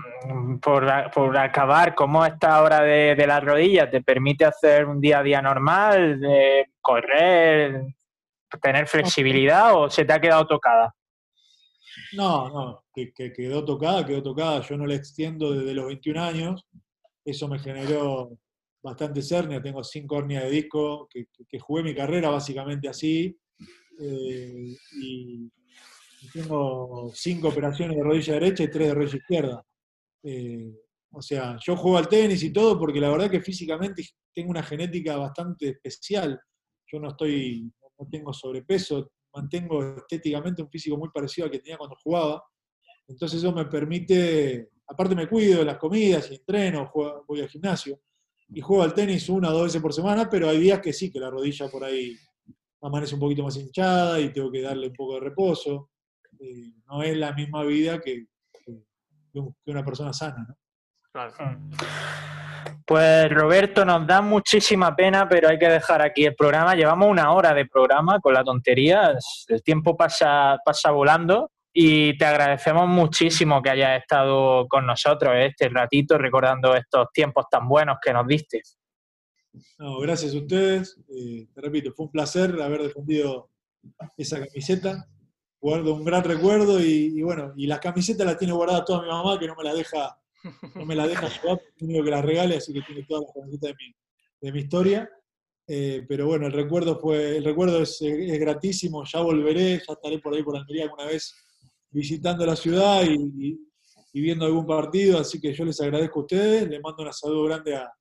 por, 0.62 0.86
por 1.12 1.38
acabar, 1.38 1.96
¿cómo 1.96 2.26
esta 2.26 2.62
hora 2.62 2.82
de, 2.82 3.16
de 3.16 3.28
las 3.28 3.44
rodillas 3.44 3.90
te 3.90 4.02
permite 4.02 4.46
hacer 4.46 4.86
un 4.86 5.02
día 5.02 5.20
a 5.20 5.24
día 5.24 5.42
normal, 5.42 6.20
de 6.20 6.68
correr, 6.82 7.82
tener 8.62 8.88
flexibilidad 8.88 9.74
o 9.76 9.90
se 9.90 10.06
te 10.06 10.14
ha 10.14 10.22
quedado 10.22 10.46
tocada? 10.48 10.94
No, 12.14 12.50
no, 12.50 12.84
que, 12.94 13.12
que 13.14 13.34
quedó 13.34 13.66
tocada, 13.66 14.06
quedó 14.06 14.22
tocada. 14.24 14.62
Yo 14.62 14.78
no 14.78 14.86
la 14.86 14.96
extiendo 14.96 15.52
desde 15.52 15.74
los 15.74 15.88
21 15.88 16.18
años. 16.24 16.66
Eso 17.26 17.48
me 17.48 17.60
generó 17.60 18.32
bastante 18.82 19.22
hernia. 19.32 19.62
Tengo 19.62 19.84
cinco 19.84 20.18
hernias 20.18 20.44
de 20.44 20.50
disco, 20.50 21.08
que, 21.10 21.60
jugué 21.60 21.84
mi 21.84 21.96
carrera 21.96 22.30
básicamente 22.30 22.88
así. 22.88 23.38
eh, 24.00 24.76
y, 25.02 25.52
tengo 26.34 27.10
cinco 27.14 27.48
operaciones 27.48 27.96
de 27.96 28.04
rodilla 28.04 28.34
derecha 28.34 28.64
y 28.64 28.70
tres 28.70 28.90
de 28.90 28.94
rodilla 28.94 29.18
izquierda. 29.18 29.66
Eh, 30.22 30.70
o 31.12 31.22
sea, 31.22 31.58
yo 31.66 31.78
juego 31.78 31.98
al 31.98 32.10
tenis 32.10 32.44
y 32.44 32.52
todo 32.52 32.78
porque 32.78 33.00
la 33.00 33.10
verdad 33.10 33.32
que 33.32 33.40
físicamente 33.40 34.04
tengo 34.34 34.52
una 34.52 34.62
genética 34.62 35.16
bastante 35.16 35.70
especial. 35.70 36.38
Yo 36.92 37.00
no 37.00 37.10
estoy, 37.10 37.72
no 37.98 38.08
tengo 38.12 38.34
sobrepeso, 38.34 39.12
mantengo 39.34 39.96
estéticamente 39.96 40.62
un 40.62 40.70
físico 40.70 40.98
muy 40.98 41.10
parecido 41.10 41.46
al 41.46 41.52
que 41.52 41.60
tenía 41.60 41.78
cuando 41.78 41.96
jugaba. 42.04 42.44
Entonces 43.08 43.40
eso 43.40 43.54
me 43.54 43.66
permite, 43.66 44.72
aparte 44.88 45.16
me 45.16 45.30
cuido 45.30 45.60
de 45.60 45.66
las 45.66 45.78
comidas 45.78 46.30
y 46.32 46.36
entreno, 46.36 46.92
voy 47.26 47.40
al 47.40 47.50
gimnasio 47.50 47.98
y 48.52 48.62
juego 48.62 48.84
al 48.84 48.94
tenis 48.94 49.30
una 49.30 49.50
o 49.50 49.54
dos 49.54 49.64
veces 49.66 49.82
por 49.82 49.94
semana, 49.94 50.30
pero 50.30 50.50
hay 50.50 50.60
días 50.60 50.80
que 50.80 50.94
sí, 50.94 51.12
que 51.12 51.20
la 51.20 51.30
rodilla 51.30 51.68
por 51.70 51.84
ahí 51.84 52.16
amanece 52.82 53.14
un 53.16 53.20
poquito 53.22 53.44
más 53.44 53.58
hinchada 53.58 54.20
y 54.20 54.32
tengo 54.34 54.52
que 54.52 54.62
darle 54.62 54.88
un 54.88 54.94
poco 54.94 55.16
de 55.16 55.20
reposo. 55.22 55.90
Eh, 56.40 56.74
no 56.88 57.04
es 57.04 57.16
la 57.18 57.34
misma 57.34 57.64
vida 57.64 58.00
que, 58.00 58.26
que- 58.66 58.80
que 59.34 59.72
una 59.72 59.84
persona 59.84 60.12
sana. 60.14 60.46
¿no? 60.48 60.56
Claro. 61.12 61.34
Pues 62.86 63.30
Roberto, 63.32 63.86
nos 63.86 64.08
da 64.08 64.22
muchísima 64.22 64.96
pena, 64.96 65.30
pero 65.30 65.50
hay 65.50 65.60
que 65.60 65.70
dejar 65.70 66.02
aquí 66.02 66.26
el 66.26 66.36
programa. 66.36 66.74
Llevamos 66.74 67.08
una 67.10 67.32
hora 67.34 67.54
de 67.54 67.66
programa 67.68 68.20
con 68.20 68.34
la 68.34 68.44
tontería. 68.44 69.14
El 69.48 69.62
tiempo 69.64 69.96
pasa, 69.96 70.58
pasa 70.66 70.90
volando 70.90 71.52
y 71.74 72.18
te 72.18 72.26
agradecemos 72.26 72.88
muchísimo 72.88 73.62
que 73.62 73.70
hayas 73.70 74.02
estado 74.02 74.68
con 74.68 74.86
nosotros 74.86 75.34
este 75.38 75.70
ratito 75.70 76.18
recordando 76.18 76.76
estos 76.76 77.08
tiempos 77.14 77.46
tan 77.50 77.68
buenos 77.68 77.98
que 78.04 78.12
nos 78.12 78.28
diste. 78.28 78.62
No, 79.78 80.00
gracias 80.00 80.34
a 80.34 80.38
ustedes. 80.38 81.00
Eh, 81.16 81.48
te 81.54 81.62
repito, 81.62 81.92
fue 81.94 82.08
un 82.08 82.12
placer 82.12 82.60
haber 82.62 82.84
defendido 82.84 83.50
esa 84.18 84.46
camiseta. 84.46 85.08
Guardo 85.62 85.94
un 85.94 86.06
gran 86.06 86.24
recuerdo 86.24 86.80
y, 86.80 87.18
y 87.18 87.22
bueno, 87.22 87.54
y 87.56 87.68
las 87.68 87.80
camisetas 87.80 88.26
las 88.26 88.38
tiene 88.38 88.54
guardadas 88.54 88.86
toda 88.86 89.02
mi 89.02 89.10
mamá, 89.10 89.38
que 89.38 89.48
no 89.48 89.56
me 89.56 89.64
las 89.64 89.76
deja, 89.76 90.18
no 90.76 90.86
me 90.86 90.96
las 90.96 91.08
deja 91.08 91.28
llevar, 91.44 91.62
único 91.82 92.04
que 92.04 92.12
las 92.12 92.26
regale, 92.26 92.58
así 92.58 92.74
que 92.74 92.82
tiene 92.82 93.04
todas 93.04 93.24
las 93.24 93.34
camisetas 93.34 93.70
de 93.70 93.76
mi, 93.76 93.96
de 94.42 94.52
mi 94.52 94.60
historia. 94.60 95.10
Eh, 95.68 96.04
pero 96.08 96.26
bueno, 96.26 96.48
el 96.48 96.54
recuerdo 96.54 96.98
fue, 96.98 97.38
el 97.38 97.44
recuerdo 97.44 97.82
es, 97.84 98.02
es 98.02 98.40
gratísimo, 98.40 99.04
ya 99.04 99.20
volveré, 99.22 99.82
ya 99.86 99.94
estaré 99.94 100.18
por 100.20 100.34
ahí 100.34 100.42
por 100.42 100.58
Almería 100.58 100.86
alguna 100.86 101.06
vez 101.06 101.36
visitando 101.92 102.46
la 102.46 102.56
ciudad 102.56 103.04
y, 103.04 103.14
y- 103.38 103.60
y 104.12 104.22
viendo 104.22 104.44
algún 104.46 104.66
partido, 104.66 105.20
así 105.20 105.40
que 105.40 105.54
yo 105.54 105.64
les 105.66 105.80
agradezco 105.82 106.20
a 106.20 106.24
ustedes, 106.24 106.68
les 106.68 106.82
mando 106.82 107.04
un 107.04 107.14
saludo 107.14 107.44
grande 107.44 107.76
a, 107.76 107.92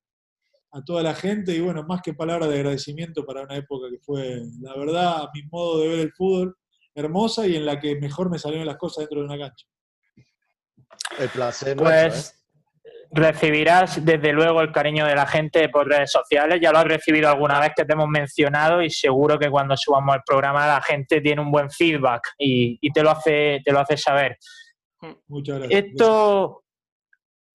a 0.72 0.82
toda 0.84 1.02
la 1.02 1.14
gente 1.14 1.54
y 1.54 1.60
bueno, 1.60 1.82
más 1.84 2.00
que 2.00 2.14
palabras 2.14 2.48
de 2.48 2.56
agradecimiento 2.56 3.26
para 3.26 3.42
una 3.42 3.56
época 3.56 3.88
que 3.90 3.98
fue, 3.98 4.40
la 4.62 4.74
verdad, 4.76 5.18
a 5.22 5.30
mi 5.34 5.42
modo 5.50 5.80
de 5.80 5.88
ver 5.88 5.98
el 6.00 6.12
fútbol, 6.12 6.56
hermosa 6.94 7.46
y 7.46 7.56
en 7.56 7.66
la 7.66 7.78
que 7.78 7.96
mejor 8.00 8.30
me 8.30 8.38
salieron 8.38 8.66
las 8.66 8.78
cosas 8.78 9.02
dentro 9.02 9.20
de 9.20 9.26
una 9.26 9.38
cancha. 9.38 9.66
El 11.18 11.28
placer 11.28 11.76
nuestro, 11.76 12.06
¿eh? 12.06 12.08
Pues 12.10 12.37
recibirás 13.10 14.04
desde 14.04 14.32
luego 14.32 14.60
el 14.60 14.72
cariño 14.72 15.06
de 15.06 15.14
la 15.14 15.26
gente 15.26 15.68
por 15.68 15.88
redes 15.88 16.12
sociales. 16.12 16.58
Ya 16.60 16.72
lo 16.72 16.78
has 16.78 16.84
recibido 16.84 17.28
alguna 17.28 17.60
vez 17.60 17.72
que 17.76 17.84
te 17.84 17.92
hemos 17.92 18.08
mencionado 18.08 18.82
y 18.82 18.90
seguro 18.90 19.38
que 19.38 19.50
cuando 19.50 19.76
subamos 19.76 20.16
el 20.16 20.22
programa 20.26 20.66
la 20.66 20.82
gente 20.82 21.20
tiene 21.20 21.40
un 21.40 21.50
buen 21.50 21.70
feedback 21.70 22.34
y, 22.38 22.78
y 22.80 22.92
te 22.92 23.02
lo 23.02 23.10
hace 23.10 23.60
te 23.64 23.72
lo 23.72 23.80
hace 23.80 23.96
saber. 23.96 24.36
Muchas 25.28 25.58
gracias. 25.58 25.84
Esto 25.84 26.64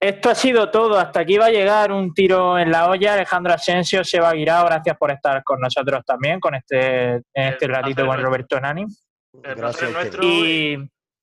esto 0.03 0.29
ha 0.29 0.35
sido 0.35 0.69
todo. 0.69 0.99
Hasta 0.99 1.21
aquí 1.21 1.37
va 1.37 1.45
a 1.45 1.51
llegar 1.51 1.91
un 1.93 2.13
tiro 2.13 2.59
en 2.59 2.69
la 2.69 2.89
olla. 2.89 3.13
Alejandro 3.13 3.53
Asensio, 3.53 4.03
Seba 4.03 4.33
Guirao, 4.33 4.65
gracias 4.65 4.97
por 4.97 5.11
estar 5.11 5.41
con 5.43 5.61
nosotros 5.61 6.03
también, 6.05 6.41
con 6.41 6.55
este, 6.55 7.13
en 7.13 7.23
este 7.33 7.65
El 7.65 7.71
ratito 7.71 8.05
con. 8.05 8.21
Roberto 8.21 8.59
Nani. 8.59 8.85
El 9.43 9.55
Gracias 9.55 9.91
nuestro 9.91 10.23
y, 10.23 10.27
Y, 10.27 10.73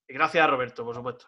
y 0.09 0.14
gracias 0.14 0.45
a 0.45 0.47
Roberto, 0.47 0.83
por 0.83 0.95
supuesto. 0.95 1.26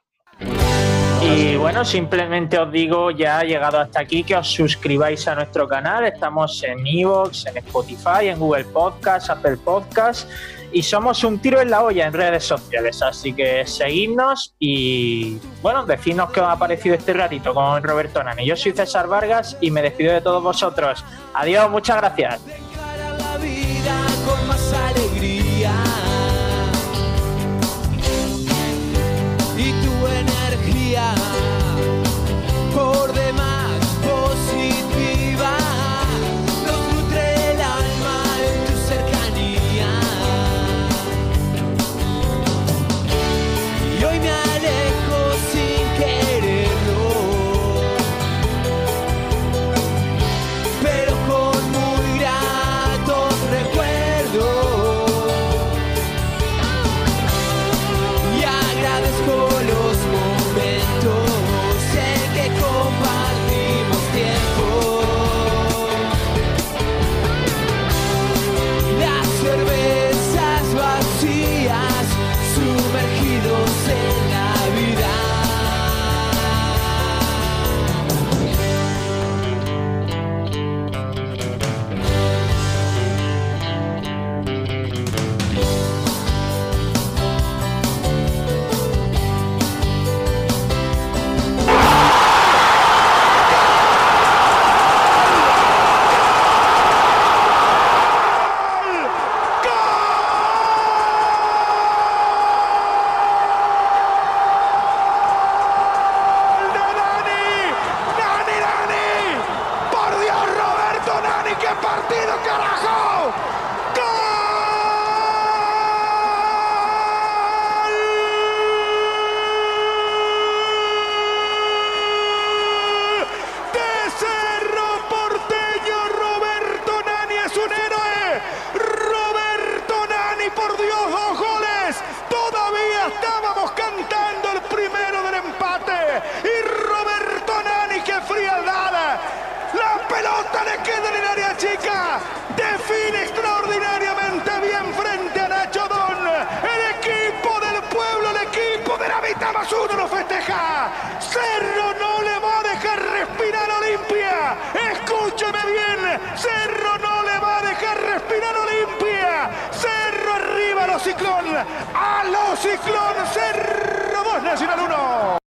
Y 1.24 1.56
bueno, 1.56 1.84
simplemente 1.84 2.58
os 2.58 2.72
digo, 2.72 3.10
ya 3.12 3.38
ha 3.38 3.44
llegado 3.44 3.78
hasta 3.78 4.00
aquí, 4.00 4.24
que 4.24 4.34
os 4.34 4.48
suscribáis 4.48 5.26
a 5.28 5.34
nuestro 5.36 5.68
canal. 5.68 6.04
Estamos 6.04 6.62
en 6.64 6.84
Evox, 6.86 7.46
en 7.46 7.58
Spotify, 7.58 8.28
en 8.28 8.38
Google 8.40 8.64
Podcast, 8.64 9.30
Apple 9.30 9.56
Podcast. 9.58 10.28
Y 10.72 10.82
somos 10.82 11.22
un 11.22 11.38
tiro 11.38 11.60
en 11.60 11.70
la 11.70 11.82
olla 11.82 12.06
en 12.06 12.12
redes 12.12 12.44
sociales. 12.44 13.00
Así 13.02 13.32
que 13.34 13.64
seguidnos 13.66 14.54
y 14.58 15.38
bueno, 15.62 15.86
decidnos 15.86 16.32
qué 16.32 16.40
os 16.40 16.48
ha 16.48 16.58
parecido 16.58 16.96
este 16.96 17.12
ratito 17.12 17.54
con 17.54 17.82
Roberto 17.82 18.22
Nani. 18.24 18.44
Yo 18.44 18.56
soy 18.56 18.72
César 18.72 19.06
Vargas 19.06 19.56
y 19.60 19.70
me 19.70 19.82
despido 19.82 20.12
de 20.12 20.22
todos 20.22 20.42
vosotros. 20.42 21.04
Adiós, 21.34 21.70
muchas 21.70 21.98
gracias. 21.98 22.40